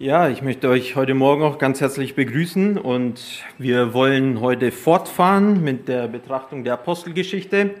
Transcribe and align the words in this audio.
Ja, 0.00 0.28
ich 0.28 0.42
möchte 0.42 0.68
euch 0.68 0.96
heute 0.96 1.14
Morgen 1.14 1.44
auch 1.44 1.56
ganz 1.56 1.80
herzlich 1.80 2.16
begrüßen 2.16 2.78
und 2.78 3.44
wir 3.58 3.94
wollen 3.94 4.40
heute 4.40 4.72
fortfahren 4.72 5.62
mit 5.62 5.86
der 5.86 6.08
Betrachtung 6.08 6.64
der 6.64 6.72
Apostelgeschichte. 6.72 7.76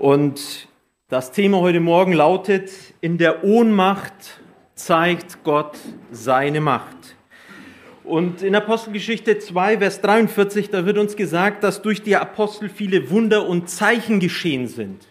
Und 0.00 0.66
das 1.08 1.30
Thema 1.30 1.60
heute 1.60 1.78
Morgen 1.78 2.12
lautet, 2.12 2.72
in 3.00 3.18
der 3.18 3.44
Ohnmacht 3.44 4.40
zeigt 4.74 5.44
Gott 5.44 5.78
seine 6.10 6.60
Macht. 6.60 7.14
Und 8.02 8.42
in 8.42 8.56
Apostelgeschichte 8.56 9.38
2, 9.38 9.78
Vers 9.78 10.00
43, 10.00 10.70
da 10.70 10.86
wird 10.86 10.98
uns 10.98 11.14
gesagt, 11.14 11.62
dass 11.62 11.82
durch 11.82 12.02
die 12.02 12.16
Apostel 12.16 12.68
viele 12.68 13.10
Wunder 13.10 13.46
und 13.46 13.70
Zeichen 13.70 14.18
geschehen 14.18 14.66
sind. 14.66 15.06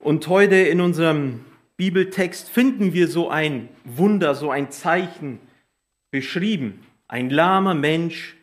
Und 0.00 0.26
heute 0.26 0.56
in 0.56 0.80
unserem 0.80 1.44
Bibeltext 1.78 2.48
finden 2.48 2.92
wir 2.92 3.06
so 3.06 3.30
ein 3.30 3.68
Wunder, 3.84 4.34
so 4.34 4.50
ein 4.50 4.72
Zeichen 4.72 5.38
beschrieben. 6.10 6.84
Ein 7.06 7.30
lahmer 7.30 7.74
Mensch 7.74 8.36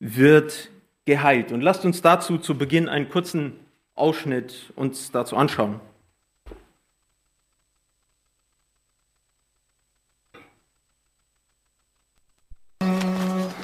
wird 0.00 0.68
geheilt. 1.04 1.52
Und 1.52 1.60
lasst 1.60 1.84
uns 1.84 2.02
dazu 2.02 2.38
zu 2.38 2.58
Beginn 2.58 2.88
einen 2.88 3.08
kurzen 3.08 3.52
Ausschnitt 3.94 4.72
uns 4.74 5.12
dazu 5.12 5.36
anschauen. 5.36 5.80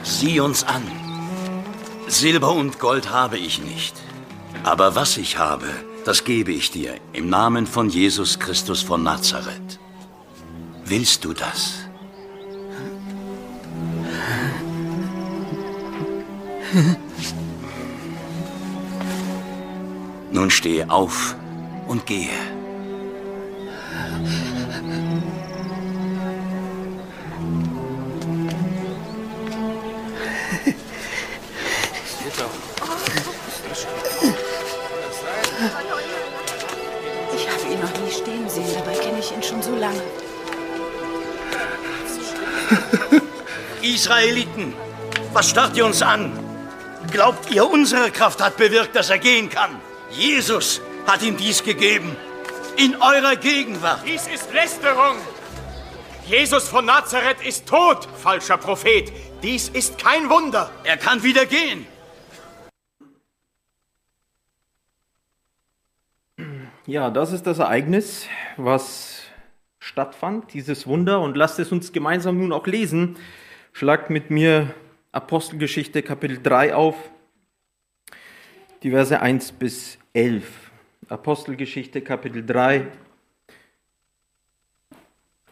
Sieh 0.05 0.39
uns 0.39 0.63
an. 0.63 0.83
Silber 2.07 2.53
und 2.53 2.79
Gold 2.79 3.11
habe 3.11 3.37
ich 3.37 3.61
nicht, 3.61 3.97
aber 4.63 4.95
was 4.95 5.17
ich 5.17 5.39
habe, 5.39 5.69
das 6.09 6.25
gebe 6.25 6.53
ich 6.53 6.71
dir 6.71 6.95
im 7.13 7.29
Namen 7.29 7.67
von 7.67 7.91
Jesus 7.91 8.39
Christus 8.39 8.81
von 8.81 9.03
Nazareth. 9.03 9.79
Willst 10.87 11.23
du 11.23 11.35
das? 11.35 11.81
Nun 20.33 20.51
stehe 20.51 20.89
auf 20.89 21.37
und 21.87 22.07
gehe. 22.07 22.58
Israeliten, 43.83 44.75
was 45.33 45.51
starrt 45.51 45.77
ihr 45.77 45.85
uns 45.85 46.03
an? 46.03 46.33
Glaubt 47.11 47.51
ihr, 47.51 47.69
unsere 47.69 48.11
Kraft 48.11 48.43
hat 48.43 48.57
bewirkt, 48.57 48.95
dass 48.95 49.11
er 49.11 49.19
gehen 49.19 49.49
kann? 49.49 49.81
Jesus 50.11 50.81
hat 51.07 51.23
ihm 51.23 51.37
dies 51.37 51.63
gegeben. 51.63 52.17
In 52.77 52.97
eurer 52.97 53.37
Gegenwart. 53.37 54.01
Dies 54.07 54.27
ist 54.27 54.53
Lästerung. 54.53 55.17
Jesus 56.27 56.69
von 56.69 56.85
Nazareth 56.85 57.41
ist 57.45 57.67
tot, 57.67 58.07
falscher 58.23 58.59
Prophet. 58.59 59.13
Dies 59.43 59.69
ist 59.71 59.99
kein 59.99 60.29
Wunder. 60.29 60.71
Er 60.85 60.97
kann 60.97 61.23
wieder 61.23 61.47
gehen. 61.47 61.87
Ja, 66.87 67.11
das 67.11 67.33
ist 67.33 67.47
das 67.47 67.59
Ereignis, 67.59 68.27
was 68.57 69.18
stattfand, 69.79 70.53
dieses 70.55 70.87
Wunder. 70.87 71.21
Und 71.21 71.37
lasst 71.37 71.59
es 71.59 71.73
uns 71.73 71.93
gemeinsam 71.93 72.39
nun 72.39 72.53
auch 72.53 72.67
lesen. 72.67 73.17
Schlagt 73.73 74.11
mit 74.11 74.31
mir 74.31 74.75
Apostelgeschichte 75.13 76.03
Kapitel 76.03 76.41
3 76.43 76.75
auf, 76.75 76.95
die 78.83 78.91
Verse 78.91 79.21
1 79.21 79.53
bis 79.53 79.99
11. 80.13 80.71
Apostelgeschichte 81.09 82.03
Kapitel 82.03 82.45
3, 82.45 82.87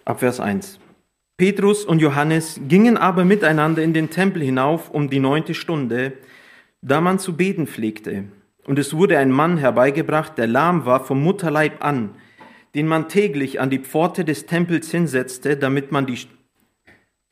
Abvers 0.05 0.39
1. 0.39 0.79
Petrus 1.37 1.84
und 1.84 2.00
Johannes 2.00 2.61
gingen 2.69 2.97
aber 2.97 3.25
miteinander 3.25 3.83
in 3.83 3.93
den 3.93 4.11
Tempel 4.11 4.43
hinauf 4.43 4.91
um 4.91 5.11
die 5.11 5.19
neunte 5.19 5.55
Stunde, 5.55 6.12
da 6.83 7.00
man 7.00 7.19
zu 7.19 7.37
beten 7.37 7.67
pflegte. 7.67 8.25
Und 8.65 8.79
es 8.79 8.95
wurde 8.95 9.19
ein 9.19 9.31
Mann 9.31 9.56
herbeigebracht, 9.56 10.39
der 10.39 10.47
lahm 10.47 10.87
war 10.87 11.05
vom 11.05 11.23
Mutterleib 11.23 11.84
an, 11.84 12.15
den 12.76 12.87
man 12.87 13.09
täglich 13.09 13.59
an 13.59 13.70
die 13.70 13.78
Pforte 13.78 14.25
des 14.25 14.44
Tempels 14.47 14.91
hinsetzte, 14.91 15.56
damit 15.56 15.91
man 15.91 16.06
die 16.06 16.19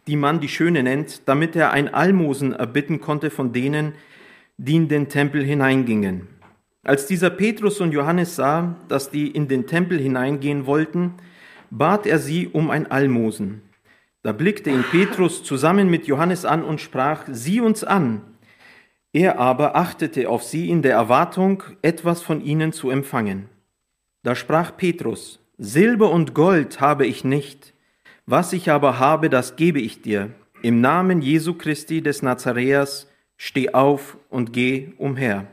die 0.06 0.16
man 0.16 0.41
die 0.41 0.49
Schöne 0.49 0.82
nennt, 0.82 1.28
damit 1.28 1.56
er 1.56 1.71
ein 1.71 1.93
Almosen 1.93 2.53
erbitten 2.53 3.00
konnte 3.00 3.31
von 3.31 3.53
denen, 3.53 3.94
die 4.59 4.77
in 4.77 4.88
den 4.88 5.09
Tempel 5.09 5.43
hineingingen. 5.43 6.28
Als 6.82 7.06
dieser 7.06 7.31
Petrus 7.31 7.81
und 7.81 7.93
Johannes 7.93 8.37
sah, 8.37 8.77
dass 8.88 9.10
die 9.10 9.28
in 9.28 9.49
den 9.49 9.66
Tempel 9.66 9.99
hineingehen 9.99 10.66
wollten, 10.66 11.15
bat 11.71 12.06
er 12.06 12.19
sie 12.19 12.49
um 12.49 12.71
ein 12.71 12.91
Almosen. 12.91 13.62
Da 14.22 14.32
blickte 14.32 14.71
ihn 14.71 14.84
Petrus 14.91 15.43
zusammen 15.43 15.88
mit 15.88 16.06
Johannes 16.06 16.44
an 16.44 16.65
und 16.65 16.81
sprach, 16.81 17.25
sieh 17.31 17.61
uns 17.61 17.84
an. 17.84 18.21
Er 19.12 19.38
aber 19.38 19.76
achtete 19.76 20.28
auf 20.28 20.43
sie 20.43 20.69
in 20.69 20.82
der 20.82 20.93
Erwartung, 20.93 21.62
etwas 21.81 22.21
von 22.21 22.43
ihnen 22.43 22.72
zu 22.72 22.91
empfangen. 22.91 23.49
Da 24.25 24.35
sprach 24.35 24.75
Petrus, 24.79 25.39
Silber 25.59 26.11
und 26.11 26.33
Gold 26.33 26.81
habe 26.81 27.07
ich 27.07 27.25
nicht, 27.25 27.75
was 28.25 28.55
ich 28.55 28.71
aber 28.71 28.99
habe, 28.99 29.29
das 29.29 29.57
gebe 29.57 29.81
ich 29.81 30.01
dir. 30.01 30.31
Im 30.62 30.81
Namen 30.81 31.21
Jesu 31.21 31.53
Christi 31.53 32.01
des 32.01 32.23
Nazareas 32.23 33.12
steh 33.37 33.75
auf 33.75 34.17
und 34.31 34.55
geh 34.55 34.95
umher. 34.97 35.47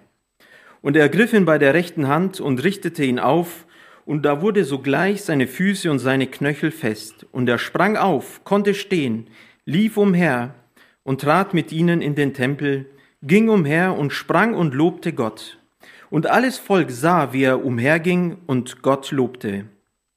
Und 0.82 0.96
er 0.96 1.10
griff 1.10 1.34
ihn 1.34 1.44
bei 1.44 1.58
der 1.58 1.74
rechten 1.74 2.08
Hand 2.08 2.40
und 2.40 2.64
richtete 2.64 3.04
ihn 3.04 3.20
auf, 3.20 3.66
und 4.06 4.24
da 4.24 4.42
wurde 4.42 4.64
sogleich 4.64 5.22
seine 5.22 5.48
Füße 5.48 5.92
und 5.92 6.00
seine 6.00 6.28
Knöchel 6.28 6.72
fest. 6.72 7.26
Und 7.34 7.50
er 7.50 7.58
sprang 7.58 7.98
auf, 7.98 8.46
konnte 8.46 8.74
stehen, 8.74 9.28
lief 9.66 9.98
umher 9.98 10.56
und 11.04 11.20
trat 11.20 11.54
mit 11.54 11.74
ihnen 11.74 12.02
in 12.02 12.16
den 12.16 12.34
Tempel, 12.34 12.86
ging 13.22 13.50
umher 13.50 13.98
und 13.98 14.14
sprang 14.14 14.54
und 14.54 14.74
lobte 14.74 15.12
Gott. 15.12 15.61
Und 16.12 16.28
alles 16.28 16.58
Volk 16.58 16.92
sah, 16.92 17.32
wie 17.32 17.44
er 17.44 17.64
umherging 17.64 18.38
und 18.46 18.82
Gott 18.82 19.12
lobte. 19.12 19.64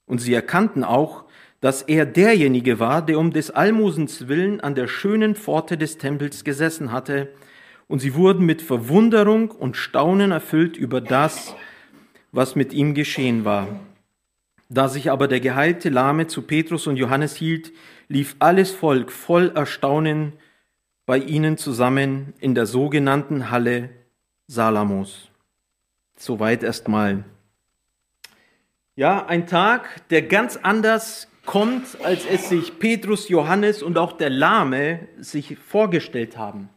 Und 0.06 0.18
sie 0.18 0.34
erkannten 0.34 0.82
auch, 0.82 1.24
dass 1.60 1.82
er 1.82 2.04
derjenige 2.04 2.80
war, 2.80 3.00
der 3.00 3.18
um 3.18 3.32
des 3.32 3.52
Almosens 3.52 4.26
willen 4.26 4.60
an 4.60 4.74
der 4.74 4.88
schönen 4.88 5.36
Pforte 5.36 5.78
des 5.78 5.96
Tempels 5.96 6.42
gesessen 6.42 6.90
hatte, 6.90 7.28
und 7.86 8.00
sie 8.00 8.14
wurden 8.14 8.44
mit 8.44 8.60
Verwunderung 8.60 9.52
und 9.52 9.76
Staunen 9.76 10.32
erfüllt 10.32 10.76
über 10.76 11.00
das, 11.00 11.54
was 12.32 12.56
mit 12.56 12.72
ihm 12.72 12.94
geschehen 12.94 13.44
war. 13.44 13.68
Da 14.68 14.88
sich 14.88 15.12
aber 15.12 15.28
der 15.28 15.40
geheilte 15.40 15.90
Lahme 15.90 16.26
zu 16.26 16.42
Petrus 16.42 16.88
und 16.88 16.96
Johannes 16.96 17.36
hielt, 17.36 17.72
lief 18.08 18.34
alles 18.40 18.72
Volk 18.72 19.12
voll 19.12 19.52
Erstaunen 19.54 20.32
bei 21.06 21.18
ihnen 21.18 21.56
zusammen 21.56 22.32
in 22.40 22.56
der 22.56 22.66
sogenannten 22.66 23.50
Halle 23.52 23.90
Salamos. 24.48 25.30
Soweit 26.24 26.62
erstmal. 26.62 27.22
Ja, 28.96 29.26
ein 29.26 29.46
Tag, 29.46 30.08
der 30.08 30.22
ganz 30.22 30.56
anders 30.56 31.28
kommt, 31.44 32.00
als 32.02 32.24
es 32.24 32.48
sich 32.48 32.78
Petrus, 32.78 33.28
Johannes 33.28 33.82
und 33.82 33.98
auch 33.98 34.12
der 34.12 34.30
Lahme 34.30 35.06
sich 35.18 35.58
vorgestellt 35.58 36.38
haben. 36.38 36.70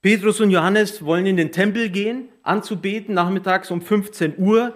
Petrus 0.00 0.40
und 0.40 0.52
Johannes 0.52 1.04
wollen 1.04 1.26
in 1.26 1.36
den 1.36 1.50
Tempel 1.50 1.90
gehen, 1.90 2.28
anzubeten, 2.44 3.16
nachmittags 3.16 3.72
um 3.72 3.82
15 3.82 4.38
Uhr, 4.38 4.74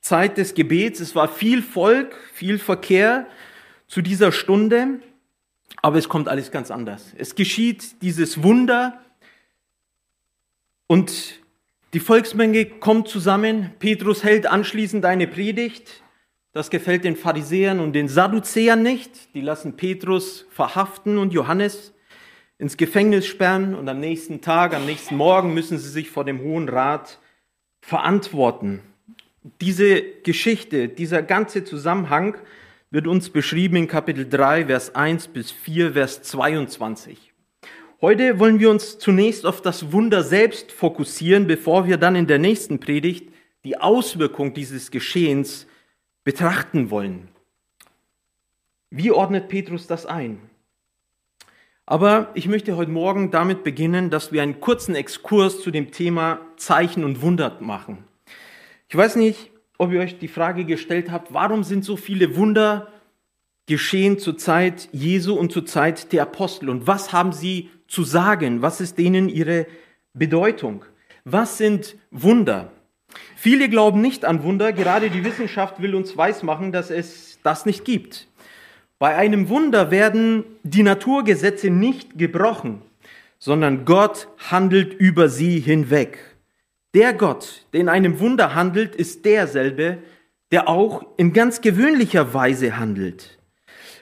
Zeit 0.00 0.38
des 0.38 0.54
Gebets. 0.54 0.98
Es 0.98 1.14
war 1.14 1.28
viel 1.28 1.62
Volk, 1.62 2.16
viel 2.34 2.58
Verkehr 2.58 3.28
zu 3.86 4.02
dieser 4.02 4.32
Stunde, 4.32 4.98
aber 5.82 5.98
es 5.98 6.08
kommt 6.08 6.28
alles 6.28 6.50
ganz 6.50 6.72
anders. 6.72 7.12
Es 7.16 7.36
geschieht 7.36 8.02
dieses 8.02 8.42
Wunder 8.42 9.00
und 10.88 11.41
die 11.94 12.00
Volksmenge 12.00 12.64
kommt 12.64 13.08
zusammen. 13.08 13.72
Petrus 13.78 14.24
hält 14.24 14.46
anschließend 14.46 15.04
eine 15.04 15.26
Predigt. 15.26 16.02
Das 16.52 16.70
gefällt 16.70 17.04
den 17.04 17.16
Pharisäern 17.16 17.80
und 17.80 17.92
den 17.92 18.08
Sadduzäern 18.08 18.82
nicht. 18.82 19.34
Die 19.34 19.40
lassen 19.40 19.76
Petrus 19.76 20.46
verhaften 20.50 21.18
und 21.18 21.32
Johannes 21.32 21.94
ins 22.58 22.76
Gefängnis 22.76 23.26
sperren 23.26 23.74
und 23.74 23.88
am 23.88 23.98
nächsten 23.98 24.40
Tag, 24.40 24.74
am 24.74 24.86
nächsten 24.86 25.16
Morgen 25.16 25.52
müssen 25.52 25.78
sie 25.78 25.88
sich 25.88 26.10
vor 26.10 26.24
dem 26.24 26.40
Hohen 26.40 26.68
Rat 26.68 27.18
verantworten. 27.80 28.80
Diese 29.60 30.00
Geschichte, 30.00 30.88
dieser 30.88 31.22
ganze 31.22 31.64
Zusammenhang 31.64 32.36
wird 32.90 33.06
uns 33.06 33.30
beschrieben 33.30 33.76
in 33.76 33.88
Kapitel 33.88 34.28
3, 34.28 34.66
Vers 34.66 34.94
1 34.94 35.28
bis 35.28 35.50
4, 35.50 35.94
Vers 35.94 36.22
22. 36.22 37.31
Heute 38.02 38.40
wollen 38.40 38.58
wir 38.58 38.68
uns 38.68 38.98
zunächst 38.98 39.46
auf 39.46 39.62
das 39.62 39.92
Wunder 39.92 40.24
selbst 40.24 40.72
fokussieren, 40.72 41.46
bevor 41.46 41.86
wir 41.86 41.98
dann 41.98 42.16
in 42.16 42.26
der 42.26 42.40
nächsten 42.40 42.80
Predigt 42.80 43.32
die 43.62 43.78
Auswirkung 43.78 44.54
dieses 44.54 44.90
Geschehens 44.90 45.68
betrachten 46.24 46.90
wollen. 46.90 47.28
Wie 48.90 49.12
ordnet 49.12 49.46
Petrus 49.46 49.86
das 49.86 50.04
ein? 50.04 50.40
Aber 51.86 52.32
ich 52.34 52.48
möchte 52.48 52.76
heute 52.76 52.90
Morgen 52.90 53.30
damit 53.30 53.62
beginnen, 53.62 54.10
dass 54.10 54.32
wir 54.32 54.42
einen 54.42 54.58
kurzen 54.58 54.96
Exkurs 54.96 55.62
zu 55.62 55.70
dem 55.70 55.92
Thema 55.92 56.40
Zeichen 56.56 57.04
und 57.04 57.22
Wunder 57.22 57.56
machen. 57.60 58.02
Ich 58.88 58.96
weiß 58.96 59.14
nicht, 59.14 59.52
ob 59.78 59.92
ihr 59.92 60.00
euch 60.00 60.18
die 60.18 60.26
Frage 60.26 60.64
gestellt 60.64 61.12
habt, 61.12 61.32
warum 61.32 61.62
sind 61.62 61.84
so 61.84 61.96
viele 61.96 62.34
Wunder 62.34 62.88
geschehen 63.66 64.18
zur 64.18 64.36
Zeit 64.36 64.88
Jesu 64.90 65.34
und 65.34 65.52
zur 65.52 65.66
Zeit 65.66 66.12
der 66.12 66.22
Apostel 66.22 66.68
und 66.68 66.88
was 66.88 67.12
haben 67.12 67.32
sie 67.32 67.70
zu 67.92 68.04
sagen? 68.04 68.62
Was 68.62 68.80
ist 68.80 68.96
denen 68.96 69.28
ihre 69.28 69.66
Bedeutung? 70.14 70.84
Was 71.24 71.58
sind 71.58 71.96
Wunder? 72.10 72.72
Viele 73.36 73.68
glauben 73.68 74.00
nicht 74.00 74.24
an 74.24 74.42
Wunder, 74.42 74.72
gerade 74.72 75.10
die 75.10 75.24
Wissenschaft 75.24 75.82
will 75.82 75.94
uns 75.94 76.16
weismachen, 76.16 76.72
dass 76.72 76.90
es 76.90 77.38
das 77.42 77.66
nicht 77.66 77.84
gibt. 77.84 78.28
Bei 78.98 79.14
einem 79.16 79.50
Wunder 79.50 79.90
werden 79.90 80.44
die 80.62 80.82
Naturgesetze 80.82 81.68
nicht 81.68 82.16
gebrochen, 82.16 82.80
sondern 83.38 83.84
Gott 83.84 84.28
handelt 84.50 84.94
über 84.94 85.28
sie 85.28 85.60
hinweg. 85.60 86.18
Der 86.94 87.12
Gott, 87.12 87.66
der 87.74 87.80
in 87.80 87.88
einem 87.90 88.20
Wunder 88.20 88.54
handelt, 88.54 88.96
ist 88.96 89.26
derselbe, 89.26 89.98
der 90.50 90.68
auch 90.68 91.04
in 91.18 91.34
ganz 91.34 91.60
gewöhnlicher 91.60 92.32
Weise 92.32 92.78
handelt. 92.78 93.38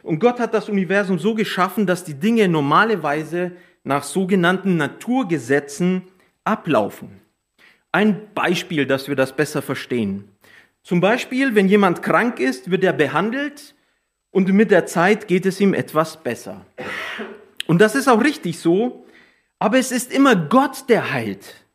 Und 0.02 0.20
Gott 0.20 0.38
hat 0.38 0.54
das 0.54 0.68
Universum 0.68 1.18
so 1.18 1.34
geschaffen, 1.34 1.86
dass 1.86 2.04
die 2.04 2.14
Dinge 2.14 2.48
normalerweise 2.48 3.52
nach 3.84 4.04
sogenannten 4.04 4.76
Naturgesetzen 4.76 6.02
ablaufen. 6.44 7.20
Ein 7.92 8.32
Beispiel, 8.34 8.86
dass 8.86 9.08
wir 9.08 9.16
das 9.16 9.34
besser 9.34 9.62
verstehen. 9.62 10.28
Zum 10.82 11.00
Beispiel, 11.00 11.54
wenn 11.54 11.68
jemand 11.68 12.02
krank 12.02 12.40
ist, 12.40 12.70
wird 12.70 12.84
er 12.84 12.92
behandelt 12.92 13.74
und 14.30 14.48
mit 14.52 14.70
der 14.70 14.86
Zeit 14.86 15.28
geht 15.28 15.46
es 15.46 15.60
ihm 15.60 15.74
etwas 15.74 16.22
besser. 16.22 16.64
Und 17.66 17.80
das 17.80 17.94
ist 17.94 18.08
auch 18.08 18.22
richtig 18.22 18.58
so, 18.58 19.04
aber 19.58 19.78
es 19.78 19.92
ist 19.92 20.12
immer 20.12 20.36
Gott, 20.36 20.88
der 20.88 21.12
heilt. 21.12 21.66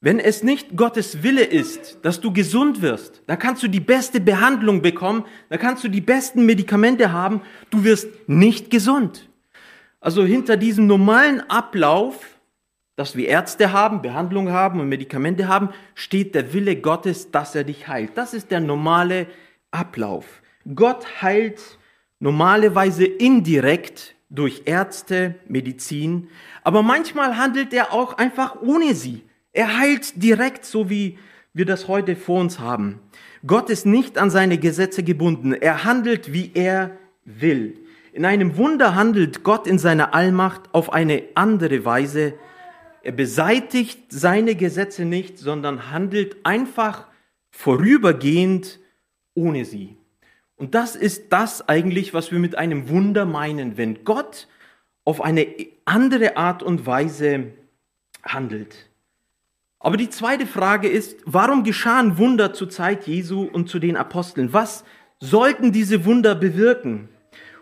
Wenn 0.00 0.20
es 0.20 0.42
nicht 0.42 0.76
Gottes 0.76 1.22
Wille 1.22 1.42
ist, 1.42 1.98
dass 2.02 2.20
du 2.20 2.32
gesund 2.32 2.82
wirst, 2.82 3.22
dann 3.26 3.38
kannst 3.38 3.62
du 3.62 3.68
die 3.68 3.80
beste 3.80 4.20
Behandlung 4.20 4.82
bekommen, 4.82 5.24
dann 5.48 5.58
kannst 5.58 5.82
du 5.82 5.88
die 5.88 6.02
besten 6.02 6.46
Medikamente 6.46 7.12
haben, 7.12 7.40
du 7.70 7.82
wirst 7.82 8.08
nicht 8.28 8.70
gesund. 8.70 9.28
Also 10.06 10.24
hinter 10.24 10.56
diesem 10.56 10.86
normalen 10.86 11.40
Ablauf, 11.50 12.38
dass 12.94 13.16
wir 13.16 13.26
Ärzte 13.26 13.72
haben, 13.72 14.02
Behandlung 14.02 14.52
haben 14.52 14.78
und 14.78 14.88
Medikamente 14.88 15.48
haben, 15.48 15.70
steht 15.96 16.36
der 16.36 16.52
Wille 16.52 16.76
Gottes, 16.76 17.32
dass 17.32 17.56
er 17.56 17.64
dich 17.64 17.88
heilt. 17.88 18.12
Das 18.14 18.32
ist 18.32 18.52
der 18.52 18.60
normale 18.60 19.26
Ablauf. 19.72 20.42
Gott 20.76 21.22
heilt 21.22 21.60
normalerweise 22.20 23.04
indirekt 23.04 24.14
durch 24.30 24.62
Ärzte, 24.66 25.34
Medizin, 25.48 26.28
aber 26.62 26.84
manchmal 26.84 27.36
handelt 27.36 27.72
er 27.72 27.92
auch 27.92 28.16
einfach 28.16 28.62
ohne 28.62 28.94
sie. 28.94 29.24
Er 29.52 29.76
heilt 29.76 30.22
direkt, 30.22 30.66
so 30.66 30.88
wie 30.88 31.18
wir 31.52 31.66
das 31.66 31.88
heute 31.88 32.14
vor 32.14 32.42
uns 32.42 32.60
haben. 32.60 33.00
Gott 33.44 33.70
ist 33.70 33.86
nicht 33.86 34.18
an 34.18 34.30
seine 34.30 34.58
Gesetze 34.58 35.02
gebunden. 35.02 35.52
Er 35.52 35.82
handelt, 35.82 36.32
wie 36.32 36.52
er 36.54 36.92
will. 37.24 37.85
In 38.16 38.24
einem 38.24 38.56
Wunder 38.56 38.94
handelt 38.94 39.42
Gott 39.42 39.66
in 39.66 39.78
seiner 39.78 40.14
Allmacht 40.14 40.72
auf 40.72 40.90
eine 40.90 41.24
andere 41.34 41.84
Weise. 41.84 42.32
Er 43.02 43.12
beseitigt 43.12 44.10
seine 44.10 44.54
Gesetze 44.54 45.04
nicht, 45.04 45.38
sondern 45.38 45.90
handelt 45.90 46.38
einfach 46.42 47.08
vorübergehend 47.50 48.80
ohne 49.34 49.66
sie. 49.66 49.98
Und 50.56 50.74
das 50.74 50.96
ist 50.96 51.30
das 51.30 51.68
eigentlich, 51.68 52.14
was 52.14 52.32
wir 52.32 52.38
mit 52.38 52.56
einem 52.56 52.88
Wunder 52.88 53.26
meinen, 53.26 53.76
wenn 53.76 54.02
Gott 54.04 54.48
auf 55.04 55.20
eine 55.20 55.46
andere 55.84 56.38
Art 56.38 56.62
und 56.62 56.86
Weise 56.86 57.52
handelt. 58.22 58.88
Aber 59.78 59.98
die 59.98 60.08
zweite 60.08 60.46
Frage 60.46 60.88
ist, 60.88 61.18
warum 61.26 61.64
geschahen 61.64 62.16
Wunder 62.16 62.54
zur 62.54 62.70
Zeit 62.70 63.06
Jesu 63.06 63.42
und 63.42 63.68
zu 63.68 63.78
den 63.78 63.94
Aposteln? 63.94 64.54
Was 64.54 64.84
sollten 65.20 65.70
diese 65.70 66.06
Wunder 66.06 66.34
bewirken? 66.34 67.10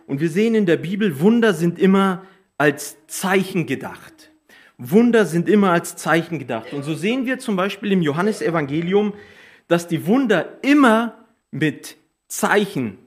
Und 0.07 0.21
wir 0.21 0.31
sehen 0.31 0.55
in 0.55 0.67
der 0.67 0.77
Bibel, 0.77 1.21
Wunder 1.21 1.55
sind 1.55 1.79
immer 1.79 2.25
als 2.59 2.97
Zeichen 3.07 3.67
gedacht. 3.67 4.33
Wunder 4.77 5.25
sind 5.25 5.49
immer 5.49 5.71
als 5.71 5.97
Zeichen 5.97 6.39
gedacht. 6.39 6.73
Und 6.73 6.83
so 6.83 6.95
sehen 6.95 7.27
wir 7.27 7.39
zum 7.39 7.57
Beispiel 7.57 7.93
im 7.93 8.03
Johannesevangelium, 8.03 9.15
dass 9.69 9.87
die 9.89 10.07
Wunder 10.07 10.59
immer 10.63 11.25
mit 11.51 11.97
Zeichen 12.29 12.99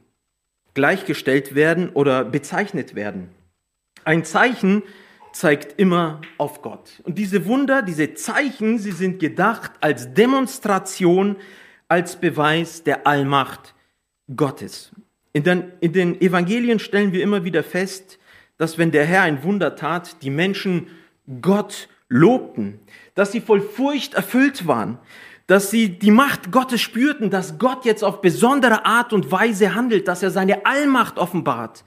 gleichgestellt 0.74 1.56
werden 1.56 1.90
oder 1.90 2.24
bezeichnet 2.24 2.96
werden. 2.96 3.30
Ein 4.06 4.24
Zeichen 4.24 4.84
zeigt 5.34 5.80
immer 5.80 6.22
auf 6.38 6.62
Gott. 6.62 7.02
Und 7.04 7.18
diese 7.18 7.46
Wunder, 7.46 7.82
diese 7.82 8.14
Zeichen, 8.14 8.80
sie 8.80 8.92
sind 8.92 9.20
gedacht 9.20 9.72
als 9.82 10.14
Demonstration, 10.14 11.36
als 11.88 12.16
Beweis 12.16 12.84
der 12.84 13.06
Allmacht 13.06 13.76
Gottes. 14.36 14.92
In 15.38 15.44
den, 15.44 15.72
in 15.82 15.94
den 15.94 16.20
Evangelien 16.20 16.80
stellen 16.80 17.14
wir 17.14 17.22
immer 17.22 17.44
wieder 17.44 17.62
fest, 17.62 18.18
dass 18.58 18.80
wenn 18.80 18.90
der 18.90 19.06
Herr 19.06 19.22
ein 19.22 19.44
Wunder 19.44 19.76
tat, 19.76 20.24
die 20.24 20.32
Menschen 20.32 20.88
Gott 21.42 21.90
lobten, 22.10 22.80
dass 23.14 23.34
sie 23.34 23.40
voll 23.40 23.62
Furcht 23.62 24.16
erfüllt 24.16 24.66
waren, 24.66 24.98
dass 25.46 25.70
sie 25.70 25.90
die 25.90 26.10
Macht 26.10 26.52
Gottes 26.52 26.82
spürten, 26.82 27.30
dass 27.30 27.60
Gott 27.60 27.86
jetzt 27.86 28.04
auf 28.04 28.20
besondere 28.20 28.84
Art 28.88 29.14
und 29.14 29.32
Weise 29.32 29.76
handelt, 29.76 30.08
dass 30.08 30.24
er 30.24 30.32
seine 30.32 30.66
Allmacht 30.66 31.20
offenbart. 31.20 31.84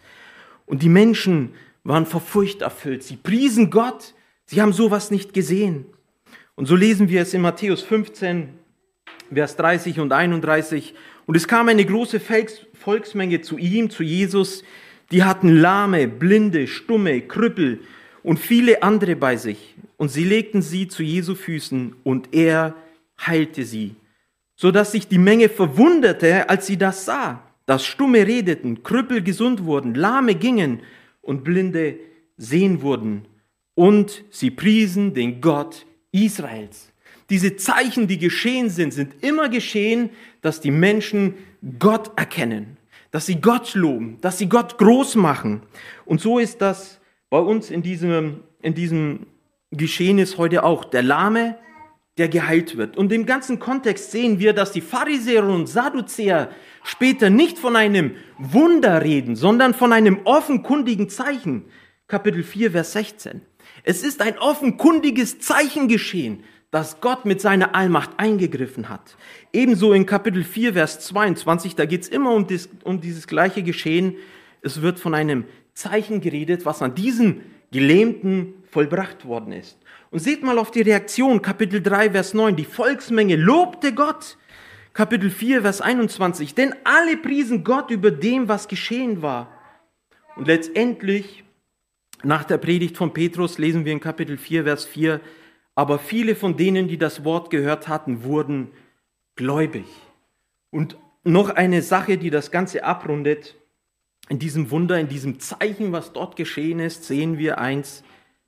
Und 0.64 0.85
die 0.85 0.88
Menschen 0.88 1.55
waren 1.82 2.06
vor 2.06 2.20
Furcht 2.20 2.62
erfüllt. 2.62 3.02
Sie 3.02 3.17
priesen 3.17 3.69
Gott. 3.70 4.14
Sie 4.47 4.62
haben 4.62 4.73
sowas 4.73 5.11
nicht 5.11 5.35
gesehen. 5.35 5.87
Und 6.55 6.67
so 6.67 6.76
lesen 6.76 7.08
wir 7.08 7.23
es 7.23 7.35
in 7.35 7.41
Matthäus 7.41 7.82
15, 7.82 8.60
Vers 9.32 9.56
30 9.56 10.00
und 10.00 10.12
31. 10.12 10.94
Und 11.27 11.37
es 11.37 11.47
kam 11.47 11.69
eine 11.69 11.85
große 11.85 12.21
Volksmenge 12.75 13.41
zu 13.41 13.59
ihm, 13.59 13.91
zu 13.91 14.03
Jesus. 14.03 14.65
Die 15.11 15.25
hatten 15.25 15.56
Lahme, 15.56 16.09
Blinde, 16.09 16.67
Stumme, 16.67 17.21
Krüppel 17.21 17.81
und 18.23 18.38
viele 18.38 18.82
andere 18.82 19.17
bei 19.17 19.37
sich. 19.37 19.75
Und 19.97 20.11
sie 20.11 20.25
legten 20.25 20.62
sie 20.62 20.88
zu 20.88 21.03
Jesu 21.03 21.35
Füßen 21.35 21.94
und 22.05 22.32
er 22.32 22.75
heilte 23.27 23.65
sie, 23.65 23.97
so 24.56 24.71
dass 24.71 24.93
sich 24.93 25.09
die 25.09 25.19
Menge 25.19 25.49
verwunderte, 25.49 26.49
als 26.49 26.67
sie 26.67 26.76
das 26.76 27.05
sah, 27.05 27.43
dass 27.67 27.85
Stumme 27.85 28.26
redeten, 28.26 28.83
Krüppel 28.83 29.23
gesund 29.23 29.65
wurden, 29.65 29.94
Lahme 29.94 30.35
gingen 30.35 30.81
und 31.21 31.44
Blinde 31.44 31.97
sehen 32.37 32.83
wurden. 32.83 33.26
Und 33.75 34.25
sie 34.31 34.50
priesen 34.50 35.14
den 35.14 35.40
Gott 35.40 35.87
Israels. 36.12 36.93
Diese 37.30 37.56
Zeichen, 37.56 38.08
die 38.08 38.18
geschehen 38.18 38.68
sind, 38.70 38.92
sind 38.92 39.22
immer 39.22 39.49
geschehen, 39.49 40.10
dass 40.42 40.60
die 40.60 40.70
Menschen 40.70 41.34
Gott 41.78 42.10
erkennen, 42.16 42.76
dass 43.10 43.26
sie 43.26 43.40
Gott 43.40 43.75
loben, 43.75 44.18
dass 44.20 44.38
sie 44.38 44.49
Gott 44.49 44.78
groß 44.78 45.14
machen. 45.14 45.62
Und 46.04 46.20
so 46.20 46.38
ist 46.38 46.60
das 46.60 47.00
bei 47.30 47.38
uns 47.38 47.70
in 47.70 47.82
diesem, 47.82 48.40
in 48.60 48.75
diesem 48.75 49.26
Geschehnis 49.70 50.37
heute 50.37 50.64
auch. 50.64 50.84
Der 50.84 51.02
Lahme 51.02 51.56
der 52.18 52.28
geheilt 52.28 52.76
wird. 52.76 52.99
Und 52.99 53.12
im 53.12 53.25
ganzen 53.25 53.58
Kontext 53.58 54.10
sehen 54.10 54.38
wir, 54.38 54.52
dass 54.52 54.72
die 54.72 54.82
Pharisäer 54.82 55.44
und 55.44 55.68
Sadduzäer 55.68 56.50
später 56.82 57.30
nicht 57.30 57.58
von 57.58 57.76
einem 57.76 58.14
Wunder 58.37 59.02
reden, 59.02 59.37
sondern 59.37 59.72
von 59.72 59.92
einem 59.94 60.20
offenkundigen 60.25 61.08
Zeichen. 61.08 61.64
Kapitel 62.08 62.42
4, 62.42 62.72
Vers 62.72 62.92
16. 62.92 63.40
Es 63.84 64.02
ist 64.02 64.20
ein 64.20 64.37
offenkundiges 64.38 65.38
Zeichen 65.38 65.88
geschehen, 65.88 66.44
dass 66.71 67.00
Gott 67.00 67.25
mit 67.25 67.41
seiner 67.41 67.75
Allmacht 67.75 68.11
eingegriffen 68.17 68.89
hat. 68.89 69.17
Ebenso 69.53 69.93
in 69.93 70.07
Kapitel 70.07 70.45
4, 70.45 70.75
Vers 70.75 71.00
22, 71.00 71.75
da 71.75 71.85
geht 71.85 72.03
es 72.03 72.09
immer 72.09 72.33
um, 72.33 72.47
dies, 72.47 72.69
um 72.85 73.00
dieses 73.00 73.27
gleiche 73.27 73.62
Geschehen. 73.62 74.17
Es 74.62 74.81
wird 74.81 75.00
von 75.00 75.15
einem 75.15 75.45
Zeichen 75.75 76.21
geredet, 76.21 76.65
was 76.65 76.83
an 76.83 76.95
diesem 76.95 77.41
Gelähmten 77.73 78.55
vollbracht 78.71 79.25
worden 79.25 79.53
ist. 79.53 79.79
Und 80.11 80.21
seht 80.21 80.43
mal 80.43 80.59
auf 80.59 80.71
die 80.71 80.83
Reaktion, 80.83 81.43
Kapitel 81.43 81.83
3, 81.83 82.12
Vers 82.12 82.35
9. 82.35 82.57
Die 82.57 82.65
Volksmenge 82.65 83.37
lobte 83.37 83.93
Gott. 83.95 84.37
Kapitel 84.93 85.31
4, 85.31 85.62
Vers 85.62 85.81
21. 85.81 86.55
Denn 86.55 86.75
alle 86.85 87.17
priesen 87.17 87.65
Gott 87.65 87.91
über 87.91 88.11
dem, 88.11 88.49
was 88.49 88.69
geschehen 88.69 89.23
war. 89.23 89.53
Und 90.37 90.47
letztendlich, 90.47 91.45
nach 92.23 92.45
der 92.45 92.59
Predigt 92.59 92.97
von 92.97 93.12
Petrus, 93.12 93.59
lesen 93.59 93.85
wir 93.85 93.93
in 93.93 94.00
Kapitel 94.00 94.37
4, 94.37 94.65
Vers 94.65 94.85
4. 94.85 95.21
Aber 95.75 95.99
viele 95.99 96.35
von 96.35 96.57
denen, 96.57 96.89
die 96.89 96.99
das 96.99 97.25
Wort 97.25 97.50
gehört 97.50 97.89
hatten, 97.89 98.25
wurden 98.25 98.73
gläubig. 99.37 99.87
Und 100.71 100.97
noch 101.25 101.50
eine 101.50 101.83
Sache, 101.83 102.19
die 102.19 102.31
das 102.31 102.50
Ganze 102.50 102.85
abrundet. 102.85 103.57
In 104.29 104.39
diesem 104.39 104.71
Wunder, 104.71 104.99
in 104.99 105.09
diesem 105.09 105.41
Zeichen, 105.41 105.93
was 105.93 106.12
dort 106.12 106.37
geschehen 106.37 106.81
ist, 106.81 107.05
sehen 107.05 107.39
wir 107.39 107.59
eins. 107.59 108.05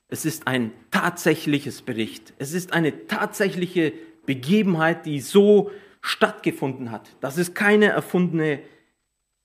Es 0.08 0.24
ist 0.24 0.46
ein 0.46 0.72
tatsächliches 0.90 1.82
Bericht. 1.82 2.34
Es 2.38 2.52
ist 2.52 2.72
eine 2.72 3.06
tatsächliche 3.06 3.92
Begebenheit, 4.26 5.06
die 5.06 5.20
so 5.20 5.70
stattgefunden 6.02 6.90
hat. 6.90 7.16
Das 7.20 7.38
ist 7.38 7.54
keine 7.54 7.86
erfundene 7.86 8.60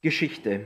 Geschichte. 0.01 0.65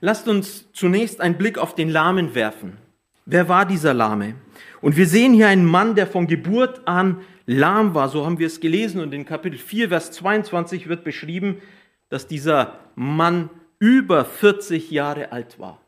Lasst 0.00 0.26
uns 0.26 0.70
zunächst 0.72 1.20
einen 1.20 1.38
Blick 1.38 1.58
auf 1.58 1.74
den 1.74 1.88
Lahmen 1.88 2.34
werfen. 2.34 2.76
Wer 3.24 3.48
war 3.48 3.66
dieser 3.66 3.94
Lahme? 3.94 4.34
Und 4.80 4.96
wir 4.96 5.06
sehen 5.06 5.32
hier 5.32 5.48
einen 5.48 5.64
Mann, 5.64 5.94
der 5.94 6.06
von 6.06 6.26
Geburt 6.26 6.86
an 6.86 7.20
lahm 7.46 7.94
war. 7.94 8.08
So 8.08 8.26
haben 8.26 8.38
wir 8.38 8.46
es 8.48 8.60
gelesen. 8.60 9.00
Und 9.00 9.14
in 9.14 9.24
Kapitel 9.24 9.58
4, 9.58 9.88
Vers 9.88 10.10
22 10.12 10.88
wird 10.88 11.04
beschrieben, 11.04 11.62
dass 12.08 12.26
dieser 12.26 12.78
Mann 12.94 13.48
über 13.78 14.24
40 14.24 14.90
Jahre 14.90 15.32
alt 15.32 15.58
war. 15.58 15.80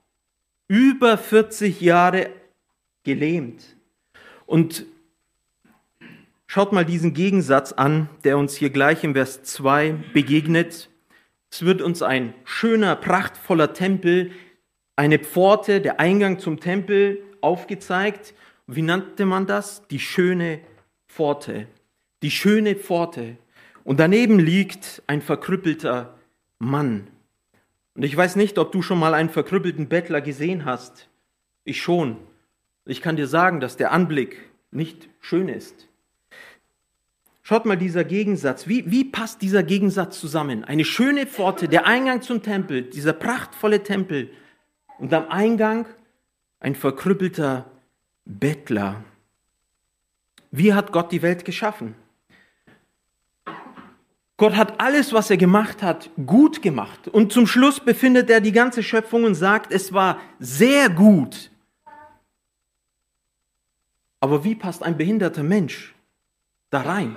Über 0.69 1.19
40 1.19 1.81
Jahre 1.81 2.31
gelähmt. 3.03 3.77
Und 4.47 4.87
schaut 6.47 6.73
mal 6.73 6.85
diesen 6.85 7.15
Gegensatz 7.15 7.73
an, 7.73 8.09
der 8.23 8.39
uns 8.39 8.57
hier 8.57 8.71
gleich 8.71 9.05
im 9.05 9.15
Vers 9.15 9.43
2 9.43 9.97
begegnet. 10.13 10.89
Es 11.51 11.65
wird 11.65 11.83
uns 11.83 12.03
ein 12.03 12.33
schöner, 12.45 12.97
prachtvoller 12.97 13.73
Tempel, 13.75 14.33
eine 14.97 15.19
Pforte, 15.19 15.81
der 15.81 16.01
Eingang 16.01 16.39
zum 16.39 16.61
Tempel 16.61 17.23
aufgezeigt. 17.41 18.35
Wie 18.67 18.83
nannte 18.83 19.27
man 19.27 19.47
das? 19.47 19.87
Die 19.89 19.99
schöne 19.99 20.61
Pforte. 21.09 21.67
Die 22.23 22.31
schöne 22.31 22.77
Pforte. 22.77 23.37
Und 23.83 24.01
daneben 24.01 24.39
liegt 24.39 25.03
ein 25.07 25.21
verkrüppelter 25.21 26.15
Mann. 26.59 27.09
Und 27.95 28.03
ich 28.03 28.17
weiß 28.17 28.37
nicht, 28.37 28.59
ob 28.59 28.73
du 28.73 28.83
schon 28.83 28.99
mal 28.99 29.15
einen 29.15 29.31
verkrüppelten 29.31 29.89
Bettler 29.89 30.21
gesehen 30.21 30.65
hast. 30.65 31.09
Ich 31.65 31.83
schon. 31.83 32.17
Ich 32.87 33.03
kann 33.03 33.17
dir 33.17 33.27
sagen, 33.27 33.61
dass 33.61 33.77
der 33.77 33.93
Anblick 33.93 34.51
nicht 34.71 35.09
schön 35.21 35.49
ist. 35.49 35.89
Schaut 37.43 37.67
mal 37.67 37.77
dieser 37.77 38.05
Gegensatz. 38.05 38.69
Wie, 38.69 38.91
wie 38.91 39.05
passt 39.05 39.43
dieser 39.43 39.63
Gegensatz 39.63 40.19
zusammen? 40.19 40.65
Eine 40.65 40.85
schöne 40.85 41.27
Pforte, 41.27 41.69
der 41.69 41.87
Eingang 41.87 42.23
zum 42.23 42.43
Tempel, 42.43 42.83
dieser 42.83 43.13
prachtvolle 43.13 43.83
Tempel. 43.83 44.31
Und 44.99 45.13
am 45.13 45.29
Eingang 45.29 45.87
ein 46.61 46.75
verkrüppelter 46.75 47.67
Bettler. 48.25 49.05
Wie 50.51 50.73
hat 50.73 50.93
Gott 50.93 51.13
die 51.13 51.23
Welt 51.23 51.45
geschaffen? 51.45 51.95
Gott 54.37 54.57
hat 54.57 54.81
alles, 54.81 55.13
was 55.13 55.31
er 55.31 55.37
gemacht 55.37 55.83
hat, 55.83 56.11
gut 56.27 56.61
gemacht. 56.61 57.09
Und 57.09 57.33
zum 57.33 57.47
Schluss 57.47 57.81
befindet 57.81 58.31
er 58.31 58.41
die 58.41 58.53
ganze 58.53 58.83
Schöpfung 58.83 59.25
und 59.25 59.35
sagt, 59.35 59.73
es 59.73 59.93
war 59.93 60.21
sehr 60.41 60.91
gut. 60.91 61.51
Aber 64.21 64.43
wie 64.43 64.55
passt 64.55 64.83
ein 64.83 64.97
behinderter 64.97 65.43
Mensch 65.43 65.95
da 66.71 66.81
rein? 66.81 67.17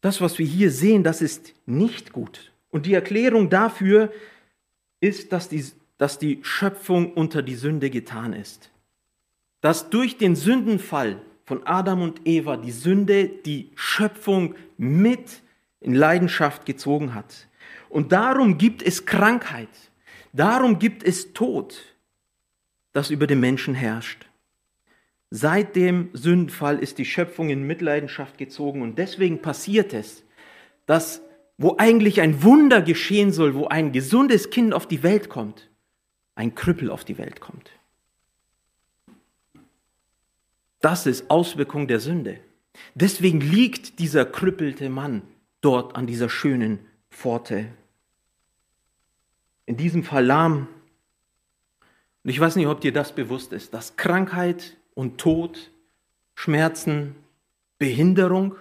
Das, 0.00 0.20
was 0.20 0.38
wir 0.38 0.46
hier 0.46 0.70
sehen, 0.70 1.04
das 1.04 1.22
ist 1.22 1.54
nicht 1.64 2.12
gut. 2.12 2.52
Und 2.70 2.84
die 2.84 2.94
Erklärung 2.94 3.48
dafür 3.48 4.12
ist, 5.02 5.32
dass 5.32 5.50
die, 5.50 5.64
dass 5.98 6.18
die 6.18 6.38
Schöpfung 6.42 7.12
unter 7.12 7.42
die 7.42 7.56
Sünde 7.56 7.90
getan 7.90 8.32
ist. 8.32 8.70
Dass 9.60 9.90
durch 9.90 10.16
den 10.16 10.36
Sündenfall 10.36 11.20
von 11.44 11.66
Adam 11.66 12.02
und 12.02 12.26
Eva 12.26 12.56
die 12.56 12.70
Sünde 12.70 13.26
die 13.28 13.72
Schöpfung 13.74 14.54
mit 14.78 15.42
in 15.80 15.94
Leidenschaft 15.94 16.64
gezogen 16.64 17.14
hat. 17.14 17.48
Und 17.88 18.12
darum 18.12 18.56
gibt 18.56 18.82
es 18.82 19.04
Krankheit. 19.04 19.68
Darum 20.32 20.78
gibt 20.78 21.02
es 21.02 21.32
Tod, 21.34 21.82
das 22.92 23.10
über 23.10 23.26
den 23.26 23.40
Menschen 23.40 23.74
herrscht. 23.74 24.26
Seit 25.30 25.76
dem 25.76 26.10
Sündenfall 26.12 26.78
ist 26.78 26.98
die 26.98 27.04
Schöpfung 27.04 27.50
in 27.50 27.66
Mitleidenschaft 27.66 28.38
gezogen 28.38 28.82
und 28.82 28.98
deswegen 28.98 29.42
passiert 29.42 29.92
es, 29.92 30.24
dass 30.86 31.22
wo 31.58 31.76
eigentlich 31.78 32.20
ein 32.20 32.42
Wunder 32.42 32.82
geschehen 32.82 33.32
soll, 33.32 33.54
wo 33.54 33.66
ein 33.66 33.92
gesundes 33.92 34.50
Kind 34.50 34.74
auf 34.74 34.86
die 34.86 35.02
Welt 35.02 35.28
kommt, 35.28 35.70
ein 36.34 36.54
Krüppel 36.54 36.90
auf 36.90 37.04
die 37.04 37.18
Welt 37.18 37.40
kommt. 37.40 37.70
Das 40.80 41.06
ist 41.06 41.30
Auswirkung 41.30 41.86
der 41.86 42.00
Sünde. 42.00 42.40
Deswegen 42.94 43.40
liegt 43.40 43.98
dieser 43.98 44.24
krüppelte 44.24 44.88
Mann 44.88 45.22
dort 45.60 45.94
an 45.94 46.06
dieser 46.06 46.28
schönen 46.28 46.80
Pforte. 47.10 47.66
In 49.66 49.76
diesem 49.76 50.02
Fall 50.02 50.26
lahm. 50.26 50.68
Und 52.24 52.30
ich 52.30 52.40
weiß 52.40 52.56
nicht, 52.56 52.66
ob 52.66 52.80
dir 52.80 52.92
das 52.92 53.14
bewusst 53.14 53.52
ist, 53.52 53.74
dass 53.74 53.96
Krankheit 53.96 54.76
und 54.94 55.18
Tod, 55.18 55.70
Schmerzen, 56.34 57.14
Behinderung, 57.78 58.56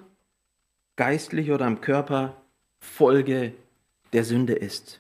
geistlich 0.95 1.51
oder 1.51 1.65
am 1.65 1.81
Körper, 1.81 2.40
Folge 2.81 3.53
der 4.11 4.25
Sünde 4.25 4.53
ist. 4.53 4.99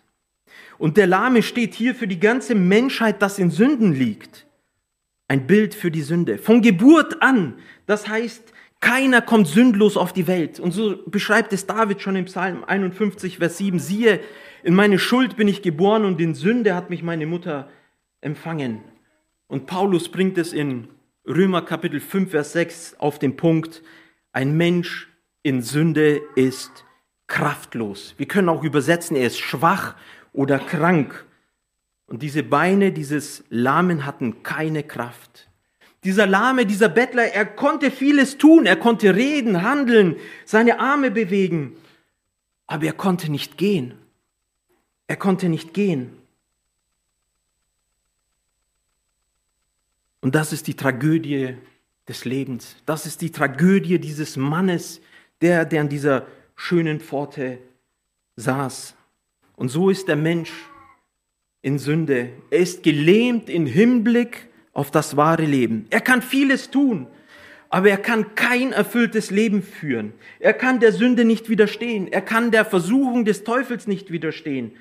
Und 0.77 0.97
der 0.97 1.07
Lahme 1.07 1.43
steht 1.43 1.73
hier 1.73 1.93
für 1.93 2.07
die 2.07 2.19
ganze 2.19 2.55
Menschheit, 2.55 3.21
das 3.21 3.39
in 3.39 3.51
Sünden 3.51 3.93
liegt. 3.93 4.47
Ein 5.27 5.47
Bild 5.47 5.75
für 5.75 5.91
die 5.91 6.01
Sünde. 6.01 6.37
Von 6.37 6.61
Geburt 6.61 7.21
an. 7.21 7.55
Das 7.85 8.07
heißt, 8.07 8.53
keiner 8.79 9.21
kommt 9.21 9.47
sündlos 9.47 9.97
auf 9.97 10.13
die 10.13 10.27
Welt. 10.27 10.59
Und 10.59 10.71
so 10.71 10.97
beschreibt 11.05 11.53
es 11.53 11.67
David 11.67 12.01
schon 12.01 12.15
im 12.15 12.25
Psalm 12.25 12.63
51, 12.63 13.37
Vers 13.37 13.57
7. 13.57 13.79
Siehe, 13.79 14.19
in 14.63 14.73
meine 14.73 14.99
Schuld 14.99 15.37
bin 15.37 15.47
ich 15.47 15.61
geboren 15.61 16.05
und 16.05 16.19
in 16.19 16.35
Sünde 16.35 16.75
hat 16.75 16.89
mich 16.89 17.03
meine 17.03 17.25
Mutter 17.25 17.69
empfangen. 18.21 18.81
Und 19.47 19.67
Paulus 19.67 20.09
bringt 20.09 20.37
es 20.37 20.53
in 20.53 20.87
Römer 21.27 21.61
Kapitel 21.61 21.99
5, 21.99 22.31
Vers 22.31 22.53
6 22.53 22.95
auf 22.99 23.19
den 23.19 23.37
Punkt, 23.37 23.83
ein 24.33 24.57
Mensch 24.57 25.09
in 25.43 25.61
Sünde 25.61 26.21
ist 26.35 26.85
kraftlos. 27.31 28.13
Wir 28.17 28.27
können 28.27 28.49
auch 28.49 28.61
übersetzen, 28.61 29.15
er 29.15 29.27
ist 29.27 29.39
schwach 29.39 29.95
oder 30.33 30.59
krank. 30.59 31.25
Und 32.05 32.21
diese 32.21 32.43
Beine 32.43 32.91
dieses 32.91 33.45
Lahmen 33.49 34.05
hatten 34.05 34.43
keine 34.43 34.83
Kraft. 34.83 35.49
Dieser 36.03 36.27
Lahme, 36.27 36.65
dieser 36.65 36.89
Bettler, 36.89 37.23
er 37.23 37.45
konnte 37.45 37.89
vieles 37.89 38.37
tun. 38.37 38.65
Er 38.65 38.75
konnte 38.75 39.15
reden, 39.15 39.61
handeln, 39.61 40.17
seine 40.45 40.79
Arme 40.79 41.09
bewegen. 41.09 41.77
Aber 42.67 42.85
er 42.85 42.93
konnte 42.93 43.31
nicht 43.31 43.57
gehen. 43.57 43.93
Er 45.07 45.15
konnte 45.15 45.47
nicht 45.47 45.73
gehen. 45.73 46.17
Und 50.19 50.35
das 50.35 50.51
ist 50.51 50.67
die 50.67 50.75
Tragödie 50.75 51.55
des 52.09 52.25
Lebens. 52.25 52.75
Das 52.85 53.05
ist 53.05 53.21
die 53.21 53.31
Tragödie 53.31 53.99
dieses 53.99 54.35
Mannes, 54.35 54.99
der, 55.39 55.63
der 55.63 55.81
an 55.81 55.89
dieser 55.89 56.27
schönen 56.55 56.99
Pforte 56.99 57.59
saß. 58.35 58.95
Und 59.55 59.69
so 59.69 59.89
ist 59.89 60.07
der 60.07 60.15
Mensch 60.15 60.51
in 61.61 61.77
Sünde. 61.77 62.29
Er 62.49 62.59
ist 62.59 62.83
gelähmt 62.83 63.49
im 63.49 63.65
Hinblick 63.65 64.49
auf 64.73 64.91
das 64.91 65.17
wahre 65.17 65.45
Leben. 65.45 65.85
Er 65.89 66.01
kann 66.01 66.21
vieles 66.21 66.71
tun, 66.71 67.07
aber 67.69 67.89
er 67.89 67.97
kann 67.97 68.35
kein 68.35 68.71
erfülltes 68.71 69.31
Leben 69.31 69.61
führen. 69.61 70.13
Er 70.39 70.53
kann 70.53 70.79
der 70.79 70.91
Sünde 70.91 71.25
nicht 71.25 71.49
widerstehen. 71.49 72.07
Er 72.11 72.21
kann 72.21 72.51
der 72.51 72.65
Versuchung 72.65 73.25
des 73.25 73.43
Teufels 73.43 73.87
nicht 73.87 74.11
widerstehen. 74.11 74.71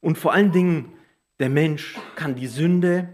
Und 0.00 0.18
vor 0.18 0.32
allen 0.32 0.52
Dingen, 0.52 0.92
der 1.38 1.48
Mensch 1.48 1.96
kann 2.16 2.34
die 2.34 2.46
Sünde 2.46 3.08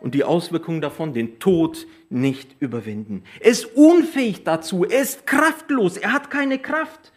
und 0.00 0.14
die 0.14 0.24
Auswirkungen 0.24 0.80
davon, 0.80 1.14
den 1.14 1.38
Tod, 1.38 1.86
nicht 2.10 2.56
überwinden. 2.60 3.24
Er 3.40 3.50
ist 3.50 3.64
unfähig 3.76 4.44
dazu, 4.44 4.84
er 4.84 5.02
ist 5.02 5.26
kraftlos, 5.26 5.96
er 5.96 6.12
hat 6.12 6.30
keine 6.30 6.58
Kraft. 6.58 7.12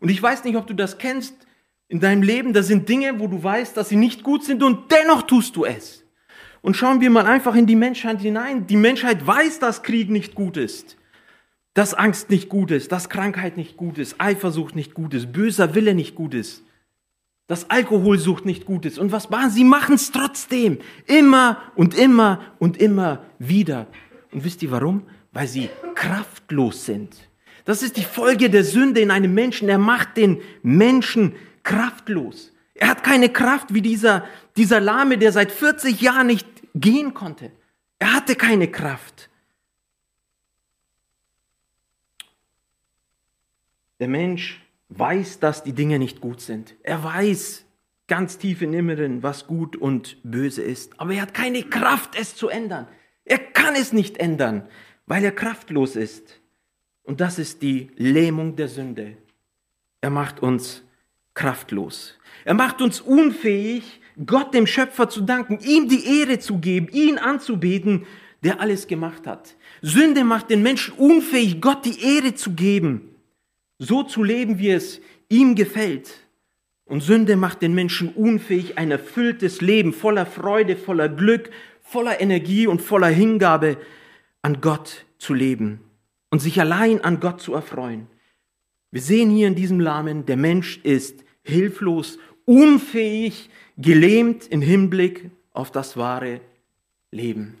Und 0.00 0.08
ich 0.08 0.22
weiß 0.22 0.44
nicht, 0.44 0.56
ob 0.56 0.66
du 0.66 0.74
das 0.74 0.98
kennst 0.98 1.34
in 1.88 2.00
deinem 2.00 2.22
Leben, 2.22 2.52
da 2.52 2.62
sind 2.62 2.88
Dinge, 2.88 3.20
wo 3.20 3.26
du 3.26 3.42
weißt, 3.42 3.76
dass 3.76 3.88
sie 3.88 3.96
nicht 3.96 4.22
gut 4.22 4.44
sind 4.44 4.62
und 4.62 4.90
dennoch 4.90 5.22
tust 5.22 5.56
du 5.56 5.64
es. 5.64 6.04
Und 6.62 6.76
schauen 6.76 7.00
wir 7.00 7.10
mal 7.10 7.26
einfach 7.26 7.54
in 7.54 7.66
die 7.66 7.76
Menschheit 7.76 8.20
hinein. 8.20 8.66
Die 8.66 8.76
Menschheit 8.76 9.26
weiß, 9.26 9.58
dass 9.58 9.82
Krieg 9.82 10.10
nicht 10.10 10.34
gut 10.34 10.56
ist, 10.56 10.96
dass 11.74 11.94
Angst 11.94 12.30
nicht 12.30 12.48
gut 12.48 12.70
ist, 12.70 12.92
dass 12.92 13.08
Krankheit 13.08 13.56
nicht 13.56 13.76
gut 13.76 13.98
ist, 13.98 14.16
Eifersucht 14.18 14.74
nicht 14.74 14.94
gut 14.94 15.14
ist, 15.14 15.32
böser 15.32 15.74
Wille 15.74 15.94
nicht 15.94 16.14
gut 16.14 16.34
ist 16.34 16.62
dass 17.50 17.68
Alkoholsucht 17.68 18.46
nicht 18.46 18.64
gut 18.64 18.86
ist. 18.86 18.96
Und 18.96 19.10
was 19.10 19.28
machen 19.28 19.50
sie? 19.50 19.64
machen 19.64 19.96
es 19.96 20.12
trotzdem. 20.12 20.78
Immer 21.06 21.60
und 21.74 21.98
immer 21.98 22.38
und 22.60 22.76
immer 22.76 23.24
wieder. 23.40 23.88
Und 24.30 24.44
wisst 24.44 24.62
ihr 24.62 24.70
warum? 24.70 25.02
Weil 25.32 25.48
sie 25.48 25.68
kraftlos 25.96 26.86
sind. 26.86 27.28
Das 27.64 27.82
ist 27.82 27.96
die 27.96 28.04
Folge 28.04 28.50
der 28.50 28.64
Sünde 28.64 29.00
in 29.00 29.10
einem 29.10 29.34
Menschen. 29.34 29.68
Er 29.68 29.78
macht 29.78 30.16
den 30.16 30.40
Menschen 30.62 31.34
kraftlos. 31.62 32.52
Er 32.74 32.88
hat 32.88 33.04
keine 33.04 33.28
Kraft 33.28 33.74
wie 33.74 33.82
dieser, 33.82 34.24
dieser 34.56 34.80
Lahme, 34.80 35.18
der 35.18 35.32
seit 35.32 35.52
40 35.52 36.00
Jahren 36.00 36.28
nicht 36.28 36.46
gehen 36.74 37.14
konnte. 37.14 37.50
Er 37.98 38.14
hatte 38.14 38.34
keine 38.34 38.68
Kraft. 38.68 39.28
Der 43.98 44.08
Mensch 44.08 44.62
weiß, 44.88 45.40
dass 45.40 45.62
die 45.62 45.74
Dinge 45.74 45.98
nicht 45.98 46.20
gut 46.20 46.40
sind. 46.40 46.74
Er 46.82 47.04
weiß 47.04 47.66
ganz 48.08 48.38
tief 48.38 48.62
im 48.62 48.72
Inneren, 48.72 49.22
was 49.22 49.46
gut 49.46 49.76
und 49.76 50.16
böse 50.24 50.62
ist. 50.62 50.98
Aber 50.98 51.12
er 51.12 51.22
hat 51.22 51.34
keine 51.34 51.62
Kraft, 51.62 52.18
es 52.18 52.34
zu 52.34 52.48
ändern. 52.48 52.88
Er 53.24 53.38
kann 53.38 53.74
es 53.76 53.92
nicht 53.92 54.16
ändern, 54.16 54.66
weil 55.06 55.22
er 55.22 55.32
kraftlos 55.32 55.96
ist. 55.96 56.39
Und 57.10 57.20
das 57.20 57.40
ist 57.40 57.60
die 57.62 57.88
Lähmung 57.96 58.54
der 58.54 58.68
Sünde. 58.68 59.16
Er 60.00 60.10
macht 60.10 60.44
uns 60.44 60.84
kraftlos. 61.34 62.16
Er 62.44 62.54
macht 62.54 62.80
uns 62.80 63.00
unfähig, 63.00 64.00
Gott 64.24 64.54
dem 64.54 64.64
Schöpfer 64.64 65.08
zu 65.08 65.22
danken, 65.22 65.58
ihm 65.58 65.88
die 65.88 66.20
Ehre 66.20 66.38
zu 66.38 66.58
geben, 66.58 66.86
ihn 66.92 67.18
anzubeten, 67.18 68.06
der 68.44 68.60
alles 68.60 68.86
gemacht 68.86 69.26
hat. 69.26 69.56
Sünde 69.82 70.22
macht 70.22 70.50
den 70.50 70.62
Menschen 70.62 70.94
unfähig, 70.94 71.60
Gott 71.60 71.84
die 71.84 72.00
Ehre 72.00 72.36
zu 72.36 72.52
geben, 72.52 73.16
so 73.80 74.04
zu 74.04 74.22
leben, 74.22 74.60
wie 74.60 74.70
es 74.70 75.00
ihm 75.28 75.56
gefällt. 75.56 76.12
Und 76.84 77.02
Sünde 77.02 77.34
macht 77.34 77.60
den 77.60 77.74
Menschen 77.74 78.10
unfähig, 78.10 78.78
ein 78.78 78.92
erfülltes 78.92 79.60
Leben 79.60 79.92
voller 79.92 80.26
Freude, 80.26 80.76
voller 80.76 81.08
Glück, 81.08 81.50
voller 81.82 82.20
Energie 82.20 82.68
und 82.68 82.80
voller 82.80 83.08
Hingabe 83.08 83.78
an 84.42 84.60
Gott 84.60 85.06
zu 85.18 85.34
leben 85.34 85.80
und 86.30 86.40
sich 86.40 86.60
allein 86.60 87.02
an 87.02 87.20
Gott 87.20 87.40
zu 87.40 87.54
erfreuen. 87.54 88.06
Wir 88.90 89.02
sehen 89.02 89.30
hier 89.30 89.48
in 89.48 89.54
diesem 89.54 89.80
Lahmen, 89.80 90.26
der 90.26 90.36
Mensch 90.36 90.78
ist 90.78 91.24
hilflos, 91.42 92.18
unfähig, 92.44 93.50
gelähmt 93.76 94.46
im 94.48 94.62
Hinblick 94.62 95.30
auf 95.52 95.70
das 95.70 95.96
wahre 95.96 96.40
Leben. 97.10 97.56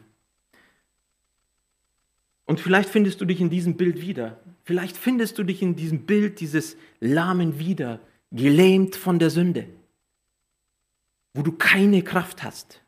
Und 2.46 2.58
vielleicht 2.58 2.88
findest 2.88 3.20
du 3.20 3.24
dich 3.24 3.40
in 3.40 3.50
diesem 3.50 3.76
Bild 3.76 4.00
wieder. 4.00 4.40
Vielleicht 4.64 4.96
findest 4.96 5.38
du 5.38 5.44
dich 5.44 5.62
in 5.62 5.76
diesem 5.76 6.00
Bild 6.00 6.40
dieses 6.40 6.76
Lahmen 6.98 7.58
wieder, 7.58 8.00
gelähmt 8.32 8.96
von 8.96 9.18
der 9.18 9.30
Sünde, 9.30 9.66
wo 11.32 11.42
du 11.42 11.52
keine 11.52 12.02
Kraft 12.02 12.42
hast. 12.42 12.80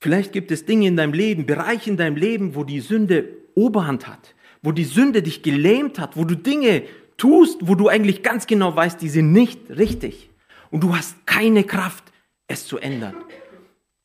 Vielleicht 0.00 0.32
gibt 0.32 0.50
es 0.50 0.64
Dinge 0.64 0.86
in 0.86 0.96
deinem 0.96 1.12
Leben, 1.12 1.46
Bereiche 1.46 1.90
in 1.90 1.96
deinem 1.96 2.16
Leben, 2.16 2.54
wo 2.54 2.64
die 2.64 2.80
Sünde 2.80 3.28
Oberhand 3.58 4.06
hat, 4.06 4.34
wo 4.62 4.72
die 4.72 4.84
Sünde 4.84 5.22
dich 5.22 5.42
gelähmt 5.42 5.98
hat, 5.98 6.16
wo 6.16 6.24
du 6.24 6.36
Dinge 6.36 6.84
tust, 7.16 7.58
wo 7.62 7.74
du 7.74 7.88
eigentlich 7.88 8.22
ganz 8.22 8.46
genau 8.46 8.74
weißt, 8.74 9.00
die 9.02 9.08
sind 9.08 9.32
nicht 9.32 9.58
richtig. 9.70 10.30
Und 10.70 10.82
du 10.82 10.96
hast 10.96 11.26
keine 11.26 11.64
Kraft, 11.64 12.04
es 12.46 12.66
zu 12.66 12.78
ändern. 12.78 13.16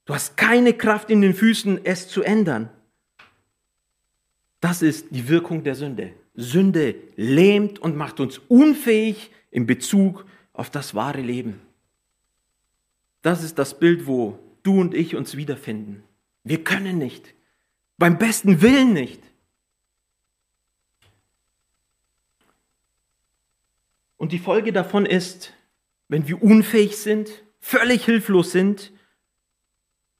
Du 0.05 0.13
hast 0.13 0.36
keine 0.36 0.74
Kraft 0.74 1.10
in 1.10 1.22
den 1.22 1.33
Füßen, 1.33 1.86
es 1.86 2.10
zu 2.10 2.24
ändern. 2.24 2.69
Das 4.60 4.81
ist 4.81 5.07
die 5.12 5.29
Wirkung 5.29 5.63
der 5.63 5.75
Sünde. 5.75 6.13
Sünde 6.36 6.95
lähmt 7.15 7.79
und 7.79 7.95
macht 7.95 8.19
uns 8.19 8.39
unfähig 8.48 9.31
in 9.51 9.65
Bezug 9.65 10.25
auf 10.51 10.69
das 10.69 10.95
wahre 10.95 11.22
Leben. 11.22 11.62
Das 13.22 13.43
ist 13.43 13.57
das 13.60 13.79
Bild, 13.79 14.07
wo 14.07 14.39
du 14.63 14.79
und 14.79 14.93
ich 14.93 15.15
uns 15.15 15.38
wiederfinden. 15.38 16.03
Wir 16.43 16.63
können 16.63 16.98
nicht. 16.98 17.33
Beim 17.98 18.17
besten 18.17 18.62
Willen 18.62 18.93
nicht. 18.93 19.22
Und 24.23 24.31
die 24.31 24.39
Folge 24.39 24.71
davon 24.71 25.05
ist, 25.05 25.51
wenn 26.07 26.29
wir 26.29 26.41
unfähig 26.41 26.95
sind, 26.95 27.43
völlig 27.59 28.05
hilflos 28.05 28.53
sind, 28.53 28.93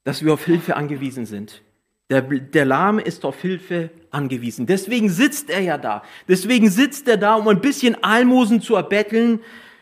dass 0.04 0.26
wir 0.26 0.34
auf 0.34 0.44
Hilfe 0.44 0.76
angewiesen 0.76 1.26
sind. 1.26 1.62
Der, 2.10 2.22
der 2.22 2.66
Lahme 2.66 3.02
ist 3.02 3.24
auf 3.24 3.42
Hilfe 3.42 3.92
angewiesen. 4.12 4.66
Deswegen 4.66 5.08
sitzt 5.08 5.50
er 5.50 5.62
ja 5.62 5.78
da. 5.78 6.04
Deswegen 6.28 6.70
sitzt 6.70 7.08
er 7.08 7.16
da, 7.16 7.36
um 7.36 7.48
ein 7.48 7.62
bisschen 7.62 8.04
Almosen 8.04 8.60
zu 8.60 8.76
erbetteln, 8.76 9.40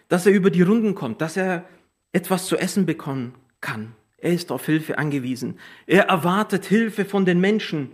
dass 0.07 0.27
er 0.27 0.33
über 0.33 0.51
die 0.51 0.61
Runden 0.61 0.93
kommt, 0.93 1.19
dass 1.19 1.35
er 1.35 1.65
etwas 2.11 2.45
zu 2.45 2.57
essen 2.57 2.85
bekommen 2.85 3.33
kann. 3.59 3.95
Er 4.19 4.33
ist 4.33 4.51
auf 4.51 4.67
Hilfe 4.67 4.99
angewiesen. 4.99 5.57
Er 5.87 6.09
erwartet 6.09 6.65
Hilfe 6.65 7.05
von 7.05 7.25
den 7.25 7.39
Menschen. 7.39 7.91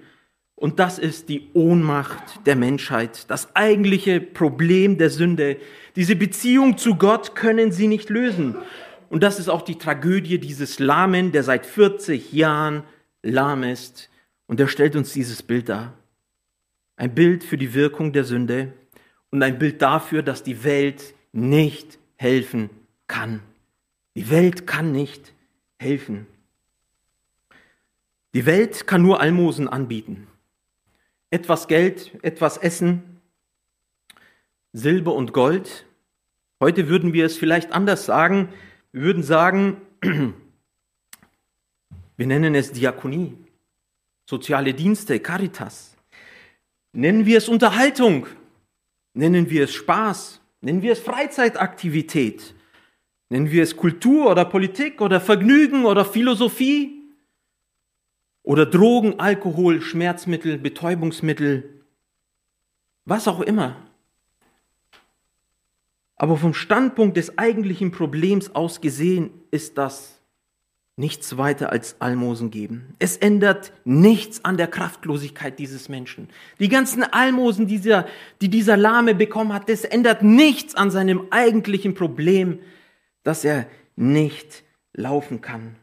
Und 0.58 0.80
das 0.80 0.98
ist 0.98 1.30
die 1.30 1.50
Ohnmacht 1.54 2.48
der 2.48 2.56
Menschheit, 2.56 3.30
das 3.30 3.56
eigentliche 3.56 4.20
Problem 4.20 4.98
der 4.98 5.12
Sünde. 5.12 5.58
Diese 5.96 6.16
Beziehung 6.16 6.80
zu 6.80 6.96
Gott 6.96 7.36
können 7.36 7.72
sie 7.72 7.86
nicht 7.86 8.10
lösen. 8.10 8.56
Und 9.10 9.22
das 9.22 9.38
ist 9.38 9.50
auch 9.50 9.62
die 9.62 9.78
Tragödie 9.78 10.40
dieses 10.40 10.80
Lahmen, 10.80 11.32
der 11.32 11.44
seit 11.44 11.68
40 11.68 12.34
Jahren 12.34 12.84
lahm 13.22 13.62
ist. 13.62 14.10
Und 14.48 14.60
er 14.60 14.68
stellt 14.68 14.96
uns 14.96 15.14
dieses 15.14 15.44
Bild 15.44 15.70
dar. 15.70 15.94
Ein 16.96 17.14
Bild 17.14 17.44
für 17.44 17.58
die 17.58 17.75
Wirkung 17.75 18.12
der 18.12 18.24
Sünde 18.24 18.74
und 19.29 19.44
ein 19.44 19.60
Bild 19.60 19.84
dafür, 19.84 20.24
dass 20.24 20.42
die 20.42 20.64
Welt 20.64 21.14
nicht 21.34 22.00
helfen 22.16 22.72
kann. 23.05 23.42
Die 24.16 24.31
Welt 24.31 24.66
kann 24.66 24.92
nicht 24.92 25.34
helfen. 25.77 26.25
Die 28.34 28.48
Welt 28.48 28.88
kann 28.88 29.03
nur 29.03 29.22
Almosen 29.22 29.68
anbieten 29.68 30.25
etwas 31.29 31.68
Geld, 31.68 32.11
etwas 32.22 32.57
Essen, 32.57 33.22
Silber 34.74 35.13
und 35.13 35.33
Gold. 35.33 35.85
Heute 36.59 36.87
würden 36.87 37.13
wir 37.13 37.25
es 37.25 37.37
vielleicht 37.37 37.72
anders 37.72 38.05
sagen. 38.05 38.50
Wir 38.92 39.01
würden 39.01 39.24
sagen, 39.24 39.81
wir 40.01 40.33
nennen 42.27 42.55
es 42.55 42.72
Diakonie, 42.72 43.35
soziale 44.25 44.74
Dienste, 44.74 45.20
Caritas. 45.20 45.96
Nennen 46.94 47.25
wir 47.25 47.37
es 47.37 47.50
Unterhaltung, 47.50 48.27
nennen 49.13 49.50
wir 49.50 49.66
es 49.66 49.74
Spaß, 49.74 50.42
nennen 50.61 50.81
wir 50.81 50.94
es 50.94 51.00
Freizeitaktivität, 51.00 52.55
nennen 53.29 53.51
wir 53.51 53.61
es 53.61 53.75
Kultur 53.75 54.31
oder 54.31 54.46
Politik 54.46 55.01
oder 55.01 55.22
Vergnügen 55.22 55.85
oder 55.85 56.05
Philosophie 56.05 56.97
oder 58.48 58.66
Drogen, 58.66 59.20
Alkohol, 59.20 59.81
Schmerzmittel, 59.81 60.57
Betäubungsmittel, 60.57 61.83
was 63.03 63.27
auch 63.27 63.42
immer. 63.42 63.75
Aber 66.16 66.38
vom 66.38 66.53
Standpunkt 66.53 67.18
des 67.18 67.38
eigentlichen 67.38 67.92
Problems 67.92 68.55
aus 68.55 68.79
gesehen 68.79 69.31
ist 69.51 69.77
das 69.77 70.22
nichts 70.96 71.38
weiter 71.38 71.74
als 71.74 71.98
Almosen 72.00 72.50
geben. 72.50 72.96
Es 73.00 73.18
ändert 73.18 73.74
nichts 73.83 74.46
an 74.46 74.55
der 74.55 74.68
Kraftlosigkeit 74.68 75.60
dieses 75.60 75.90
Menschen. 75.90 76.29
Die 76.62 76.70
ganzen 76.70 77.03
Almosen, 77.03 77.68
die 77.68 77.79
dieser, 77.79 78.07
die 78.40 78.50
dieser 78.50 78.77
Lahme 78.77 79.14
bekommen 79.14 79.51
hat, 79.51 79.68
das 79.68 79.83
ändert 79.83 80.24
nichts 80.24 80.74
an 80.74 80.90
seinem 80.90 81.27
eigentlichen 81.31 81.96
Problem, 81.96 82.60
dass 83.24 83.44
er 83.44 83.68
nicht 83.98 84.64
laufen 84.94 85.42
kann. 85.42 85.75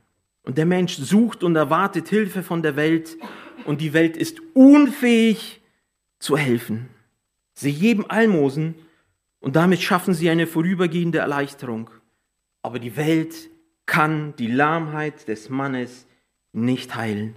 Und 0.44 0.58
der 0.58 0.66
Mensch 0.66 0.96
sucht 0.96 1.42
und 1.42 1.56
erwartet 1.56 2.08
Hilfe 2.08 2.42
von 2.42 2.62
der 2.62 2.76
Welt 2.76 3.16
und 3.64 3.80
die 3.80 3.94
Welt 3.94 4.16
ist 4.16 4.40
unfähig 4.52 5.62
zu 6.18 6.36
helfen. 6.36 6.90
Sie 7.54 7.72
geben 7.72 8.08
Almosen 8.08 8.74
und 9.40 9.56
damit 9.56 9.82
schaffen 9.82 10.12
sie 10.14 10.28
eine 10.28 10.46
vorübergehende 10.46 11.18
Erleichterung. 11.18 11.90
Aber 12.62 12.78
die 12.78 12.96
Welt 12.96 13.34
kann 13.86 14.36
die 14.36 14.46
Lahmheit 14.46 15.28
des 15.28 15.48
Mannes 15.48 16.06
nicht 16.52 16.94
heilen. 16.94 17.36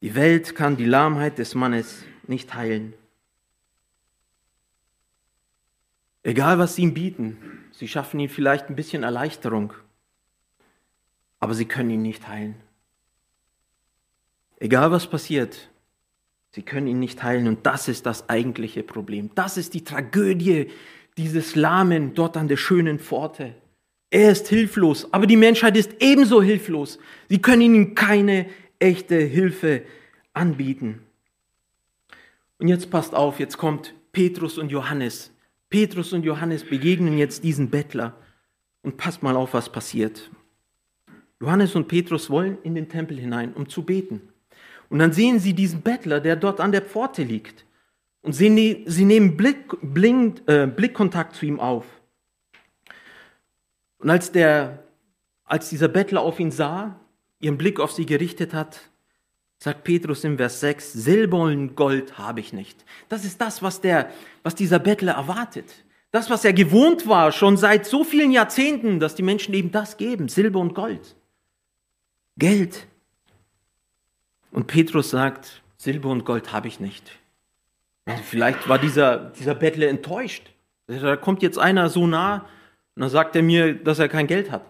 Die 0.00 0.14
Welt 0.14 0.54
kann 0.54 0.76
die 0.76 0.84
Lahmheit 0.84 1.38
des 1.38 1.54
Mannes 1.54 2.04
nicht 2.26 2.54
heilen. 2.54 2.92
Egal 6.22 6.58
was 6.58 6.74
sie 6.74 6.82
ihm 6.82 6.94
bieten, 6.94 7.38
sie 7.72 7.88
schaffen 7.88 8.20
ihm 8.20 8.28
vielleicht 8.28 8.68
ein 8.68 8.76
bisschen 8.76 9.02
Erleichterung 9.02 9.72
aber 11.46 11.54
sie 11.54 11.66
können 11.66 11.90
ihn 11.90 12.02
nicht 12.02 12.26
heilen. 12.26 12.56
Egal 14.58 14.90
was 14.90 15.06
passiert, 15.06 15.70
sie 16.50 16.62
können 16.62 16.88
ihn 16.88 16.98
nicht 16.98 17.22
heilen 17.22 17.46
und 17.46 17.66
das 17.66 17.86
ist 17.86 18.04
das 18.04 18.28
eigentliche 18.28 18.82
Problem. 18.82 19.30
Das 19.36 19.56
ist 19.56 19.72
die 19.72 19.84
Tragödie 19.84 20.72
dieses 21.16 21.54
Lahmen 21.54 22.14
dort 22.14 22.36
an 22.36 22.48
der 22.48 22.56
schönen 22.56 22.98
Pforte. 22.98 23.54
Er 24.10 24.32
ist 24.32 24.48
hilflos, 24.48 25.06
aber 25.12 25.28
die 25.28 25.36
Menschheit 25.36 25.76
ist 25.76 25.92
ebenso 26.00 26.42
hilflos. 26.42 26.98
Sie 27.28 27.40
können 27.40 27.62
ihnen 27.62 27.94
keine 27.94 28.46
echte 28.80 29.14
Hilfe 29.14 29.82
anbieten. 30.32 31.02
Und 32.58 32.66
jetzt 32.66 32.90
passt 32.90 33.14
auf, 33.14 33.38
jetzt 33.38 33.56
kommt 33.56 33.94
Petrus 34.10 34.58
und 34.58 34.72
Johannes. 34.72 35.30
Petrus 35.70 36.12
und 36.12 36.24
Johannes 36.24 36.64
begegnen 36.64 37.18
jetzt 37.18 37.44
diesen 37.44 37.70
Bettler. 37.70 38.16
Und 38.82 38.96
passt 38.96 39.22
mal 39.22 39.36
auf, 39.36 39.54
was 39.54 39.70
passiert. 39.70 40.28
Johannes 41.40 41.74
und 41.74 41.88
Petrus 41.88 42.30
wollen 42.30 42.58
in 42.62 42.74
den 42.74 42.88
Tempel 42.88 43.18
hinein, 43.18 43.52
um 43.54 43.68
zu 43.68 43.82
beten. 43.82 44.20
Und 44.88 44.98
dann 44.98 45.12
sehen 45.12 45.38
sie 45.38 45.52
diesen 45.52 45.82
Bettler, 45.82 46.20
der 46.20 46.36
dort 46.36 46.60
an 46.60 46.72
der 46.72 46.82
Pforte 46.82 47.22
liegt. 47.22 47.64
Und 48.22 48.32
sie, 48.32 48.50
ne 48.50 48.82
sie 48.86 49.04
nehmen 49.04 49.36
Blick, 49.36 49.76
blink, 49.82 50.42
äh, 50.46 50.66
Blickkontakt 50.66 51.34
zu 51.34 51.46
ihm 51.46 51.60
auf. 51.60 51.84
Und 53.98 54.10
als, 54.10 54.32
der, 54.32 54.84
als 55.44 55.68
dieser 55.68 55.88
Bettler 55.88 56.22
auf 56.22 56.40
ihn 56.40 56.50
sah, 56.50 56.98
ihren 57.40 57.58
Blick 57.58 57.80
auf 57.80 57.92
sie 57.92 58.06
gerichtet 58.06 58.54
hat, 58.54 58.80
sagt 59.58 59.84
Petrus 59.84 60.24
im 60.24 60.36
Vers 60.36 60.60
6, 60.60 60.92
Silber 60.92 61.40
und 61.40 61.76
Gold 61.76 62.18
habe 62.18 62.40
ich 62.40 62.52
nicht. 62.52 62.84
Das 63.08 63.24
ist 63.24 63.40
das, 63.40 63.62
was, 63.62 63.80
der, 63.80 64.10
was 64.42 64.54
dieser 64.54 64.78
Bettler 64.78 65.12
erwartet. 65.12 65.84
Das, 66.10 66.30
was 66.30 66.44
er 66.44 66.52
gewohnt 66.52 67.06
war, 67.06 67.32
schon 67.32 67.56
seit 67.56 67.86
so 67.86 68.04
vielen 68.04 68.32
Jahrzehnten, 68.32 69.00
dass 69.00 69.14
die 69.14 69.22
Menschen 69.22 69.54
eben 69.54 69.70
das 69.70 69.96
geben, 69.96 70.28
Silber 70.28 70.60
und 70.60 70.74
Gold. 70.74 71.16
Geld. 72.38 72.86
Und 74.50 74.66
Petrus 74.66 75.10
sagt, 75.10 75.62
Silber 75.76 76.10
und 76.10 76.24
Gold 76.24 76.52
habe 76.52 76.68
ich 76.68 76.80
nicht. 76.80 77.18
Also 78.06 78.22
vielleicht 78.22 78.68
war 78.68 78.78
dieser, 78.78 79.16
dieser 79.30 79.54
Bettler 79.54 79.88
enttäuscht. 79.88 80.50
Da 80.86 81.16
kommt 81.16 81.42
jetzt 81.42 81.58
einer 81.58 81.88
so 81.88 82.06
nah 82.06 82.46
und 82.94 83.02
dann 83.02 83.10
sagt 83.10 83.36
er 83.36 83.42
mir, 83.42 83.74
dass 83.74 83.98
er 83.98 84.08
kein 84.08 84.26
Geld 84.26 84.50
hat. 84.50 84.64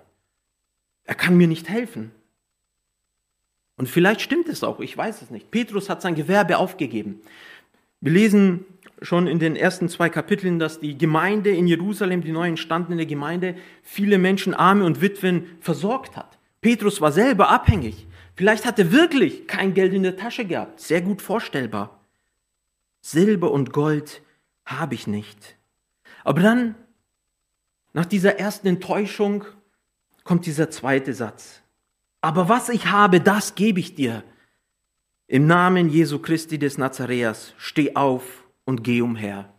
Er 1.05 1.15
kann 1.15 1.37
mir 1.37 1.47
nicht 1.47 1.69
helfen. 1.69 2.11
Und 3.77 3.89
vielleicht 3.89 4.23
stimmt 4.23 4.49
es 4.49 4.65
auch, 4.65 4.81
ich 4.81 4.97
weiß 4.97 5.23
es 5.23 5.31
nicht. 5.31 5.51
Petrus 5.51 5.91
hat 5.91 6.01
sein 6.01 6.15
Gewerbe 6.15 6.57
aufgegeben. 6.57 7.21
Wir 8.01 8.13
lesen 8.13 8.65
schon 9.03 9.27
in 9.27 9.39
den 9.39 9.57
ersten 9.57 9.89
zwei 9.89 10.09
Kapiteln, 10.09 10.59
dass 10.59 10.81
die 10.81 10.97
Gemeinde 10.97 11.51
in 11.51 11.67
Jerusalem, 11.67 12.23
die 12.23 12.33
neu 12.33 12.49
entstandene 12.49 13.07
Gemeinde, 13.07 13.57
viele 13.83 14.19
Menschen, 14.19 14.55
Arme 14.55 14.85
und 14.85 15.03
Witwen 15.03 15.47
versorgt 15.61 16.17
hat. 16.17 16.36
Petrus 16.67 17.01
war 17.01 17.13
selber 17.13 17.49
abhängig. 17.49 18.09
Vielleicht 18.35 18.67
hat 18.67 18.81
er 18.81 18.91
wirklich 18.91 19.47
kein 19.47 19.73
Geld 19.73 19.95
in 19.95 20.03
der 20.03 20.17
Tasche 20.17 20.45
gehabt. 20.45 20.81
Sehr 20.81 21.01
gut 21.01 21.23
vorstellbar. 21.23 22.01
Silber 23.01 23.53
und 23.53 23.73
Gold 23.73 24.21
habe 24.65 24.97
ich 24.97 25.07
nicht. 25.07 25.57
Aber 26.25 26.43
dann, 26.43 26.75
nach 27.93 28.05
dieser 28.05 28.41
ersten 28.41 28.67
Enttäuschung, 28.67 29.45
kommt 30.25 30.45
dieser 30.45 30.69
zweite 30.69 31.15
Satz. 31.15 31.63
Aber 32.21 32.49
was 32.49 32.69
ich 32.69 32.87
habe, 32.87 33.21
das 33.21 33.55
gebe 33.55 33.79
ich 33.79 33.95
dir. 33.95 34.25
Im 35.29 35.47
Namen 35.47 35.89
Jesu 35.89 36.19
Christi 36.19 36.59
des 36.59 36.79
Nazareas, 36.79 37.55
steh 37.59 37.95
auf 37.95 38.43
und 38.65 38.83
geh 38.83 39.03
umher. 39.03 39.55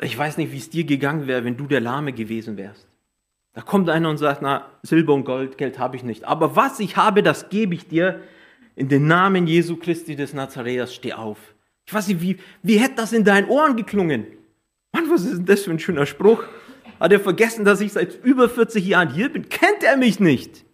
Ich 0.00 0.16
weiß 0.16 0.38
nicht, 0.38 0.50
wie 0.52 0.56
es 0.56 0.70
dir 0.70 0.84
gegangen 0.84 1.26
wäre, 1.26 1.44
wenn 1.44 1.58
du 1.58 1.66
der 1.66 1.80
Lahme 1.82 2.14
gewesen 2.14 2.56
wärst. 2.56 2.89
Da 3.52 3.62
kommt 3.62 3.90
einer 3.90 4.08
und 4.08 4.18
sagt, 4.18 4.42
na, 4.42 4.70
Silber 4.82 5.14
und 5.14 5.24
Gold, 5.24 5.58
Geld 5.58 5.78
habe 5.78 5.96
ich 5.96 6.02
nicht. 6.02 6.24
Aber 6.24 6.54
was 6.54 6.78
ich 6.78 6.96
habe, 6.96 7.22
das 7.22 7.48
gebe 7.48 7.74
ich 7.74 7.88
dir. 7.88 8.22
In 8.76 8.88
den 8.88 9.06
Namen 9.06 9.46
Jesu 9.46 9.76
Christi 9.76 10.16
des 10.16 10.32
Nazareas, 10.32 10.94
steh 10.94 11.12
auf. 11.12 11.54
Ich 11.84 11.92
weiß 11.92 12.08
nicht, 12.08 12.20
wie, 12.20 12.38
wie 12.62 12.78
hätte 12.78 12.94
das 12.96 13.12
in 13.12 13.24
deinen 13.24 13.48
Ohren 13.48 13.76
geklungen? 13.76 14.26
Mann, 14.92 15.10
was 15.10 15.22
ist 15.24 15.38
denn 15.38 15.46
das 15.46 15.62
für 15.62 15.72
ein 15.72 15.80
schöner 15.80 16.06
Spruch? 16.06 16.44
Hat 17.00 17.12
er 17.12 17.20
vergessen, 17.20 17.64
dass 17.64 17.80
ich 17.80 17.92
seit 17.92 18.22
über 18.24 18.48
40 18.48 18.86
Jahren 18.86 19.12
hier 19.12 19.30
bin? 19.30 19.48
Kennt 19.48 19.82
er 19.82 19.96
mich 19.96 20.20
nicht? 20.20 20.64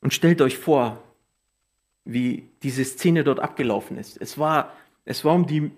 Und 0.00 0.14
stellt 0.14 0.40
euch 0.40 0.58
vor, 0.58 1.02
wie 2.04 2.48
diese 2.62 2.84
Szene 2.84 3.22
dort 3.22 3.38
abgelaufen 3.38 3.98
ist. 3.98 4.20
Es 4.20 4.38
war, 4.38 4.72
es 5.04 5.24
war 5.24 5.34
um 5.34 5.46
die 5.46 5.70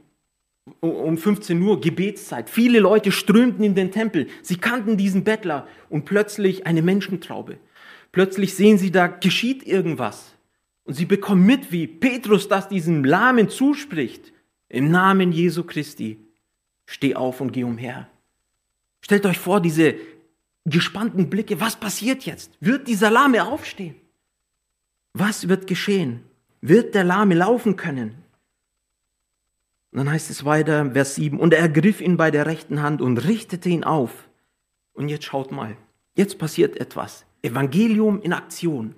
um 0.81 1.19
15 1.19 1.61
Uhr 1.61 1.81
Gebetszeit. 1.81 2.49
Viele 2.49 2.79
Leute 2.79 3.13
strömten 3.13 3.65
in 3.65 3.75
den 3.75 3.91
Tempel. 3.91 4.29
Sie 4.43 4.57
kannten 4.57 4.97
diesen 4.97 5.25
Bettler 5.25 5.67
und 5.89 6.05
plötzlich 6.05 6.67
eine 6.67 6.83
Menschentraube. 6.83 7.59
Plötzlich 8.13 8.55
sehen 8.55 8.79
sie, 8.79 8.91
da 8.91 9.07
geschieht 9.07 9.67
irgendwas. 9.67 10.35
Und 10.85 10.95
sie 10.95 11.07
bekommen 11.07 11.47
mit, 11.47 11.73
wie 11.73 11.87
Petrus 11.87 12.49
das 12.49 12.69
diesem 12.69 13.05
Lahmen 13.05 13.49
zuspricht. 13.49 14.33
Im 14.69 14.91
Namen 14.91 15.33
Jesu 15.33 15.65
Christi. 15.65 16.19
Steh 16.87 17.15
auf 17.15 17.41
und 17.41 17.53
geh 17.53 17.65
umher. 17.65 18.09
Stellt 19.01 19.27
euch 19.27 19.39
vor, 19.39 19.61
diese 19.61 19.95
gespannten 20.65 21.29
Blicke. 21.29 21.61
Was 21.61 21.77
passiert 21.77 22.25
jetzt? 22.25 22.53
Wird 22.61 22.89
dieser 22.89 23.11
Lahme 23.11 23.45
aufstehen? 23.45 23.97
Was 25.13 25.49
wird 25.49 25.67
geschehen? 25.67 26.23
Wird 26.61 26.95
der 26.95 27.05
Lahme 27.05 27.35
laufen 27.35 27.77
können? 27.77 28.22
Und 29.93 29.99
dann 29.99 30.11
heißt 30.11 30.31
es 30.31 30.45
weiter, 30.47 30.93
Vers 30.93 31.17
7, 31.17 31.39
und 31.39 31.53
er 31.53 31.61
ergriff 31.61 32.01
ihn 32.01 32.17
bei 32.17 32.31
der 32.31 32.47
rechten 32.47 32.83
Hand 32.83 33.03
und 33.03 33.19
richtete 33.19 33.69
ihn 33.69 33.85
auf. 33.85 34.29
Und 34.95 35.11
jetzt 35.11 35.27
schaut 35.27 35.53
mal, 35.53 35.77
jetzt 36.17 36.39
passiert 36.39 36.79
etwas. 36.81 37.27
Evangelium 37.43 38.21
in 38.23 38.33
Aktion. 38.33 38.95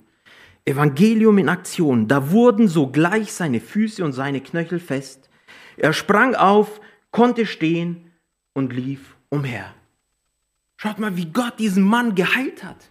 Evangelium 0.64 1.38
in 1.38 1.48
Aktion. 1.48 2.06
Da 2.06 2.30
wurden 2.30 2.68
sogleich 2.68 3.32
seine 3.32 3.60
Füße 3.60 4.04
und 4.04 4.12
seine 4.12 4.40
Knöchel 4.40 4.78
fest. 4.78 5.28
Er 5.76 5.92
sprang 5.92 6.36
auf, 6.36 6.80
konnte 7.10 7.44
stehen 7.44 8.12
und 8.52 8.72
lief 8.72 9.16
umher. 9.30 9.74
Schaut 10.76 11.00
mal, 11.00 11.16
wie 11.16 11.26
Gott 11.26 11.58
diesen 11.58 11.82
Mann 11.82 12.14
geheilt 12.14 12.62
hat. 12.62 12.88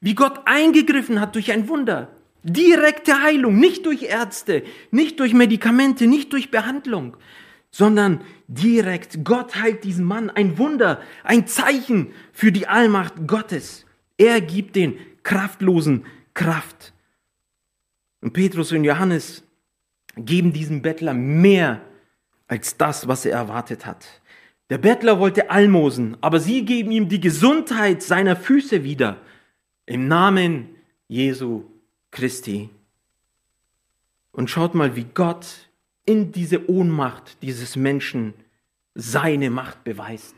Wie 0.00 0.14
Gott 0.14 0.42
eingegriffen 0.44 1.20
hat 1.20 1.34
durch 1.34 1.50
ein 1.50 1.68
Wunder. 1.68 2.08
Direkte 2.44 3.22
Heilung, 3.22 3.58
nicht 3.58 3.86
durch 3.86 4.02
Ärzte, 4.02 4.64
nicht 4.90 5.20
durch 5.20 5.32
Medikamente, 5.32 6.06
nicht 6.06 6.32
durch 6.32 6.50
Behandlung, 6.50 7.16
sondern 7.70 8.22
direkt. 8.48 9.24
Gott 9.24 9.56
heilt 9.56 9.84
diesen 9.84 10.04
Mann. 10.04 10.28
Ein 10.30 10.58
Wunder, 10.58 11.00
ein 11.24 11.46
Zeichen 11.46 12.12
für 12.32 12.52
die 12.52 12.66
Allmacht 12.66 13.26
Gottes. 13.26 13.86
Er 14.18 14.40
gibt 14.40 14.76
den 14.76 14.98
Kraftlosen 15.22 16.04
Kraft. 16.34 16.92
Und 18.20 18.32
Petrus 18.32 18.72
und 18.72 18.84
Johannes 18.84 19.44
geben 20.16 20.52
diesem 20.52 20.82
Bettler 20.82 21.14
mehr 21.14 21.80
als 22.48 22.76
das, 22.76 23.08
was 23.08 23.24
er 23.24 23.32
erwartet 23.32 23.86
hat. 23.86 24.06
Der 24.70 24.78
Bettler 24.78 25.18
wollte 25.18 25.50
Almosen, 25.50 26.16
aber 26.20 26.40
sie 26.40 26.64
geben 26.64 26.92
ihm 26.92 27.08
die 27.08 27.20
Gesundheit 27.20 28.02
seiner 28.02 28.36
Füße 28.36 28.84
wieder. 28.84 29.20
Im 29.86 30.08
Namen 30.08 30.76
Jesu 31.08 31.64
Christi. 32.12 32.70
Und 34.30 34.48
schaut 34.48 34.76
mal, 34.76 34.94
wie 34.94 35.06
Gott 35.12 35.68
in 36.04 36.30
diese 36.30 36.70
Ohnmacht 36.70 37.42
dieses 37.42 37.74
Menschen 37.74 38.34
seine 38.94 39.50
Macht 39.50 39.82
beweist. 39.82 40.34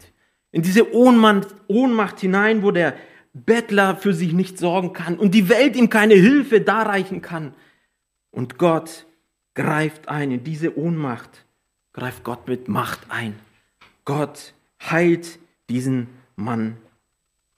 In 0.53 0.63
diese 0.63 0.95
Ohnmacht, 0.95 2.21
hinein, 2.21 2.63
wo 2.63 2.71
der 2.71 2.97
Bettler 3.33 3.97
für 3.97 4.15
sich 4.15 4.33
nicht 4.33 4.59
sorgen 4.59 4.93
kann 4.93 5.19
und 5.19 5.35
die 5.35 5.49
Welt 5.49 5.77
ihm 5.77 5.91
keine 5.91 6.15
Hilfe 6.15 6.61
darreichen 6.61 7.21
kann. 7.21 7.55
Und 8.31 8.59
Gott 8.59 9.07
greift 9.55 10.09
ein. 10.09 10.31
In 10.31 10.45
diese 10.45 10.79
Ohnmacht 10.79 11.45
greift 11.93 12.23
Gott 12.25 12.47
mit 12.47 12.69
Macht 12.69 13.01
ein. 13.09 13.35
Gott 14.05 14.55
heilt 14.81 15.39
diesen 15.69 16.09
Mann. 16.37 16.77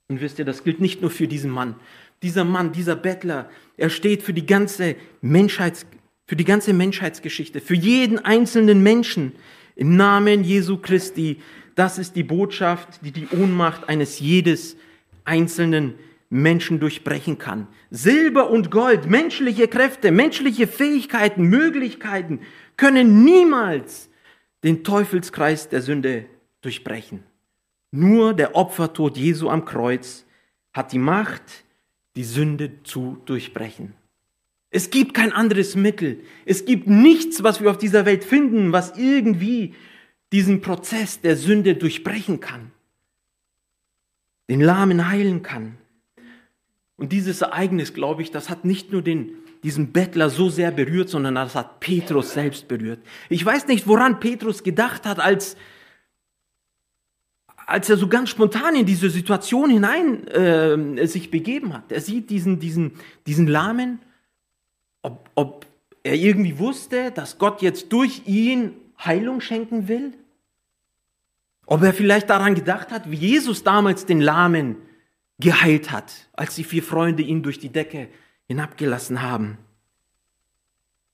Und 0.08 0.20
wisst 0.20 0.38
ihr, 0.38 0.44
das 0.44 0.64
gilt 0.64 0.80
nicht 0.80 1.02
nur 1.02 1.10
für 1.10 1.28
diesen 1.28 1.50
Mann. 1.50 1.74
Dieser 2.22 2.44
Mann, 2.44 2.72
dieser 2.72 2.96
Bettler, 2.96 3.50
er 3.76 3.90
steht 3.90 4.22
für 4.22 4.32
die 4.32 4.46
ganze 4.46 4.96
Menschheits, 5.20 5.86
für 6.26 6.36
die 6.36 6.44
ganze 6.44 6.72
Menschheitsgeschichte, 6.72 7.60
für 7.60 7.74
jeden 7.74 8.18
einzelnen 8.18 8.82
Menschen 8.82 9.32
im 9.74 9.96
Namen 9.96 10.44
Jesu 10.44 10.78
Christi. 10.78 11.40
Das 11.74 11.98
ist 11.98 12.16
die 12.16 12.22
Botschaft, 12.22 13.00
die 13.04 13.12
die 13.12 13.28
Ohnmacht 13.28 13.88
eines 13.88 14.18
jedes 14.18 14.76
einzelnen 15.24 15.94
Menschen 16.30 16.80
durchbrechen 16.80 17.38
kann. 17.38 17.68
Silber 17.90 18.50
und 18.50 18.70
Gold, 18.70 19.06
menschliche 19.06 19.68
Kräfte, 19.68 20.10
menschliche 20.10 20.66
Fähigkeiten, 20.66 21.44
Möglichkeiten 21.44 22.40
können 22.76 23.24
niemals 23.24 24.10
den 24.64 24.82
Teufelskreis 24.82 25.68
der 25.68 25.82
Sünde 25.82 26.26
durchbrechen. 26.62 27.22
Nur 27.92 28.34
der 28.34 28.56
Opfertod 28.56 29.16
Jesu 29.16 29.48
am 29.48 29.64
Kreuz 29.64 30.26
hat 30.72 30.92
die 30.92 30.98
Macht, 30.98 31.64
die 32.16 32.24
Sünde 32.24 32.82
zu 32.82 33.18
durchbrechen. 33.26 33.94
Es 34.70 34.90
gibt 34.90 35.14
kein 35.14 35.32
anderes 35.32 35.76
Mittel. 35.76 36.20
Es 36.44 36.64
gibt 36.64 36.88
nichts, 36.88 37.42
was 37.42 37.60
wir 37.60 37.70
auf 37.70 37.78
dieser 37.78 38.04
Welt 38.04 38.24
finden, 38.24 38.72
was 38.72 38.98
irgendwie 38.98 39.74
diesen 40.32 40.60
Prozess 40.60 41.20
der 41.20 41.36
Sünde 41.36 41.76
durchbrechen 41.76 42.40
kann, 42.40 42.72
den 44.50 44.60
Lahmen 44.60 45.08
heilen 45.08 45.42
kann. 45.42 45.76
Und 46.96 47.12
dieses 47.12 47.42
Ereignis, 47.42 47.94
glaube 47.94 48.22
ich, 48.22 48.30
das 48.30 48.50
hat 48.50 48.64
nicht 48.64 48.90
nur 48.90 49.02
den, 49.02 49.32
diesen 49.62 49.92
Bettler 49.92 50.30
so 50.30 50.48
sehr 50.48 50.72
berührt, 50.72 51.10
sondern 51.10 51.36
das 51.36 51.54
hat 51.54 51.80
Petrus 51.80 52.32
selbst 52.32 52.66
berührt. 52.66 52.98
Ich 53.28 53.44
weiß 53.44 53.68
nicht, 53.68 53.86
woran 53.86 54.18
Petrus 54.18 54.62
gedacht 54.62 55.04
hat, 55.04 55.20
als 55.20 55.56
als 57.66 57.90
er 57.90 57.96
so 57.96 58.06
ganz 58.06 58.30
spontan 58.30 58.76
in 58.76 58.86
diese 58.86 59.10
Situation 59.10 59.70
hinein 59.70 60.26
äh, 60.28 61.06
sich 61.06 61.32
begeben 61.32 61.74
hat. 61.74 61.90
Er 61.90 62.00
sieht 62.00 62.30
diesen, 62.30 62.60
diesen, 62.60 62.92
diesen 63.26 63.48
Lahmen, 63.48 63.98
ob, 65.02 65.28
ob 65.34 65.66
er 66.04 66.14
irgendwie 66.14 66.58
wusste, 66.60 67.10
dass 67.10 67.38
Gott 67.38 67.62
jetzt 67.62 67.92
durch 67.92 68.22
ihn 68.26 68.76
Heilung 69.04 69.40
schenken 69.40 69.88
will. 69.88 70.12
Ob 71.66 71.82
er 71.82 71.92
vielleicht 71.92 72.30
daran 72.30 72.54
gedacht 72.54 72.92
hat, 72.92 73.10
wie 73.10 73.16
Jesus 73.16 73.64
damals 73.64 74.06
den 74.06 74.20
Lahmen 74.20 74.76
geheilt 75.40 75.90
hat, 75.90 76.28
als 76.32 76.54
die 76.54 76.64
vier 76.64 76.84
Freunde 76.84 77.24
ihn 77.24 77.42
durch 77.42 77.58
die 77.58 77.70
Decke 77.70 78.08
hinabgelassen 78.46 79.22
haben. 79.22 79.58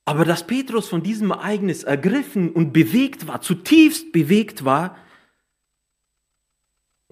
Aber 0.04 0.26
dass 0.26 0.46
Petrus 0.46 0.88
von 0.88 1.02
diesem 1.02 1.30
Ereignis 1.30 1.84
ergriffen 1.84 2.50
und 2.50 2.74
bewegt 2.74 3.26
war, 3.26 3.40
zutiefst 3.40 4.12
bewegt 4.12 4.66
war, 4.66 4.96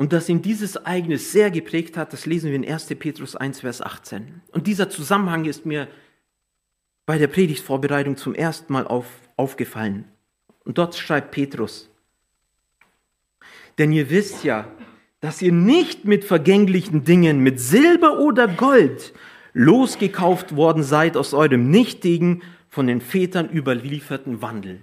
und 0.01 0.15
dass 0.15 0.31
ihn 0.31 0.41
dieses 0.41 0.77
Ereignis 0.77 1.31
sehr 1.31 1.51
geprägt 1.51 1.99
hat, 1.99 2.15
das 2.15 2.25
lesen 2.25 2.49
wir 2.49 2.57
in 2.57 2.67
1. 2.67 2.87
Petrus 2.99 3.37
1, 3.37 3.61
Vers 3.61 3.83
18. 3.83 4.41
Und 4.51 4.67
dieser 4.67 4.89
Zusammenhang 4.89 5.45
ist 5.45 5.67
mir 5.67 5.89
bei 7.05 7.19
der 7.19 7.27
Predigtvorbereitung 7.27 8.17
zum 8.17 8.35
ersten 8.35 8.73
Mal 8.73 8.87
auf, 8.87 9.05
aufgefallen. 9.37 10.07
Und 10.65 10.79
dort 10.79 10.95
schreibt 10.95 11.33
Petrus, 11.33 11.91
denn 13.77 13.93
ihr 13.93 14.09
wisst 14.09 14.43
ja, 14.43 14.69
dass 15.21 15.43
ihr 15.43 15.53
nicht 15.53 16.07
mit 16.07 16.25
vergänglichen 16.25 17.05
Dingen, 17.05 17.41
mit 17.41 17.61
Silber 17.61 18.21
oder 18.21 18.49
Gold 18.49 19.13
losgekauft 19.53 20.57
worden 20.57 20.83
seid 20.83 21.15
aus 21.15 21.35
eurem 21.35 21.71
nichtigen, 21.71 22.43
von 22.71 22.87
den 22.87 23.03
Vätern 23.03 23.51
überlieferten 23.51 24.41
Wandel. 24.41 24.81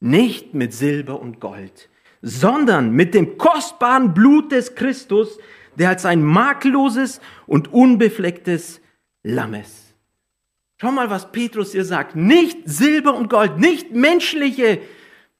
Nicht 0.00 0.54
mit 0.54 0.72
Silber 0.72 1.20
und 1.20 1.38
Gold, 1.38 1.90
sondern 2.22 2.92
mit 2.92 3.14
dem 3.14 3.36
kostbaren 3.36 4.14
Blut 4.14 4.52
des 4.52 4.74
Christus, 4.74 5.38
der 5.76 5.90
als 5.90 6.06
ein 6.06 6.22
makelloses 6.22 7.20
und 7.46 7.72
unbeflecktes 7.72 8.80
Lamm 9.22 9.54
ist. 9.54 9.94
Schau 10.80 10.92
mal, 10.92 11.10
was 11.10 11.30
Petrus 11.30 11.72
hier 11.72 11.84
sagt. 11.84 12.16
Nicht 12.16 12.58
Silber 12.64 13.14
und 13.14 13.28
Gold, 13.28 13.58
nicht 13.58 13.92
menschliche 13.92 14.80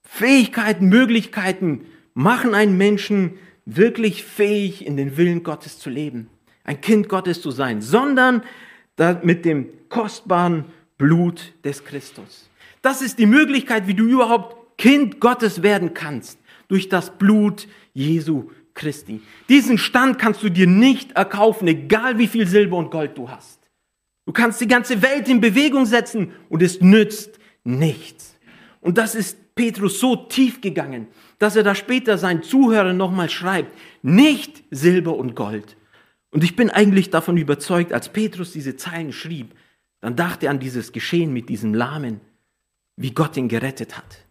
Fähigkeiten, 0.02 0.88
Möglichkeiten 0.88 1.86
machen 2.14 2.54
einen 2.54 2.76
Menschen 2.76 3.38
wirklich 3.64 4.24
fähig, 4.24 4.86
in 4.86 4.96
den 4.96 5.16
Willen 5.16 5.42
Gottes 5.42 5.78
zu 5.78 5.88
leben, 5.88 6.28
ein 6.64 6.80
Kind 6.80 7.08
Gottes 7.08 7.40
zu 7.40 7.50
sein, 7.50 7.80
sondern 7.80 8.42
mit 9.22 9.44
dem 9.44 9.68
kostbaren 9.88 10.66
Blut 10.98 11.54
des 11.64 11.84
Christus. 11.84 12.48
Das 12.82 13.02
ist 13.02 13.18
die 13.18 13.26
Möglichkeit, 13.26 13.86
wie 13.86 13.94
du 13.94 14.04
überhaupt 14.04 14.78
Kind 14.78 15.20
Gottes 15.20 15.62
werden 15.62 15.94
kannst, 15.94 16.38
durch 16.72 16.88
das 16.88 17.18
Blut 17.18 17.68
Jesu 17.92 18.50
Christi. 18.72 19.20
Diesen 19.50 19.76
Stand 19.76 20.18
kannst 20.18 20.42
du 20.42 20.48
dir 20.48 20.66
nicht 20.66 21.12
erkaufen, 21.12 21.68
egal 21.68 22.16
wie 22.16 22.26
viel 22.26 22.46
Silber 22.46 22.78
und 22.78 22.90
Gold 22.90 23.18
du 23.18 23.28
hast. 23.28 23.60
Du 24.24 24.32
kannst 24.32 24.58
die 24.58 24.68
ganze 24.68 25.02
Welt 25.02 25.28
in 25.28 25.42
Bewegung 25.42 25.84
setzen 25.84 26.32
und 26.48 26.62
es 26.62 26.80
nützt 26.80 27.38
nichts. 27.62 28.38
Und 28.80 28.96
das 28.96 29.14
ist 29.14 29.54
Petrus 29.54 30.00
so 30.00 30.16
tief 30.16 30.62
gegangen, 30.62 31.08
dass 31.38 31.56
er 31.56 31.62
da 31.62 31.74
später 31.74 32.16
seinen 32.16 32.42
Zuhörern 32.42 32.96
nochmal 32.96 33.28
schreibt, 33.28 33.76
nicht 34.00 34.64
Silber 34.70 35.14
und 35.16 35.36
Gold. 35.36 35.76
Und 36.30 36.42
ich 36.42 36.56
bin 36.56 36.70
eigentlich 36.70 37.10
davon 37.10 37.36
überzeugt, 37.36 37.92
als 37.92 38.08
Petrus 38.08 38.52
diese 38.52 38.76
Zeilen 38.76 39.12
schrieb, 39.12 39.54
dann 40.00 40.16
dachte 40.16 40.46
er 40.46 40.52
an 40.52 40.58
dieses 40.58 40.92
Geschehen 40.92 41.34
mit 41.34 41.50
diesem 41.50 41.74
Lahmen, 41.74 42.22
wie 42.96 43.10
Gott 43.10 43.36
ihn 43.36 43.48
gerettet 43.48 43.98
hat. 43.98 44.24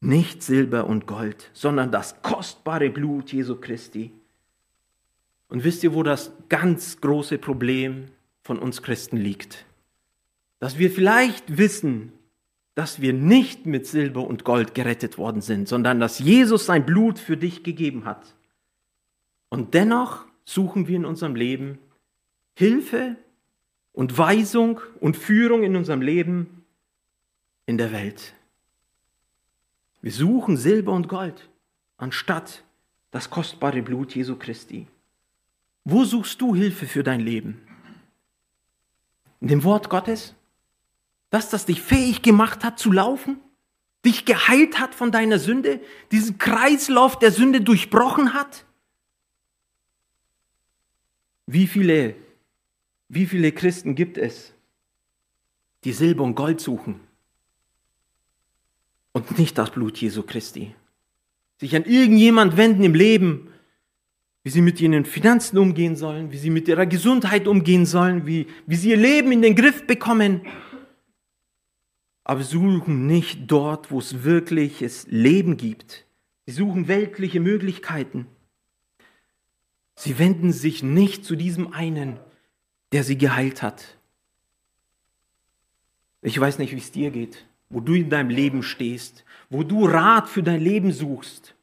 Nicht 0.00 0.42
Silber 0.42 0.86
und 0.86 1.06
Gold, 1.06 1.50
sondern 1.52 1.92
das 1.92 2.22
kostbare 2.22 2.90
Blut 2.90 3.32
Jesu 3.32 3.56
Christi. 3.56 4.12
Und 5.48 5.64
wisst 5.64 5.84
ihr, 5.84 5.94
wo 5.94 6.02
das 6.02 6.32
ganz 6.48 7.00
große 7.00 7.36
Problem 7.38 8.06
von 8.42 8.58
uns 8.58 8.82
Christen 8.82 9.18
liegt? 9.18 9.66
Dass 10.58 10.78
wir 10.78 10.90
vielleicht 10.90 11.58
wissen, 11.58 12.12
dass 12.74 13.00
wir 13.00 13.12
nicht 13.12 13.66
mit 13.66 13.86
Silber 13.86 14.26
und 14.26 14.44
Gold 14.44 14.74
gerettet 14.74 15.18
worden 15.18 15.42
sind, 15.42 15.68
sondern 15.68 16.00
dass 16.00 16.18
Jesus 16.18 16.66
sein 16.66 16.86
Blut 16.86 17.18
für 17.18 17.36
dich 17.36 17.62
gegeben 17.62 18.04
hat. 18.06 18.34
Und 19.50 19.74
dennoch 19.74 20.24
suchen 20.44 20.86
wir 20.88 20.96
in 20.96 21.04
unserem 21.04 21.34
Leben 21.34 21.78
Hilfe 22.54 23.16
und 23.92 24.16
Weisung 24.16 24.80
und 25.00 25.16
Führung 25.16 25.62
in 25.62 25.76
unserem 25.76 26.00
Leben 26.00 26.64
in 27.66 27.76
der 27.76 27.92
Welt. 27.92 28.34
Wir 30.02 30.12
suchen 30.12 30.56
Silber 30.56 30.92
und 30.92 31.08
Gold 31.08 31.48
anstatt 31.96 32.64
das 33.10 33.28
kostbare 33.28 33.82
Blut 33.82 34.14
Jesu 34.14 34.36
Christi. 34.36 34.86
Wo 35.84 36.04
suchst 36.04 36.40
du 36.40 36.54
Hilfe 36.54 36.86
für 36.86 37.02
dein 37.02 37.20
Leben? 37.20 37.60
In 39.40 39.48
dem 39.48 39.64
Wort 39.64 39.90
Gottes? 39.90 40.34
Dass 41.30 41.50
das 41.50 41.66
dich 41.66 41.80
fähig 41.80 42.22
gemacht 42.22 42.64
hat 42.64 42.78
zu 42.78 42.92
laufen? 42.92 43.38
Dich 44.04 44.24
geheilt 44.24 44.78
hat 44.78 44.94
von 44.94 45.12
deiner 45.12 45.38
Sünde? 45.38 45.80
Diesen 46.10 46.38
Kreislauf 46.38 47.18
der 47.18 47.32
Sünde 47.32 47.60
durchbrochen 47.60 48.32
hat? 48.32 48.64
Wie 51.46 51.66
viele, 51.66 52.14
wie 53.08 53.26
viele 53.26 53.52
Christen 53.52 53.94
gibt 53.94 54.16
es, 54.16 54.54
die 55.84 55.92
Silber 55.92 56.22
und 56.22 56.34
Gold 56.34 56.60
suchen? 56.60 57.00
Und 59.12 59.38
nicht 59.38 59.58
das 59.58 59.70
Blut 59.70 59.98
Jesu 59.98 60.22
Christi. 60.22 60.74
Sich 61.58 61.76
an 61.76 61.84
irgendjemand 61.84 62.56
wenden 62.56 62.84
im 62.84 62.94
Leben, 62.94 63.48
wie 64.42 64.50
sie 64.50 64.62
mit 64.62 64.80
ihren 64.80 65.04
Finanzen 65.04 65.58
umgehen 65.58 65.96
sollen, 65.96 66.32
wie 66.32 66.38
sie 66.38 66.50
mit 66.50 66.68
ihrer 66.68 66.86
Gesundheit 66.86 67.46
umgehen 67.46 67.84
sollen, 67.84 68.26
wie, 68.26 68.46
wie 68.66 68.76
sie 68.76 68.90
ihr 68.90 68.96
Leben 68.96 69.32
in 69.32 69.42
den 69.42 69.54
Griff 69.54 69.86
bekommen. 69.86 70.42
Aber 72.24 72.42
suchen 72.42 73.06
nicht 73.06 73.50
dort, 73.50 73.90
wo 73.90 73.98
es 73.98 74.24
wirkliches 74.24 75.06
Leben 75.08 75.56
gibt. 75.56 76.06
Sie 76.46 76.52
suchen 76.52 76.88
weltliche 76.88 77.40
Möglichkeiten. 77.40 78.26
Sie 79.96 80.18
wenden 80.18 80.52
sich 80.52 80.82
nicht 80.82 81.24
zu 81.24 81.36
diesem 81.36 81.74
einen, 81.74 82.18
der 82.92 83.04
sie 83.04 83.18
geheilt 83.18 83.62
hat. 83.62 83.98
Ich 86.22 86.40
weiß 86.40 86.58
nicht, 86.58 86.72
wie 86.72 86.78
es 86.78 86.92
dir 86.92 87.10
geht 87.10 87.44
wo 87.70 87.80
du 87.80 87.94
in 87.94 88.10
deinem 88.10 88.30
Leben 88.30 88.62
stehst, 88.62 89.24
wo 89.48 89.62
du 89.62 89.86
Rat 89.86 90.28
für 90.28 90.42
dein 90.42 90.60
Leben 90.60 90.92
suchst. 90.92 91.54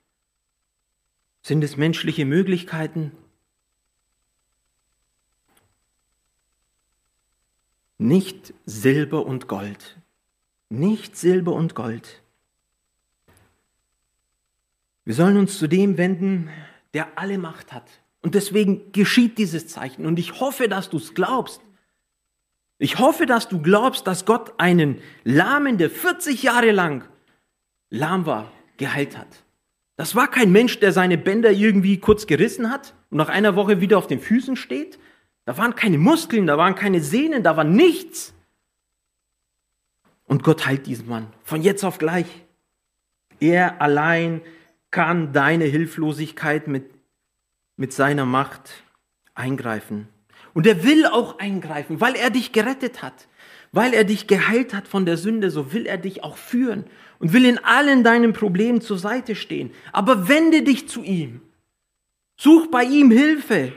Sind 1.41 1.63
es 1.63 1.77
menschliche 1.77 2.25
Möglichkeiten? 2.25 3.11
Nicht 7.97 8.53
Silber 8.65 9.25
und 9.25 9.47
Gold. 9.47 9.97
Nicht 10.69 11.15
Silber 11.15 11.53
und 11.53 11.75
Gold. 11.75 12.21
Wir 15.05 15.13
sollen 15.13 15.37
uns 15.37 15.57
zu 15.57 15.67
dem 15.67 15.97
wenden, 15.97 16.49
der 16.93 17.17
alle 17.17 17.37
Macht 17.37 17.71
hat. 17.71 17.89
Und 18.21 18.35
deswegen 18.35 18.91
geschieht 18.91 19.37
dieses 19.37 19.67
Zeichen. 19.67 20.05
Und 20.05 20.19
ich 20.19 20.39
hoffe, 20.39 20.67
dass 20.67 20.89
du 20.89 20.97
es 20.97 21.13
glaubst. 21.13 21.61
Ich 22.79 22.99
hoffe, 22.99 23.25
dass 23.25 23.47
du 23.47 23.61
glaubst, 23.61 24.05
dass 24.05 24.25
Gott 24.25 24.53
einen 24.59 25.01
Lahmen, 25.23 25.77
der 25.77 25.89
40 25.89 26.43
Jahre 26.43 26.71
lang 26.71 27.03
lahm 27.89 28.25
war, 28.25 28.51
geheilt 28.77 29.17
hat. 29.17 29.43
Das 29.95 30.13
war 30.13 30.29
kein 30.29 30.51
Mensch, 30.51 30.79
der 30.79 30.91
seine 30.91 31.17
Bänder 31.17 31.51
irgendwie 31.51 31.99
kurz 31.99 32.27
gerissen 32.27 32.71
hat 32.71 32.93
und 33.09 33.17
nach 33.17 33.29
einer 33.29 33.55
Woche 33.55 33.81
wieder 33.81 33.97
auf 33.97 34.05
den 34.05 34.19
Füßen 34.19 34.55
steht. 34.55 34.99
Da 35.45 35.57
waren 35.57 35.75
keine 35.75 35.97
Muskeln, 35.97 36.45
da 36.45 36.57
waren 36.57 36.75
keine 36.75 37.01
Sehnen, 37.01 37.41
da 37.41 37.57
war 37.57 37.63
nichts. 37.63 38.33
Und 40.25 40.43
Gott 40.43 40.67
heilt 40.67 40.85
diesen 40.85 41.07
Mann 41.07 41.27
von 41.43 41.63
jetzt 41.63 41.83
auf 41.83 41.97
gleich. 41.97 42.27
Er 43.39 43.81
allein 43.81 44.41
kann 44.91 45.33
deine 45.33 45.65
Hilflosigkeit 45.65 46.67
mit, 46.67 46.91
mit 47.75 47.91
seiner 47.91 48.25
Macht 48.25 48.83
eingreifen. 49.33 50.07
Und 50.57 50.65
er 50.65 50.83
will 50.83 51.05
auch 51.05 51.37
eingreifen, 51.37 52.01
weil 52.01 52.15
er 52.15 52.31
dich 52.31 52.51
gerettet 52.51 53.03
hat, 53.03 53.27
weil 53.71 53.93
er 53.93 54.05
dich 54.05 54.25
geheilt 54.25 54.73
hat 54.73 54.87
von 54.87 55.05
der 55.05 55.15
Sünde, 55.15 55.51
so 55.51 55.71
will 55.71 55.85
er 55.85 55.99
dich 55.99 56.23
auch 56.23 56.35
führen 56.35 56.85
und 57.19 57.31
will 57.31 57.45
in 57.45 57.59
allen 57.59 58.03
deinen 58.03 58.33
Problemen 58.33 58.81
zur 58.81 58.97
Seite 58.97 59.35
stehen. 59.35 59.69
Aber 59.91 60.27
wende 60.29 60.63
dich 60.63 60.89
zu 60.89 61.03
ihm. 61.03 61.41
Such 62.37 62.71
bei 62.71 62.85
ihm 62.85 63.11
Hilfe. 63.11 63.71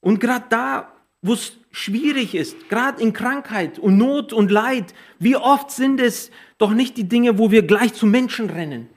Und 0.00 0.20
gerade 0.20 0.46
da, 0.48 0.92
wo 1.20 1.34
es 1.34 1.58
schwierig 1.70 2.34
ist, 2.34 2.70
gerade 2.70 3.02
in 3.02 3.12
Krankheit 3.12 3.78
und 3.78 3.98
Not 3.98 4.32
und 4.32 4.50
Leid, 4.50 4.94
wie 5.18 5.36
oft 5.36 5.70
sind 5.70 6.00
es 6.00 6.30
doch 6.56 6.70
nicht 6.70 6.96
die 6.96 7.10
Dinge, 7.10 7.36
wo 7.36 7.50
wir 7.50 7.64
gleich 7.64 7.92
zu 7.92 8.06
Menschen 8.06 8.48
rennen, 8.48 8.88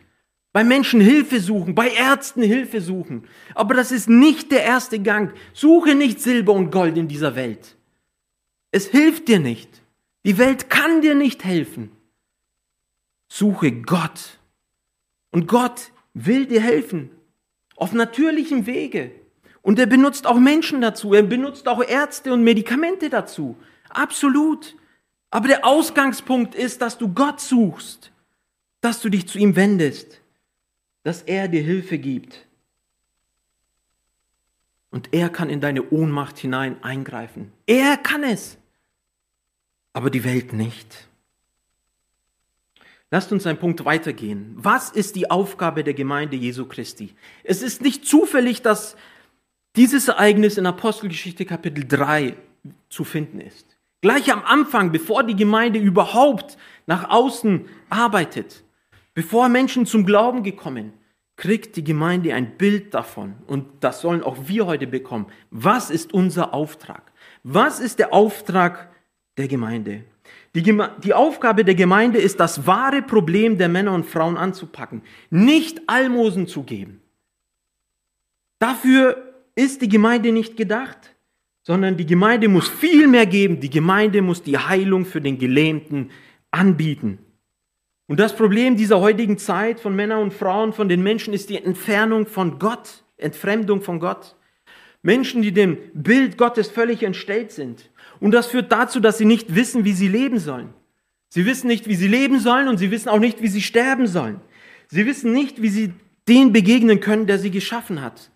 bei 0.55 0.63
Menschen 0.63 1.01
Hilfe 1.01 1.41
suchen, 1.41 1.75
bei 1.75 1.89
Ärzten 1.89 2.41
Hilfe 2.41 2.79
suchen. 2.79 3.27
Aber 3.55 3.73
das 3.73 3.91
ist 3.91 4.07
nicht 4.07 4.53
der 4.53 4.63
erste 4.63 4.99
Gang. 4.99 5.33
Suche 5.51 5.95
nicht 5.95 6.21
Silber 6.21 6.53
und 6.53 6.71
Gold 6.71 6.97
in 6.97 7.09
dieser 7.09 7.35
Welt. 7.35 7.75
Es 8.71 8.87
hilft 8.87 9.27
dir 9.27 9.41
nicht. 9.41 9.81
Die 10.23 10.37
Welt 10.37 10.69
kann 10.69 11.01
dir 11.01 11.13
nicht 11.13 11.43
helfen. 11.43 11.91
Suche 13.27 13.69
Gott. 13.73 14.39
Und 15.31 15.49
Gott 15.49 15.91
will 16.13 16.45
dir 16.45 16.61
helfen. 16.61 17.11
Auf 17.75 17.91
natürlichem 17.91 18.65
Wege. 18.65 19.11
Und 19.61 19.77
er 19.77 19.87
benutzt 19.87 20.25
auch 20.25 20.39
Menschen 20.39 20.79
dazu. 20.79 21.13
Er 21.13 21.23
benutzt 21.23 21.67
auch 21.67 21.83
Ärzte 21.83 22.31
und 22.31 22.45
Medikamente 22.45 23.09
dazu. 23.09 23.57
Absolut. 23.89 24.77
Aber 25.31 25.49
der 25.49 25.65
Ausgangspunkt 25.65 26.55
ist, 26.55 26.81
dass 26.81 26.97
du 26.97 27.09
Gott 27.09 27.41
suchst. 27.41 28.13
Dass 28.79 29.01
du 29.01 29.09
dich 29.09 29.27
zu 29.27 29.37
ihm 29.37 29.57
wendest 29.57 30.21
dass 31.05 31.21
er 31.21 31.47
dir 31.47 31.61
Hilfe 31.61 31.99
gibt. 31.99 32.47
Und 34.89 35.13
er 35.13 35.29
kann 35.29 35.51
in 35.51 35.61
deine 35.61 35.91
Ohnmacht 35.91 36.39
hinein 36.39 36.83
eingreifen. 36.83 37.51
Er 37.67 37.95
kann 37.95 38.23
es, 38.23 38.57
aber 39.93 40.09
die 40.09 40.23
Welt 40.23 40.51
nicht. 40.51 41.07
Lasst 43.11 43.31
uns 43.31 43.45
einen 43.45 43.59
Punkt 43.59 43.85
weitergehen. 43.85 44.55
Was 44.55 44.89
ist 44.89 45.15
die 45.15 45.29
Aufgabe 45.29 45.83
der 45.83 45.93
Gemeinde 45.93 46.37
Jesu 46.37 46.65
Christi? 46.65 47.13
Es 47.43 47.61
ist 47.61 47.83
nicht 47.83 48.07
zufällig, 48.07 48.63
dass 48.63 48.97
dieses 49.75 50.07
Ereignis 50.07 50.57
in 50.57 50.65
Apostelgeschichte 50.65 51.45
Kapitel 51.45 51.85
3 51.87 52.35
zu 52.89 53.03
finden 53.03 53.41
ist. 53.41 53.77
Gleich 54.01 54.33
am 54.33 54.43
Anfang, 54.43 54.91
bevor 54.91 55.23
die 55.23 55.35
Gemeinde 55.35 55.77
überhaupt 55.77 56.57
nach 56.87 57.11
außen 57.11 57.67
arbeitet, 57.89 58.64
Bevor 59.15 59.49
Menschen 59.49 59.85
zum 59.85 60.05
Glauben 60.05 60.43
gekommen, 60.43 60.93
kriegt 61.37 61.77
die 61.77 61.83
Gemeinde 61.83 62.33
ein 62.33 62.57
Bild 62.57 62.93
davon, 62.93 63.35
und 63.47 63.65
das 63.79 64.01
sollen 64.01 64.21
auch 64.21 64.47
wir 64.47 64.67
heute 64.67 64.87
bekommen. 64.87 65.27
Was 65.49 65.89
ist 65.89 66.13
unser 66.13 66.53
Auftrag? 66.53 67.11
Was 67.43 67.79
ist 67.79 67.99
der 67.99 68.13
Auftrag 68.13 68.91
der 69.37 69.47
Gemeinde? 69.47 70.03
Die, 70.53 70.63
Geme 70.63 70.91
die 71.03 71.13
Aufgabe 71.13 71.63
der 71.65 71.75
Gemeinde 71.75 72.19
ist, 72.19 72.39
das 72.39 72.67
wahre 72.67 73.01
Problem 73.01 73.57
der 73.57 73.69
Männer 73.69 73.93
und 73.93 74.05
Frauen 74.05 74.37
anzupacken, 74.37 75.01
nicht 75.29 75.81
Almosen 75.87 76.47
zu 76.47 76.63
geben. 76.63 77.01
Dafür 78.59 79.33
ist 79.55 79.81
die 79.81 79.89
Gemeinde 79.89 80.31
nicht 80.31 80.57
gedacht, 80.57 81.15
sondern 81.63 81.97
die 81.97 82.05
Gemeinde 82.05 82.47
muss 82.47 82.67
viel 82.67 83.07
mehr 83.07 83.25
geben. 83.25 83.59
Die 83.59 83.69
Gemeinde 83.69 84.21
muss 84.21 84.43
die 84.43 84.57
Heilung 84.57 85.05
für 85.05 85.21
den 85.21 85.37
Gelähmten 85.37 86.11
anbieten. 86.51 87.19
Und 88.07 88.19
das 88.19 88.35
Problem 88.35 88.77
dieser 88.77 88.99
heutigen 88.99 89.37
Zeit 89.37 89.79
von 89.79 89.95
Männern 89.95 90.21
und 90.21 90.33
Frauen, 90.33 90.73
von 90.73 90.87
den 90.89 91.01
Menschen, 91.01 91.33
ist 91.33 91.49
die 91.49 91.63
Entfernung 91.63 92.27
von 92.27 92.59
Gott, 92.59 93.03
Entfremdung 93.17 93.81
von 93.81 93.99
Gott. 93.99 94.35
Menschen, 95.01 95.41
die 95.41 95.51
dem 95.51 95.77
Bild 95.93 96.37
Gottes 96.37 96.69
völlig 96.69 97.03
entstellt 97.03 97.51
sind. 97.51 97.89
Und 98.19 98.31
das 98.31 98.47
führt 98.47 98.71
dazu, 98.71 98.99
dass 98.99 99.17
sie 99.17 99.25
nicht 99.25 99.55
wissen, 99.55 99.85
wie 99.85 99.93
sie 99.93 100.07
leben 100.07 100.39
sollen. 100.39 100.73
Sie 101.29 101.45
wissen 101.45 101.67
nicht, 101.67 101.87
wie 101.87 101.95
sie 101.95 102.07
leben 102.07 102.39
sollen 102.39 102.67
und 102.67 102.77
sie 102.77 102.91
wissen 102.91 103.09
auch 103.09 103.19
nicht, 103.19 103.41
wie 103.41 103.47
sie 103.47 103.61
sterben 103.61 104.07
sollen. 104.07 104.39
Sie 104.87 105.05
wissen 105.05 105.33
nicht, 105.33 105.61
wie 105.61 105.69
sie 105.69 105.93
den 106.27 106.53
begegnen 106.53 106.99
können, 106.99 107.27
der 107.27 107.39
sie 107.39 107.51
geschaffen 107.51 108.01
hat. 108.01 108.29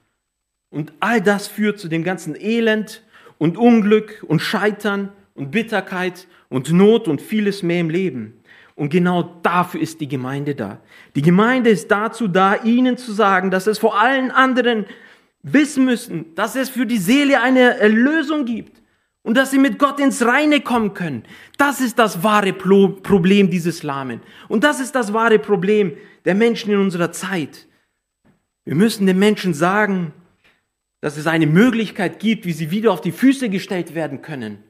Und 0.70 0.94
all 1.00 1.22
das 1.22 1.48
führt 1.48 1.80
zu 1.80 1.88
dem 1.88 2.04
ganzen 2.04 2.36
Elend 2.36 3.04
und 3.38 3.58
Unglück 3.58 4.24
und 4.28 4.42
Scheitern 4.42 5.10
und 5.34 5.52
Bitterkeit 5.52 6.28
und 6.50 6.72
Not 6.72 7.08
und 7.08 7.22
vieles 7.22 7.64
mehr 7.64 7.80
im 7.80 7.90
Leben. 7.90 8.38
Und 8.80 8.92
genau 8.92 9.24
dafür 9.44 9.82
ist 9.82 10.00
die 10.00 10.08
Gemeinde 10.08 10.56
da. 10.56 10.80
Die 11.13 11.22
Gemeinde 11.22 11.70
ist 11.70 11.92
dazu 11.92 12.30
da, 12.30 12.63
ihnen 12.63 12.96
zu 12.96 13.12
sagen, 13.12 13.52
dass 13.52 13.68
es 13.68 13.78
vor 13.78 14.00
allen 14.00 14.32
anderen 14.32 14.86
wissen 15.44 15.84
müssen, 15.84 16.34
dass 16.36 16.56
es 16.56 16.70
für 16.70 16.86
die 16.86 16.98
Seele 16.98 17.42
eine 17.42 17.78
Erlösung 17.78 18.46
gibt 18.46 18.82
und 19.22 19.36
dass 19.36 19.52
sie 19.52 19.58
mit 19.58 19.80
Gott 19.80 20.00
ins 20.00 20.26
Reine 20.26 20.62
kommen 20.62 20.94
können. 20.94 21.24
Das 21.58 21.82
ist 21.82 22.00
das 22.00 22.24
wahre 22.24 22.54
Problem 22.54 23.50
dieses 23.50 23.84
Lahmen. 23.84 24.22
Und 24.48 24.63
das 24.63 24.80
ist 24.80 24.96
das 24.96 25.12
wahre 25.12 25.39
Problem 25.39 25.98
der 26.24 26.36
Menschen 26.36 26.72
in 26.72 26.80
unserer 26.80 27.12
Zeit. 27.12 27.68
Wir 28.63 28.76
müssen 28.76 29.06
den 29.06 29.20
Menschen 29.20 29.54
sagen, 29.54 30.13
dass 31.02 31.18
es 31.18 31.28
eine 31.28 31.48
Möglichkeit 31.48 32.22
gibt, 32.22 32.46
wie 32.46 32.54
sie 32.54 32.72
wieder 32.72 32.94
auf 32.94 33.02
die 33.02 33.12
Füße 33.12 33.50
gestellt 33.50 33.94
werden 33.94 34.22
können. 34.22 34.63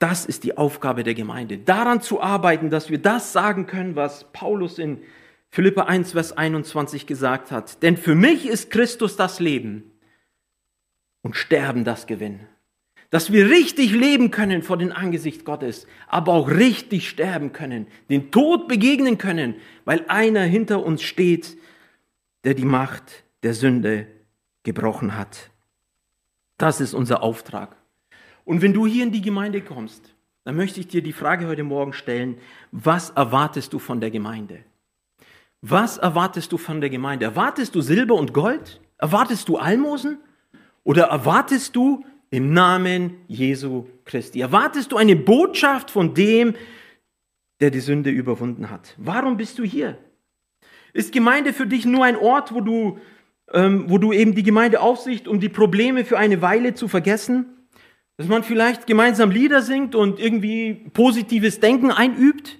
Das 0.00 0.24
ist 0.24 0.44
die 0.44 0.56
Aufgabe 0.56 1.04
der 1.04 1.14
Gemeinde, 1.14 1.58
daran 1.58 2.00
zu 2.00 2.22
arbeiten, 2.22 2.70
dass 2.70 2.88
wir 2.88 2.98
das 2.98 3.34
sagen 3.34 3.66
können, 3.66 3.96
was 3.96 4.32
Paulus 4.32 4.78
in 4.78 5.02
Philippa 5.50 5.82
1, 5.82 6.12
Vers 6.12 6.32
21 6.32 7.06
gesagt 7.06 7.50
hat. 7.50 7.82
Denn 7.82 7.98
für 7.98 8.14
mich 8.14 8.48
ist 8.48 8.70
Christus 8.70 9.16
das 9.16 9.40
Leben 9.40 9.92
und 11.20 11.36
Sterben 11.36 11.84
das 11.84 12.06
Gewinn. 12.06 12.40
Dass 13.10 13.30
wir 13.30 13.50
richtig 13.50 13.92
leben 13.92 14.30
können 14.30 14.62
vor 14.62 14.78
dem 14.78 14.90
Angesicht 14.90 15.44
Gottes, 15.44 15.86
aber 16.06 16.32
auch 16.32 16.48
richtig 16.48 17.08
sterben 17.10 17.52
können, 17.52 17.86
den 18.08 18.30
Tod 18.30 18.68
begegnen 18.68 19.18
können, 19.18 19.56
weil 19.84 20.06
einer 20.08 20.44
hinter 20.44 20.82
uns 20.82 21.02
steht, 21.02 21.58
der 22.44 22.54
die 22.54 22.64
Macht 22.64 23.24
der 23.42 23.52
Sünde 23.52 24.06
gebrochen 24.62 25.14
hat. 25.14 25.50
Das 26.56 26.80
ist 26.80 26.94
unser 26.94 27.22
Auftrag. 27.22 27.79
Und 28.44 28.62
wenn 28.62 28.72
du 28.72 28.86
hier 28.86 29.04
in 29.04 29.12
die 29.12 29.22
Gemeinde 29.22 29.60
kommst, 29.60 30.14
dann 30.44 30.56
möchte 30.56 30.80
ich 30.80 30.88
dir 30.88 31.02
die 31.02 31.12
Frage 31.12 31.46
heute 31.46 31.62
Morgen 31.62 31.92
stellen, 31.92 32.38
was 32.72 33.10
erwartest 33.10 33.72
du 33.72 33.78
von 33.78 34.00
der 34.00 34.10
Gemeinde? 34.10 34.60
Was 35.60 35.98
erwartest 35.98 36.52
du 36.52 36.58
von 36.58 36.80
der 36.80 36.90
Gemeinde? 36.90 37.26
Erwartest 37.26 37.74
du 37.74 37.82
Silber 37.82 38.14
und 38.14 38.32
Gold? 38.32 38.80
Erwartest 38.96 39.48
du 39.48 39.58
Almosen? 39.58 40.18
Oder 40.84 41.04
erwartest 41.04 41.76
du 41.76 42.04
im 42.30 42.52
Namen 42.54 43.16
Jesu 43.28 43.86
Christi? 44.04 44.40
Erwartest 44.40 44.92
du 44.92 44.96
eine 44.96 45.16
Botschaft 45.16 45.90
von 45.90 46.14
dem, 46.14 46.54
der 47.60 47.70
die 47.70 47.80
Sünde 47.80 48.10
überwunden 48.10 48.70
hat? 48.70 48.94
Warum 48.96 49.36
bist 49.36 49.58
du 49.58 49.64
hier? 49.64 49.98
Ist 50.94 51.12
Gemeinde 51.12 51.52
für 51.52 51.66
dich 51.66 51.84
nur 51.84 52.04
ein 52.04 52.16
Ort, 52.16 52.54
wo 52.54 52.62
du 52.62 52.98
ähm, 53.52 53.84
wo 53.88 53.98
du 53.98 54.12
eben 54.12 54.34
die 54.34 54.42
Gemeinde 54.42 54.80
aufsicht, 54.80 55.26
um 55.28 55.40
die 55.40 55.48
Probleme 55.48 56.04
für 56.04 56.18
eine 56.18 56.40
Weile 56.42 56.74
zu 56.74 56.88
vergessen. 56.88 57.46
Dass 58.20 58.28
man 58.28 58.44
vielleicht 58.44 58.86
gemeinsam 58.86 59.30
Lieder 59.30 59.62
singt 59.62 59.94
und 59.94 60.20
irgendwie 60.20 60.74
positives 60.92 61.58
Denken 61.58 61.90
einübt. 61.90 62.58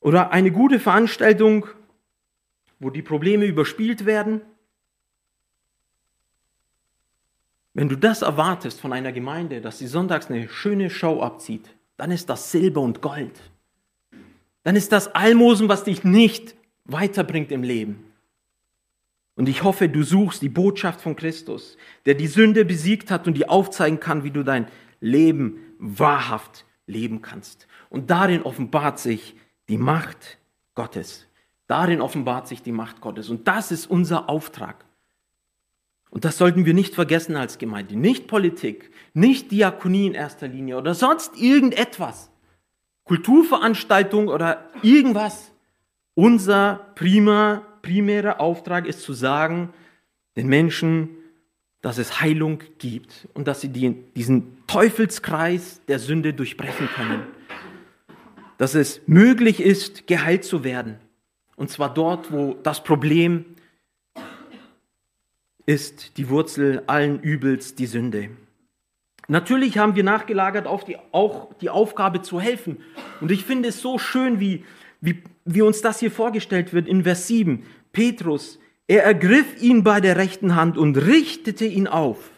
Oder 0.00 0.30
eine 0.30 0.50
gute 0.50 0.80
Veranstaltung, 0.80 1.66
wo 2.78 2.88
die 2.88 3.02
Probleme 3.02 3.44
überspielt 3.44 4.06
werden. 4.06 4.40
Wenn 7.74 7.90
du 7.90 7.96
das 7.96 8.22
erwartest 8.22 8.80
von 8.80 8.94
einer 8.94 9.12
Gemeinde, 9.12 9.60
dass 9.60 9.80
sie 9.80 9.86
sonntags 9.86 10.30
eine 10.30 10.48
schöne 10.48 10.88
Show 10.88 11.20
abzieht, 11.20 11.68
dann 11.98 12.10
ist 12.10 12.30
das 12.30 12.50
Silber 12.50 12.80
und 12.80 13.02
Gold. 13.02 13.38
Dann 14.62 14.76
ist 14.76 14.92
das 14.92 15.14
Almosen, 15.14 15.68
was 15.68 15.84
dich 15.84 16.04
nicht 16.04 16.56
weiterbringt 16.86 17.52
im 17.52 17.62
Leben. 17.62 18.07
Und 19.38 19.48
ich 19.48 19.62
hoffe, 19.62 19.88
du 19.88 20.02
suchst 20.02 20.42
die 20.42 20.48
Botschaft 20.48 21.00
von 21.00 21.14
Christus, 21.14 21.76
der 22.06 22.14
die 22.14 22.26
Sünde 22.26 22.64
besiegt 22.64 23.08
hat 23.12 23.28
und 23.28 23.34
die 23.34 23.48
aufzeigen 23.48 24.00
kann, 24.00 24.24
wie 24.24 24.32
du 24.32 24.42
dein 24.42 24.66
Leben 24.98 25.60
wahrhaft 25.78 26.64
leben 26.86 27.22
kannst. 27.22 27.68
Und 27.88 28.10
darin 28.10 28.42
offenbart 28.42 28.98
sich 28.98 29.36
die 29.68 29.78
Macht 29.78 30.38
Gottes. 30.74 31.28
Darin 31.68 32.00
offenbart 32.00 32.48
sich 32.48 32.62
die 32.64 32.72
Macht 32.72 33.00
Gottes. 33.00 33.30
Und 33.30 33.46
das 33.46 33.70
ist 33.70 33.88
unser 33.88 34.28
Auftrag. 34.28 34.84
Und 36.10 36.24
das 36.24 36.36
sollten 36.36 36.66
wir 36.66 36.74
nicht 36.74 36.96
vergessen 36.96 37.36
als 37.36 37.58
Gemeinde. 37.58 37.94
Nicht 37.94 38.26
Politik, 38.26 38.90
nicht 39.14 39.52
Diakonie 39.52 40.08
in 40.08 40.14
erster 40.14 40.48
Linie 40.48 40.78
oder 40.78 40.94
sonst 40.94 41.40
irgendetwas. 41.40 42.32
Kulturveranstaltung 43.04 44.26
oder 44.26 44.68
irgendwas. 44.82 45.52
Unser 46.14 46.90
prima 46.96 47.67
primäre 47.82 48.40
Auftrag 48.40 48.86
ist 48.86 49.00
zu 49.00 49.12
sagen, 49.12 49.72
den 50.36 50.48
Menschen, 50.48 51.10
dass 51.80 51.98
es 51.98 52.20
Heilung 52.20 52.62
gibt 52.78 53.28
und 53.34 53.48
dass 53.48 53.60
sie 53.60 53.68
die, 53.68 53.94
diesen 54.16 54.66
Teufelskreis 54.66 55.80
der 55.86 55.98
Sünde 55.98 56.34
durchbrechen 56.34 56.88
können. 56.88 57.22
Dass 58.56 58.74
es 58.74 59.00
möglich 59.06 59.60
ist, 59.60 60.06
geheilt 60.06 60.44
zu 60.44 60.64
werden. 60.64 60.98
Und 61.56 61.70
zwar 61.70 61.92
dort, 61.92 62.32
wo 62.32 62.54
das 62.62 62.82
Problem 62.82 63.44
ist, 65.66 66.16
die 66.16 66.28
Wurzel 66.28 66.82
allen 66.86 67.20
Übels, 67.20 67.74
die 67.74 67.86
Sünde. 67.86 68.30
Natürlich 69.28 69.76
haben 69.76 69.94
wir 69.94 70.04
nachgelagert 70.04 70.66
auf 70.66 70.84
die, 70.84 70.96
auch 71.12 71.52
die 71.60 71.68
Aufgabe 71.68 72.22
zu 72.22 72.40
helfen. 72.40 72.78
Und 73.20 73.30
ich 73.30 73.44
finde 73.44 73.68
es 73.68 73.82
so 73.82 73.98
schön, 73.98 74.40
wie, 74.40 74.64
wie, 75.02 75.22
wie 75.54 75.62
uns 75.62 75.80
das 75.80 76.00
hier 76.00 76.10
vorgestellt 76.10 76.72
wird 76.72 76.86
in 76.86 77.04
Vers 77.04 77.26
7. 77.26 77.64
Petrus, 77.92 78.58
er 78.86 79.04
ergriff 79.04 79.60
ihn 79.60 79.82
bei 79.82 80.00
der 80.00 80.16
rechten 80.16 80.54
Hand 80.54 80.76
und 80.76 80.96
richtete 80.96 81.64
ihn 81.64 81.86
auf. 81.86 82.30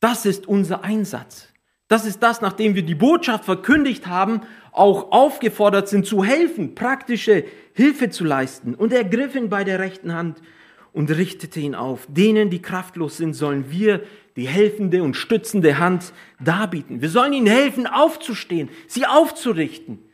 Das 0.00 0.26
ist 0.26 0.46
unser 0.46 0.84
Einsatz. 0.84 1.48
Das 1.88 2.04
ist 2.04 2.22
das, 2.22 2.40
nachdem 2.40 2.74
wir 2.74 2.82
die 2.82 2.94
Botschaft 2.94 3.44
verkündigt 3.44 4.06
haben, 4.06 4.42
auch 4.72 5.12
aufgefordert 5.12 5.88
sind 5.88 6.06
zu 6.06 6.24
helfen, 6.24 6.74
praktische 6.74 7.44
Hilfe 7.72 8.10
zu 8.10 8.24
leisten. 8.24 8.74
Und 8.74 8.92
er 8.92 9.04
griff 9.04 9.34
ihn 9.34 9.48
bei 9.48 9.64
der 9.64 9.78
rechten 9.78 10.14
Hand 10.14 10.40
und 10.92 11.10
richtete 11.10 11.60
ihn 11.60 11.74
auf. 11.74 12.06
Denen, 12.08 12.50
die 12.50 12.62
kraftlos 12.62 13.16
sind, 13.16 13.34
sollen 13.34 13.70
wir 13.70 14.02
die 14.36 14.46
helfende 14.46 15.02
und 15.02 15.16
stützende 15.16 15.78
Hand 15.78 16.12
darbieten. 16.40 17.00
Wir 17.00 17.08
sollen 17.08 17.32
ihnen 17.32 17.46
helfen, 17.46 17.86
aufzustehen, 17.86 18.68
sie 18.86 19.06
aufzurichten. 19.06 20.07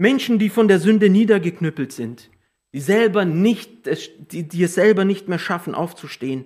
Menschen, 0.00 0.38
die 0.38 0.48
von 0.48 0.66
der 0.66 0.80
Sünde 0.80 1.10
niedergeknüppelt 1.10 1.92
sind 1.92 2.30
die, 2.72 2.80
selber 2.80 3.24
nicht, 3.24 3.86
die, 4.32 4.44
die 4.46 4.62
es 4.62 4.74
selber 4.74 5.04
nicht 5.04 5.28
mehr 5.28 5.38
schaffen, 5.38 5.74
aufzustehen, 5.74 6.44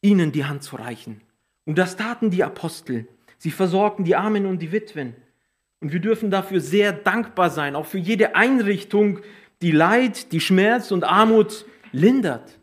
ihnen 0.00 0.32
die 0.32 0.44
Hand 0.44 0.62
zu 0.62 0.76
reichen. 0.76 1.20
Und 1.66 1.76
das 1.78 1.96
taten 1.96 2.30
die 2.30 2.44
Apostel. 2.44 3.08
Sie 3.38 3.50
versorgten 3.50 4.04
die 4.04 4.16
Armen 4.16 4.46
und 4.46 4.60
die 4.60 4.72
Witwen. 4.72 5.14
Und 5.80 5.92
wir 5.92 6.00
dürfen 6.00 6.30
dafür 6.30 6.60
sehr 6.60 6.92
dankbar 6.92 7.50
sein, 7.50 7.76
auch 7.76 7.86
für 7.86 7.98
jede 7.98 8.36
Einrichtung, 8.36 9.20
die 9.60 9.70
Leid, 9.70 10.32
die 10.32 10.40
Schmerz 10.40 10.90
und 10.90 11.04
Armut 11.04 11.66
lindert. 11.92 12.58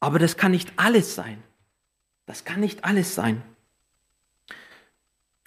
Aber 0.00 0.18
das 0.18 0.36
kann 0.36 0.52
nicht 0.52 0.72
alles 0.76 1.14
sein. 1.14 1.42
Das 2.26 2.44
kann 2.44 2.60
nicht 2.60 2.84
alles 2.84 3.14
sein. 3.14 3.42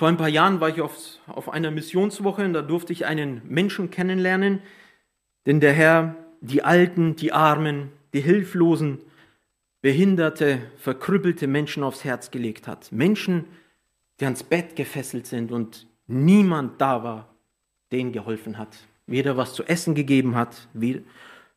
Vor 0.01 0.07
ein 0.07 0.17
paar 0.17 0.29
Jahren 0.29 0.59
war 0.59 0.69
ich 0.69 0.81
auf, 0.81 1.19
auf 1.27 1.49
einer 1.49 1.69
Missionswoche 1.69 2.43
und 2.43 2.53
da 2.53 2.63
durfte 2.63 2.91
ich 2.91 3.05
einen 3.05 3.43
Menschen 3.47 3.91
kennenlernen, 3.91 4.63
den 5.45 5.59
der 5.59 5.73
Herr 5.73 6.15
die 6.39 6.63
Alten, 6.63 7.15
die 7.15 7.33
Armen, 7.33 7.91
die 8.11 8.21
Hilflosen, 8.21 8.97
behinderte, 9.83 10.57
verkrüppelte 10.77 11.45
Menschen 11.45 11.83
aufs 11.83 12.03
Herz 12.03 12.31
gelegt 12.31 12.67
hat. 12.67 12.91
Menschen, 12.91 13.45
die 14.19 14.25
ans 14.25 14.41
Bett 14.41 14.75
gefesselt 14.75 15.27
sind 15.27 15.51
und 15.51 15.85
niemand 16.07 16.81
da 16.81 17.03
war, 17.03 17.29
denen 17.91 18.11
geholfen 18.11 18.57
hat. 18.57 18.87
Weder 19.05 19.37
was 19.37 19.53
zu 19.53 19.65
essen 19.65 19.93
gegeben 19.93 20.33
hat, 20.33 20.67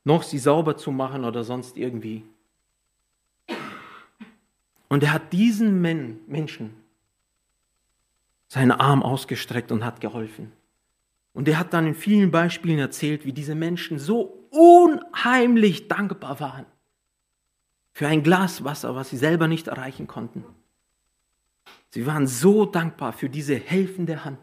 noch 0.05 0.23
sie 0.23 0.39
sauber 0.39 0.77
zu 0.77 0.93
machen 0.93 1.25
oder 1.25 1.45
sonst 1.45 1.79
irgendwie. 1.79 2.25
Und 4.91 5.03
er 5.03 5.15
hat 5.15 5.33
diesen 5.33 5.81
Menschen 5.81 6.84
seinen 8.55 8.71
Arm 8.71 9.03
ausgestreckt 9.03 9.73
und 9.73 9.85
hat 9.85 10.01
geholfen. 10.01 10.53
Und 11.33 11.49
er 11.49 11.59
hat 11.59 11.73
dann 11.75 11.89
in 11.89 11.97
vielen 11.97 12.31
Beispielen 12.31 12.79
erzählt, 12.79 13.27
wie 13.27 13.33
diese 13.33 13.57
Menschen 13.57 13.99
so 13.99 14.47
unheimlich 14.51 15.89
dankbar 15.89 16.39
waren 16.39 16.65
für 17.93 18.07
ein 18.07 18.23
Glas 18.23 18.63
Wasser, 18.63 18.95
was 18.95 19.11
sie 19.11 19.17
selber 19.17 19.49
nicht 19.49 19.67
erreichen 19.67 20.07
konnten. 20.07 20.45
Sie 21.91 22.07
waren 22.07 22.29
so 22.29 22.65
dankbar 22.65 23.13
für 23.13 23.29
diese 23.29 23.57
helfende 23.57 24.25
Hand. 24.25 24.39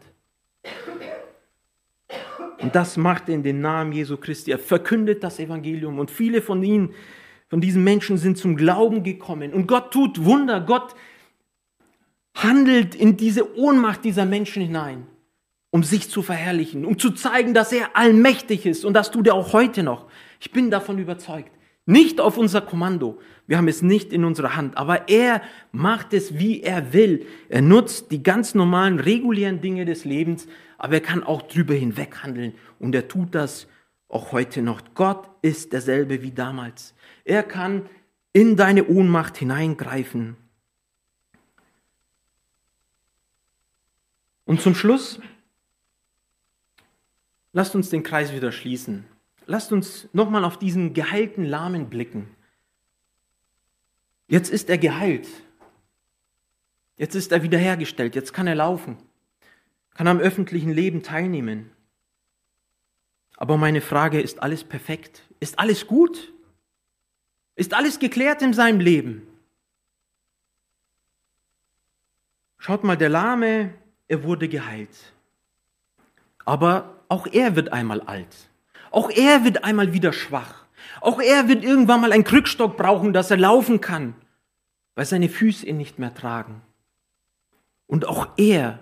Und 2.60 2.74
das 2.74 2.98
macht 2.98 3.30
er 3.30 3.34
in 3.36 3.42
den 3.42 3.62
Namen 3.62 3.92
Jesu 3.92 4.18
Christi. 4.18 4.50
Er 4.50 4.58
verkündet 4.58 5.24
das 5.24 5.38
Evangelium 5.38 5.98
und 5.98 6.10
viele 6.10 6.42
von 6.42 6.62
ihnen, 6.62 6.92
von 7.48 7.62
diesen 7.62 7.82
Menschen 7.82 8.18
sind 8.18 8.36
zum 8.36 8.56
Glauben 8.56 9.02
gekommen. 9.04 9.54
Und 9.54 9.66
Gott 9.66 9.90
tut 9.90 10.22
Wunder. 10.22 10.60
Gott 10.60 10.94
handelt 12.34 12.94
in 12.94 13.16
diese 13.16 13.56
Ohnmacht 13.56 14.04
dieser 14.04 14.24
Menschen 14.24 14.62
hinein, 14.62 15.06
um 15.70 15.82
sich 15.82 16.08
zu 16.08 16.22
verherrlichen, 16.22 16.84
um 16.84 16.98
zu 16.98 17.10
zeigen, 17.10 17.54
dass 17.54 17.72
er 17.72 17.96
allmächtig 17.96 18.66
ist. 18.66 18.84
Und 18.84 18.94
das 18.94 19.10
tut 19.10 19.26
er 19.26 19.34
auch 19.34 19.52
heute 19.52 19.82
noch. 19.82 20.06
Ich 20.40 20.50
bin 20.50 20.70
davon 20.70 20.98
überzeugt. 20.98 21.50
Nicht 21.84 22.20
auf 22.20 22.38
unser 22.38 22.60
Kommando. 22.60 23.18
Wir 23.48 23.56
haben 23.56 23.66
es 23.66 23.82
nicht 23.82 24.12
in 24.12 24.24
unserer 24.24 24.54
Hand. 24.54 24.76
Aber 24.76 25.08
er 25.08 25.42
macht 25.72 26.14
es, 26.14 26.38
wie 26.38 26.62
er 26.62 26.92
will. 26.92 27.26
Er 27.48 27.60
nutzt 27.60 28.12
die 28.12 28.22
ganz 28.22 28.54
normalen, 28.54 29.00
regulären 29.00 29.60
Dinge 29.60 29.84
des 29.84 30.04
Lebens, 30.04 30.46
aber 30.78 30.94
er 30.94 31.00
kann 31.00 31.24
auch 31.24 31.42
drüber 31.42 31.74
hinweg 31.74 32.22
handeln. 32.22 32.54
Und 32.78 32.94
er 32.94 33.08
tut 33.08 33.34
das 33.34 33.66
auch 34.08 34.30
heute 34.30 34.62
noch. 34.62 34.80
Gott 34.94 35.28
ist 35.42 35.72
derselbe 35.72 36.22
wie 36.22 36.30
damals. 36.30 36.94
Er 37.24 37.42
kann 37.42 37.86
in 38.32 38.56
deine 38.56 38.86
Ohnmacht 38.86 39.36
hineingreifen. 39.36 40.36
Und 44.44 44.60
zum 44.60 44.74
Schluss, 44.74 45.20
lasst 47.52 47.74
uns 47.74 47.90
den 47.90 48.02
Kreis 48.02 48.32
wieder 48.32 48.52
schließen. 48.52 49.04
Lasst 49.46 49.72
uns 49.72 50.08
nochmal 50.12 50.44
auf 50.44 50.58
diesen 50.58 50.94
geheilten 50.94 51.44
Lahmen 51.44 51.90
blicken. 51.90 52.28
Jetzt 54.28 54.50
ist 54.50 54.70
er 54.70 54.78
geheilt. 54.78 55.28
Jetzt 56.96 57.14
ist 57.14 57.32
er 57.32 57.42
wiederhergestellt. 57.42 58.14
Jetzt 58.14 58.32
kann 58.32 58.46
er 58.46 58.54
laufen. 58.54 58.96
Kann 59.94 60.06
am 60.06 60.20
öffentlichen 60.20 60.70
Leben 60.70 61.02
teilnehmen. 61.02 61.70
Aber 63.36 63.56
meine 63.56 63.80
Frage, 63.80 64.20
ist 64.20 64.42
alles 64.42 64.64
perfekt? 64.64 65.22
Ist 65.40 65.58
alles 65.58 65.86
gut? 65.86 66.32
Ist 67.56 67.74
alles 67.74 67.98
geklärt 67.98 68.40
in 68.40 68.54
seinem 68.54 68.80
Leben? 68.80 69.26
Schaut 72.58 72.84
mal, 72.84 72.96
der 72.96 73.08
Lahme, 73.08 73.74
er 74.08 74.22
wurde 74.22 74.48
geheilt. 74.48 75.12
Aber 76.44 77.00
auch 77.08 77.26
er 77.26 77.56
wird 77.56 77.72
einmal 77.72 78.00
alt. 78.00 78.48
Auch 78.90 79.10
er 79.10 79.44
wird 79.44 79.64
einmal 79.64 79.92
wieder 79.92 80.12
schwach. 80.12 80.66
Auch 81.00 81.20
er 81.20 81.48
wird 81.48 81.64
irgendwann 81.64 82.00
mal 82.00 82.12
einen 82.12 82.24
Krückstock 82.24 82.76
brauchen, 82.76 83.12
dass 83.12 83.30
er 83.30 83.36
laufen 83.36 83.80
kann, 83.80 84.14
weil 84.94 85.06
seine 85.06 85.28
Füße 85.28 85.66
ihn 85.66 85.76
nicht 85.76 85.98
mehr 85.98 86.14
tragen. 86.14 86.62
Und 87.86 88.06
auch 88.06 88.28
er 88.36 88.80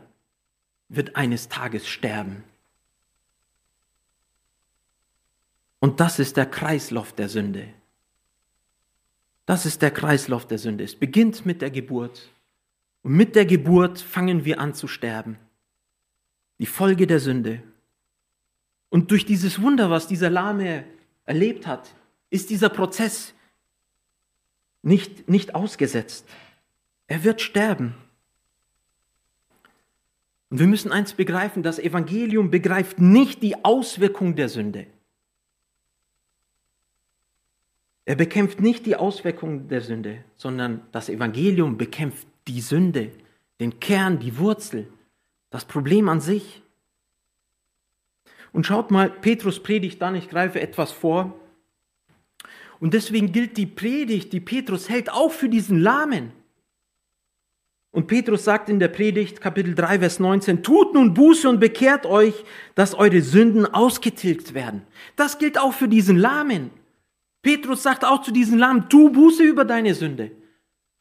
wird 0.89 1.17
eines 1.17 1.49
Tages 1.49 1.87
sterben. 1.87 2.45
Und 5.81 6.01
das 6.01 6.19
ist 6.19 6.37
der 6.37 6.47
Kreislauf 6.47 7.13
der 7.13 7.29
Sünde. 7.29 7.69
Das 9.47 9.67
ist 9.67 9.83
der 9.83 9.91
Kreislauf 9.91 10.47
der 10.47 10.59
Sünde. 10.59 10.85
Es 10.85 10.95
beginnt 10.95 11.45
mit 11.47 11.63
der 11.63 11.71
Geburt. 11.71 12.29
Und 13.03 13.13
mit 13.13 13.35
der 13.35 13.47
Geburt 13.47 14.01
fangen 14.01 14.45
wir 14.45 14.61
an 14.61 14.75
zu 14.75 14.89
sterben. 14.89 15.39
Die 16.59 16.67
Folge 16.67 17.07
der 17.07 17.21
Sünde. 17.21 17.63
Und 18.91 19.11
durch 19.11 19.25
dieses 19.25 19.63
Wunder, 19.63 19.89
was 19.89 20.09
dieser 20.09 20.31
Lahme 20.31 20.85
erlebt 21.25 21.67
hat, 21.67 21.95
ist 22.29 22.51
dieser 22.51 22.69
Prozess 22.69 23.35
nicht, 24.83 25.29
nicht 25.29 25.55
ausgesetzt. 25.55 26.27
Er 27.07 27.25
wird 27.25 27.41
sterben. 27.41 27.95
Und 30.51 30.59
wir 30.59 30.67
müssen 30.67 30.91
eins 30.91 31.15
begreifen, 31.15 31.63
das 31.63 31.79
Evangelium 31.79 32.51
begreift 32.51 32.99
nicht 32.99 33.43
die 33.43 33.65
Auswirkung 33.65 34.35
der 34.35 34.49
Sünde. 34.49 34.87
Er 38.05 38.17
bekämpft 38.17 38.61
nicht 38.61 38.87
die 38.87 38.97
Auswirkung 38.97 39.69
der 39.69 39.83
Sünde, 39.83 40.25
sondern 40.37 40.83
das 40.91 41.09
Evangelium 41.09 41.79
bekämpft 41.79 42.27
die 42.53 42.61
Sünde, 42.61 43.11
den 43.61 43.81
Kern, 43.81 44.19
die 44.19 44.39
Wurzel, 44.39 44.89
das 45.51 45.65
Problem 45.65 46.09
an 46.09 46.21
sich. 46.21 46.63
Und 48.53 48.67
schaut 48.67 48.91
mal, 48.91 49.11
Petrus 49.11 49.63
predigt 49.63 50.03
dann, 50.03 50.15
ich 50.15 50.29
greife 50.29 50.61
etwas 50.61 50.93
vor. 50.93 51.39
Und 52.81 52.95
deswegen 52.95 53.33
gilt 53.33 53.57
die 53.57 53.67
Predigt, 53.67 54.33
die 54.33 54.41
Petrus 54.41 54.89
hält, 54.89 55.11
auch 55.11 55.31
für 55.31 55.49
diesen 55.49 55.81
Lahmen. 55.81 56.33
Und 57.93 58.07
Petrus 58.07 58.45
sagt 58.45 58.69
in 58.69 58.79
der 58.79 58.89
Predigt, 58.89 59.41
Kapitel 59.41 59.75
3, 59.75 59.99
Vers 59.99 60.21
19, 60.21 60.63
tut 60.63 60.95
nun 60.95 61.13
Buße 61.13 61.49
und 61.49 61.59
bekehrt 61.59 62.07
euch, 62.07 62.45
dass 62.77 62.95
eure 62.95 63.21
Sünden 63.21 63.67
ausgetilgt 63.67 64.55
werden. 64.55 64.83
Das 65.17 65.39
gilt 65.39 65.59
auch 65.59 65.75
für 65.75 65.89
diesen 65.89 66.17
Lahmen. 66.17 66.71
Petrus 67.43 67.83
sagt 67.83 68.05
auch 68.05 68.23
zu 68.23 68.31
diesem 68.31 68.59
Lahmen, 68.59 68.89
tu 68.89 69.11
Buße 69.11 69.43
über 69.43 69.65
deine 69.65 69.95
Sünde, 69.95 70.31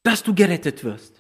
dass 0.04 0.24
du 0.24 0.34
gerettet 0.34 0.84
wirst, 0.84 1.19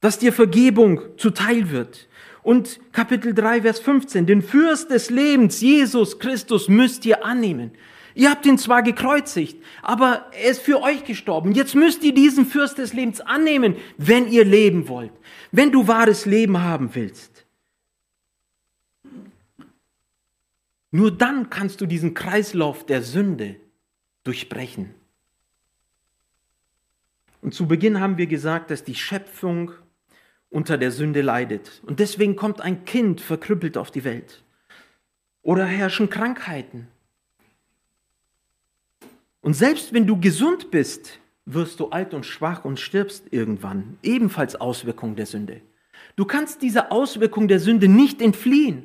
dass 0.00 0.18
dir 0.18 0.32
Vergebung 0.32 1.00
zuteil 1.16 1.70
wird. 1.70 2.08
Und 2.42 2.80
Kapitel 2.92 3.34
3, 3.34 3.62
Vers 3.62 3.80
15, 3.80 4.26
den 4.26 4.42
Fürst 4.42 4.90
des 4.90 5.10
Lebens, 5.10 5.60
Jesus 5.60 6.18
Christus, 6.18 6.68
müsst 6.68 7.04
ihr 7.04 7.24
annehmen. 7.24 7.72
Ihr 8.14 8.30
habt 8.30 8.46
ihn 8.46 8.58
zwar 8.58 8.82
gekreuzigt, 8.82 9.62
aber 9.82 10.26
er 10.32 10.50
ist 10.50 10.62
für 10.62 10.82
euch 10.82 11.04
gestorben. 11.04 11.52
Jetzt 11.52 11.74
müsst 11.74 12.02
ihr 12.02 12.14
diesen 12.14 12.46
Fürst 12.46 12.78
des 12.78 12.92
Lebens 12.92 13.20
annehmen, 13.20 13.76
wenn 13.96 14.26
ihr 14.26 14.44
leben 14.44 14.88
wollt, 14.88 15.12
wenn 15.52 15.70
du 15.70 15.86
wahres 15.86 16.26
Leben 16.26 16.58
haben 16.60 16.94
willst. 16.94 17.44
Nur 20.90 21.10
dann 21.10 21.50
kannst 21.50 21.80
du 21.80 21.86
diesen 21.86 22.14
Kreislauf 22.14 22.86
der 22.86 23.02
Sünde 23.02 23.56
durchbrechen. 24.24 24.94
Und 27.40 27.54
zu 27.54 27.68
Beginn 27.68 28.00
haben 28.00 28.18
wir 28.18 28.26
gesagt, 28.26 28.70
dass 28.70 28.84
die 28.84 28.94
Schöpfung 28.94 29.72
unter 30.50 30.78
der 30.78 30.90
Sünde 30.90 31.22
leidet. 31.22 31.82
Und 31.86 32.00
deswegen 32.00 32.36
kommt 32.36 32.60
ein 32.60 32.84
Kind 32.84 33.20
verkrüppelt 33.20 33.76
auf 33.76 33.90
die 33.90 34.04
Welt. 34.04 34.42
Oder 35.42 35.64
herrschen 35.64 36.10
Krankheiten. 36.10 36.88
Und 39.40 39.54
selbst 39.54 39.92
wenn 39.92 40.06
du 40.06 40.20
gesund 40.20 40.70
bist, 40.70 41.20
wirst 41.44 41.80
du 41.80 41.88
alt 41.88 42.12
und 42.12 42.26
schwach 42.26 42.64
und 42.64 42.78
stirbst 42.78 43.26
irgendwann. 43.30 43.98
Ebenfalls 44.02 44.56
Auswirkung 44.56 45.16
der 45.16 45.26
Sünde. 45.26 45.60
Du 46.16 46.24
kannst 46.24 46.62
dieser 46.62 46.92
Auswirkung 46.92 47.48
der 47.48 47.60
Sünde 47.60 47.88
nicht 47.88 48.20
entfliehen. 48.20 48.84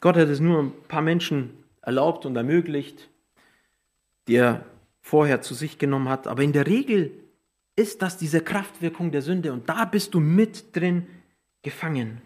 Gott 0.00 0.16
hat 0.16 0.28
es 0.28 0.40
nur 0.40 0.62
ein 0.62 0.72
paar 0.88 1.02
Menschen 1.02 1.50
erlaubt 1.82 2.24
und 2.26 2.34
ermöglicht, 2.36 3.10
die 4.26 4.36
er 4.36 4.64
vorher 5.02 5.42
zu 5.42 5.54
sich 5.54 5.78
genommen 5.78 6.08
hat. 6.08 6.26
Aber 6.26 6.42
in 6.42 6.52
der 6.52 6.66
Regel 6.66 7.12
ist 7.80 8.02
das 8.02 8.18
diese 8.18 8.42
Kraftwirkung 8.42 9.10
der 9.10 9.22
Sünde 9.22 9.52
und 9.52 9.68
da 9.68 9.84
bist 9.84 10.14
du 10.14 10.20
mit 10.20 10.76
drin 10.76 11.06
gefangen. 11.62 12.20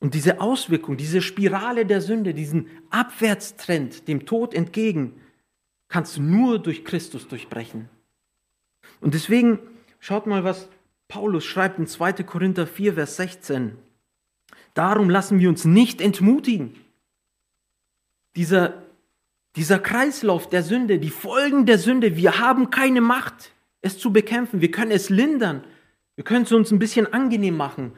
Und 0.00 0.14
diese 0.14 0.40
Auswirkung, 0.40 0.96
diese 0.96 1.22
Spirale 1.22 1.86
der 1.86 2.00
Sünde, 2.00 2.34
diesen 2.34 2.68
Abwärtstrend 2.90 4.06
dem 4.06 4.26
Tod 4.26 4.54
entgegen, 4.54 5.20
kannst 5.88 6.16
du 6.16 6.22
nur 6.22 6.58
durch 6.58 6.84
Christus 6.84 7.26
durchbrechen. 7.26 7.88
Und 9.00 9.14
deswegen 9.14 9.58
schaut 9.98 10.26
mal, 10.26 10.44
was 10.44 10.68
Paulus 11.08 11.44
schreibt 11.44 11.78
in 11.78 11.86
2. 11.86 12.12
Korinther 12.24 12.66
4, 12.66 12.94
Vers 12.94 13.16
16. 13.16 13.76
Darum 14.74 15.10
lassen 15.10 15.40
wir 15.40 15.48
uns 15.48 15.64
nicht 15.64 16.00
entmutigen. 16.00 16.76
Dieser, 18.36 18.82
dieser 19.56 19.80
Kreislauf 19.80 20.48
der 20.48 20.62
Sünde, 20.62 20.98
die 20.98 21.10
Folgen 21.10 21.66
der 21.66 21.78
Sünde, 21.78 22.16
wir 22.16 22.38
haben 22.38 22.70
keine 22.70 23.00
Macht, 23.00 23.52
es 23.80 23.98
zu 23.98 24.12
bekämpfen. 24.12 24.60
Wir 24.60 24.70
können 24.70 24.90
es 24.90 25.10
lindern. 25.10 25.64
Wir 26.16 26.24
können 26.24 26.44
es 26.44 26.52
uns 26.52 26.70
ein 26.70 26.78
bisschen 26.78 27.12
angenehm 27.12 27.56
machen. 27.56 27.92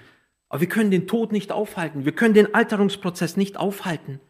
Aber 0.49 0.61
wir 0.61 0.69
können 0.69 0.91
den 0.91 1.07
Tod 1.07 1.33
nicht 1.33 1.53
aufhalten. 1.53 2.05
Wir 2.05 2.13
können 2.13 2.35
den 2.35 2.55
Alterungsprozess 2.55 3.37
nicht 3.37 3.57
aufhalten. 3.57 4.21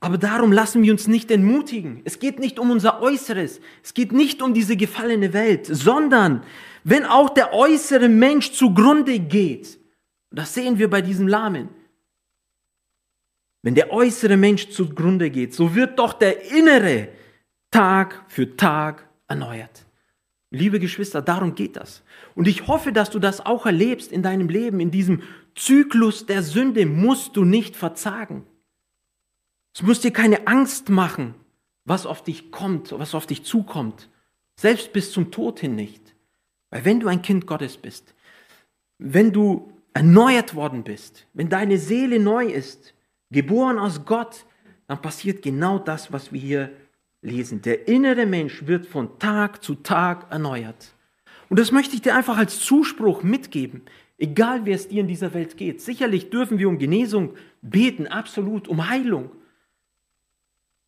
Aber 0.00 0.16
darum 0.16 0.52
lassen 0.52 0.82
wir 0.82 0.92
uns 0.92 1.08
nicht 1.08 1.30
entmutigen. 1.30 2.02
Es 2.04 2.20
geht 2.20 2.38
nicht 2.38 2.58
um 2.58 2.70
unser 2.70 3.02
Äußeres. 3.02 3.60
Es 3.82 3.94
geht 3.94 4.12
nicht 4.12 4.42
um 4.42 4.54
diese 4.54 4.76
gefallene 4.76 5.32
Welt, 5.32 5.66
sondern 5.66 6.44
wenn 6.84 7.04
auch 7.04 7.30
der 7.30 7.52
äußere 7.52 8.08
Mensch 8.08 8.52
zugrunde 8.52 9.18
geht, 9.18 9.78
das 10.30 10.54
sehen 10.54 10.78
wir 10.78 10.88
bei 10.88 11.02
diesem 11.02 11.26
Lahmen, 11.26 11.68
wenn 13.62 13.74
der 13.74 13.92
äußere 13.92 14.36
Mensch 14.36 14.70
zugrunde 14.70 15.30
geht, 15.30 15.52
so 15.52 15.74
wird 15.74 15.98
doch 15.98 16.12
der 16.12 16.48
innere 16.52 17.08
Tag 17.72 18.24
für 18.28 18.56
Tag 18.56 19.07
erneuert. 19.28 19.84
Liebe 20.50 20.80
Geschwister, 20.80 21.20
darum 21.20 21.54
geht 21.54 21.76
das. 21.76 22.02
Und 22.34 22.48
ich 22.48 22.66
hoffe, 22.66 22.92
dass 22.92 23.10
du 23.10 23.18
das 23.18 23.44
auch 23.44 23.66
erlebst 23.66 24.10
in 24.12 24.22
deinem 24.22 24.48
Leben. 24.48 24.80
In 24.80 24.90
diesem 24.90 25.22
Zyklus 25.54 26.24
der 26.24 26.42
Sünde 26.42 26.86
musst 26.86 27.36
du 27.36 27.44
nicht 27.44 27.76
verzagen. 27.76 28.46
Es 29.74 29.82
muss 29.82 30.00
dir 30.00 30.10
keine 30.10 30.46
Angst 30.46 30.88
machen, 30.88 31.34
was 31.84 32.06
auf 32.06 32.24
dich 32.24 32.50
kommt, 32.50 32.98
was 32.98 33.14
auf 33.14 33.26
dich 33.26 33.44
zukommt. 33.44 34.08
Selbst 34.56 34.92
bis 34.92 35.12
zum 35.12 35.30
Tod 35.30 35.60
hin 35.60 35.74
nicht. 35.74 36.14
Weil 36.70 36.84
wenn 36.84 37.00
du 37.00 37.08
ein 37.08 37.22
Kind 37.22 37.46
Gottes 37.46 37.76
bist, 37.76 38.14
wenn 38.98 39.32
du 39.32 39.72
erneuert 39.92 40.54
worden 40.54 40.82
bist, 40.82 41.26
wenn 41.34 41.48
deine 41.48 41.78
Seele 41.78 42.18
neu 42.18 42.46
ist, 42.46 42.94
geboren 43.30 43.78
aus 43.78 44.04
Gott, 44.04 44.44
dann 44.86 45.02
passiert 45.02 45.42
genau 45.42 45.78
das, 45.78 46.12
was 46.12 46.32
wir 46.32 46.40
hier 46.40 46.72
lesen. 47.22 47.62
Der 47.62 47.88
innere 47.88 48.26
Mensch 48.26 48.66
wird 48.66 48.86
von 48.86 49.18
Tag 49.18 49.62
zu 49.62 49.74
Tag 49.76 50.30
erneuert. 50.30 50.94
Und 51.48 51.58
das 51.58 51.72
möchte 51.72 51.94
ich 51.94 52.02
dir 52.02 52.14
einfach 52.14 52.36
als 52.36 52.60
Zuspruch 52.60 53.22
mitgeben, 53.22 53.82
egal 54.18 54.66
wie 54.66 54.72
es 54.72 54.88
dir 54.88 55.00
in 55.00 55.08
dieser 55.08 55.34
Welt 55.34 55.56
geht. 55.56 55.80
Sicherlich 55.80 56.30
dürfen 56.30 56.58
wir 56.58 56.68
um 56.68 56.78
Genesung 56.78 57.34
beten, 57.62 58.06
absolut, 58.06 58.68
um 58.68 58.88
Heilung, 58.88 59.30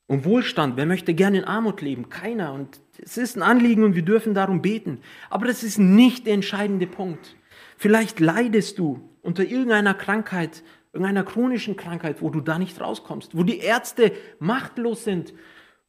um 0.06 0.24
Wohlstand. 0.24 0.76
Wer 0.76 0.86
möchte 0.86 1.14
gerne 1.14 1.38
in 1.38 1.44
Armut 1.44 1.80
leben? 1.80 2.08
Keiner. 2.08 2.52
Und 2.52 2.80
es 2.98 3.16
ist 3.16 3.36
ein 3.36 3.42
Anliegen 3.42 3.84
und 3.84 3.94
wir 3.94 4.02
dürfen 4.02 4.34
darum 4.34 4.60
beten. 4.60 5.00
Aber 5.30 5.46
das 5.46 5.62
ist 5.62 5.78
nicht 5.78 6.26
der 6.26 6.34
entscheidende 6.34 6.86
Punkt. 6.86 7.36
Vielleicht 7.78 8.20
leidest 8.20 8.78
du 8.78 9.00
unter 9.22 9.44
irgendeiner 9.44 9.94
Krankheit, 9.94 10.62
irgendeiner 10.92 11.24
chronischen 11.24 11.76
Krankheit, 11.76 12.20
wo 12.20 12.28
du 12.28 12.40
da 12.40 12.58
nicht 12.58 12.80
rauskommst, 12.80 13.36
wo 13.36 13.42
die 13.42 13.58
Ärzte 13.58 14.12
machtlos 14.38 15.04
sind. 15.04 15.32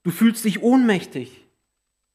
Du 0.03 0.11
fühlst 0.11 0.45
dich 0.45 0.61
ohnmächtig. 0.61 1.45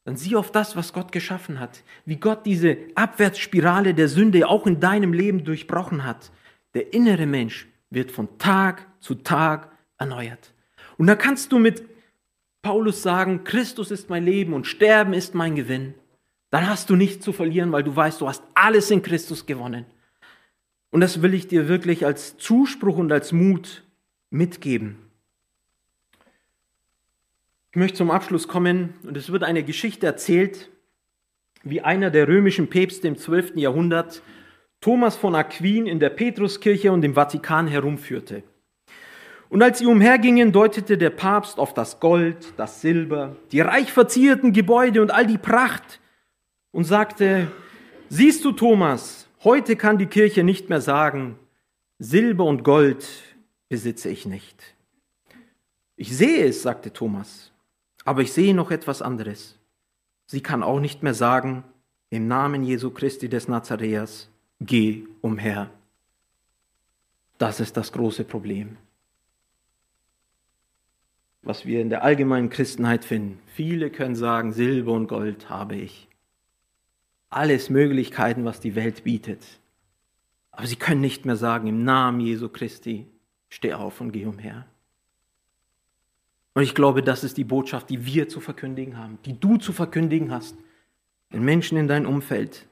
Dann 0.05 0.17
sieh 0.17 0.37
auf 0.37 0.53
das, 0.53 0.77
was 0.77 0.93
Gott 0.93 1.11
geschaffen 1.11 1.59
hat, 1.59 1.83
wie 2.05 2.17
Gott 2.17 2.47
diese 2.47 2.77
Abwärtsspirale 2.95 3.93
der 3.93 4.09
Sünde 4.09 4.49
auch 4.49 4.67
in 4.67 4.79
deinem 4.79 5.13
Leben 5.13 5.45
durchbrochen 5.45 6.05
hat. 6.05 6.31
Der 6.75 6.93
innere 6.93 7.27
Mensch 7.27 7.67
wird 7.91 8.13
von 8.13 8.39
Tag 8.39 8.87
zu 9.01 9.17
Tag 9.17 9.73
erneuert. 9.99 10.53
Und 10.97 11.09
da 11.09 11.17
kannst 11.17 11.51
du 11.51 11.59
mit 11.59 11.85
Paulus 12.63 13.03
sagen, 13.03 13.45
Christus 13.45 13.91
ist 13.91 14.11
mein 14.11 14.25
Leben 14.25 14.53
und 14.53 14.67
Sterben 14.67 15.13
ist 15.13 15.35
mein 15.35 15.57
Gewinn 15.57 15.95
dann 16.51 16.69
hast 16.69 16.91
du 16.91 16.97
nichts 16.97 17.25
zu 17.25 17.33
verlieren, 17.33 17.73
weil 17.73 17.83
du 17.83 17.95
weißt, 17.95 18.21
du 18.21 18.29
hast 18.29 18.43
alles 18.55 18.91
in 18.91 19.03
Christus 19.03 19.47
gewonnen. 19.47 19.85
Und 20.91 21.01
das 21.01 21.21
will 21.21 21.35
ich 21.35 21.49
dir 21.49 21.69
wirklich 21.69 22.07
als 22.07 22.39
Zuspruch 22.39 22.97
und 22.97 23.13
als 23.13 23.33
Mut 23.33 23.85
mitgeben. 24.31 24.97
Ich 27.77 27.79
möchte 27.79 27.99
zum 27.99 28.11
Abschluss 28.11 28.49
kommen 28.49 28.95
und 29.03 29.19
es 29.19 29.31
wird 29.31 29.43
eine 29.43 29.63
Geschichte 29.63 30.07
erzählt, 30.07 30.71
wie 31.63 31.83
einer 31.83 32.11
der 32.11 32.27
römischen 32.27 32.71
Päpste 32.71 33.07
im 33.07 33.19
12. 33.19 33.57
Jahrhundert 33.57 34.23
Thomas 34.81 35.15
von 35.15 35.35
Aquin 35.35 35.87
in 35.87 36.01
der 36.01 36.09
Petruskirche 36.09 36.91
und 36.91 37.05
im 37.05 37.13
Vatikan 37.13 37.69
herumführte. 37.69 38.45
Und 39.51 39.63
als 39.63 39.81
sie 39.81 39.85
umhergingen, 39.85 40.53
deutete 40.53 40.97
der 40.97 41.11
Papst 41.11 41.59
auf 41.59 41.75
das 41.75 42.01
Gold, 42.01 42.55
das 42.57 42.81
Silber, 42.81 43.37
die 43.53 43.61
reich 43.61 43.93
verzierten 43.93 44.55
Gebäude 44.55 45.03
und 45.03 45.11
all 45.11 45.27
die 45.27 45.37
Pracht, 45.37 46.01
und 46.71 46.85
sagte, 46.85 47.53
siehst 48.09 48.43
du 48.47 48.53
Thomas, 48.53 49.29
heute 49.45 49.77
kann 49.77 49.99
die 49.99 50.07
Kirche 50.07 50.45
nicht 50.45 50.71
mehr 50.71 50.81
sagen, 50.81 51.39
Silber 51.99 52.45
und 52.47 52.65
Gold 52.65 53.07
besitze 53.69 54.09
ich 54.09 54.25
nicht. 54.25 54.63
Ich 55.97 56.17
sehe 56.17 56.47
es, 56.47 56.63
sagte 56.63 56.91
Thomas, 56.91 57.53
aber 58.07 58.23
ich 58.23 58.33
sehe 58.33 58.55
noch 58.55 58.71
etwas 58.71 59.03
anderes. 59.03 59.59
Sie 60.27 60.41
kann 60.41 60.63
auch 60.63 60.81
nicht 60.81 61.03
mehr 61.03 61.13
sagen, 61.13 61.65
im 62.09 62.29
Namen 62.29 62.63
Jesu 62.63 62.91
Christi 62.91 63.29
des 63.29 63.49
Nazareas, 63.49 64.31
geh 64.61 65.05
umher. 65.21 65.71
Das 67.37 67.61
ist 67.61 67.77
das 67.77 67.93
große 67.93 68.25
Problem. 68.25 68.77
Was 71.43 71.67
wir 71.67 71.81
in 71.81 71.91
der 71.91 72.05
allgemeinen 72.05 72.49
Christenheit 72.49 73.05
finden. 73.05 73.41
Viele 73.49 73.91
können 73.91 74.15
sagen, 74.15 74.53
Silber 74.53 74.93
und 74.93 75.09
Gold 75.09 75.51
habe 75.51 75.75
ich 75.75 76.09
alles 77.29 77.71
Möglichkeiten, 77.71 78.45
was 78.45 78.61
die 78.61 78.77
Welt 78.77 79.03
bietet. 79.03 79.45
Aber 80.53 80.67
sie 80.67 80.77
können 80.77 81.01
nicht 81.01 81.27
mehr 81.27 81.37
sagen, 81.37 81.67
im 81.67 81.85
Namen 81.85 82.21
Jesu 82.21 82.49
Christi, 82.49 83.07
steh 83.49 83.75
auf 83.75 84.01
und 84.01 84.13
geh 84.13 84.27
umher. 84.27 84.65
Und 86.57 86.63
ich 86.63 86.75
glaube, 86.75 87.03
das 87.03 87.23
ist 87.23 87.37
die 87.37 87.45
Botschaft, 87.45 87.91
die 87.91 88.07
wir 88.07 88.31
zu 88.31 88.41
verkündigen 88.41 88.97
haben, 88.97 89.19
die 89.27 89.39
du 89.39 89.59
zu 89.59 89.75
verkündigen 89.75 90.33
hast, 90.33 90.57
den 91.31 91.45
Menschen 91.45 91.77
in 91.77 91.87
deinem 91.87 92.07
Umfeld. 92.07 92.67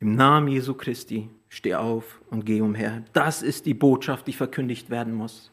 Im 0.00 0.16
Namen 0.16 0.48
Jesu 0.48 0.74
Christi, 0.74 1.30
steh 1.48 1.76
auf 1.76 2.20
und 2.28 2.44
geh 2.44 2.60
umher. 2.60 3.04
Das 3.12 3.42
ist 3.44 3.66
die 3.66 3.74
Botschaft, 3.74 4.26
die 4.26 4.32
verkündigt 4.32 4.90
werden 4.90 5.14
muss. 5.14 5.52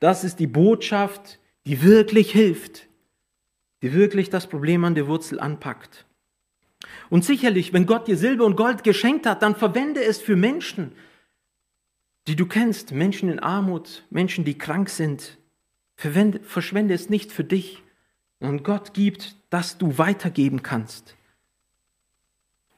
Das 0.00 0.24
ist 0.24 0.38
die 0.38 0.46
Botschaft, 0.46 1.38
die 1.66 1.82
wirklich 1.82 2.32
hilft, 2.32 2.88
die 3.82 3.92
wirklich 3.92 4.30
das 4.30 4.46
Problem 4.46 4.82
an 4.86 4.94
der 4.94 5.08
Wurzel 5.08 5.40
anpackt. 5.40 6.06
Und 7.10 7.22
sicherlich, 7.22 7.74
wenn 7.74 7.84
Gott 7.84 8.08
dir 8.08 8.16
Silber 8.16 8.46
und 8.46 8.56
Gold 8.56 8.82
geschenkt 8.82 9.26
hat, 9.26 9.42
dann 9.42 9.56
verwende 9.56 10.02
es 10.02 10.22
für 10.22 10.36
Menschen, 10.36 10.92
die 12.28 12.34
du 12.34 12.46
kennst, 12.46 12.92
Menschen 12.92 13.28
in 13.28 13.40
Armut, 13.40 14.06
Menschen, 14.08 14.46
die 14.46 14.56
krank 14.56 14.88
sind. 14.88 15.36
Verwende, 15.98 16.38
verschwende 16.38 16.94
es 16.94 17.10
nicht 17.10 17.32
für 17.32 17.42
dich. 17.42 17.82
Und 18.38 18.62
Gott 18.62 18.94
gibt, 18.94 19.34
dass 19.50 19.78
du 19.78 19.98
weitergeben 19.98 20.62
kannst. 20.62 21.16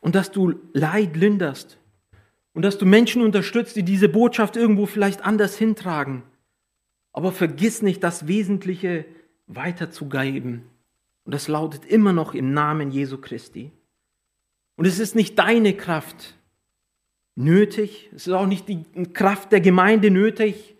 Und 0.00 0.14
dass 0.14 0.32
du 0.32 0.54
Leid 0.72 1.16
linderst. 1.18 1.76
Und 2.54 2.62
dass 2.62 2.78
du 2.78 2.86
Menschen 2.86 3.20
unterstützt, 3.20 3.76
die 3.76 3.82
diese 3.82 4.08
Botschaft 4.08 4.56
irgendwo 4.56 4.86
vielleicht 4.86 5.22
anders 5.22 5.58
hintragen. 5.58 6.22
Aber 7.12 7.30
vergiss 7.30 7.82
nicht, 7.82 8.02
das 8.02 8.26
Wesentliche 8.26 9.04
weiterzugeben. 9.48 10.62
Und 11.24 11.34
das 11.34 11.46
lautet 11.46 11.84
immer 11.84 12.14
noch 12.14 12.32
im 12.32 12.54
Namen 12.54 12.90
Jesu 12.90 13.18
Christi. 13.18 13.70
Und 14.76 14.86
es 14.86 14.98
ist 14.98 15.14
nicht 15.14 15.38
deine 15.38 15.74
Kraft 15.74 16.36
nötig, 17.34 18.08
es 18.14 18.26
ist 18.26 18.32
auch 18.32 18.46
nicht 18.46 18.66
die 18.66 18.82
Kraft 19.12 19.52
der 19.52 19.60
Gemeinde 19.60 20.10
nötig, 20.10 20.74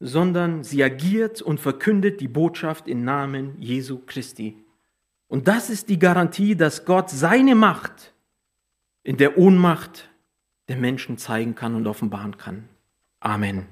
sondern 0.00 0.62
sie 0.62 0.82
agiert 0.82 1.40
und 1.42 1.60
verkündet 1.60 2.20
die 2.20 2.28
Botschaft 2.28 2.88
im 2.88 3.04
Namen 3.04 3.60
Jesu 3.60 4.00
Christi. 4.04 4.56
Und 5.28 5.48
das 5.48 5.70
ist 5.70 5.88
die 5.88 5.98
Garantie, 5.98 6.54
dass 6.54 6.84
Gott 6.84 7.10
seine 7.10 7.54
Macht 7.54 8.14
in 9.02 9.16
der 9.16 9.38
Ohnmacht 9.38 10.08
der 10.68 10.76
Menschen 10.76 11.18
zeigen 11.18 11.54
kann 11.54 11.74
und 11.74 11.86
offenbaren 11.86 12.36
kann. 12.36 12.68
Amen. 13.20 13.66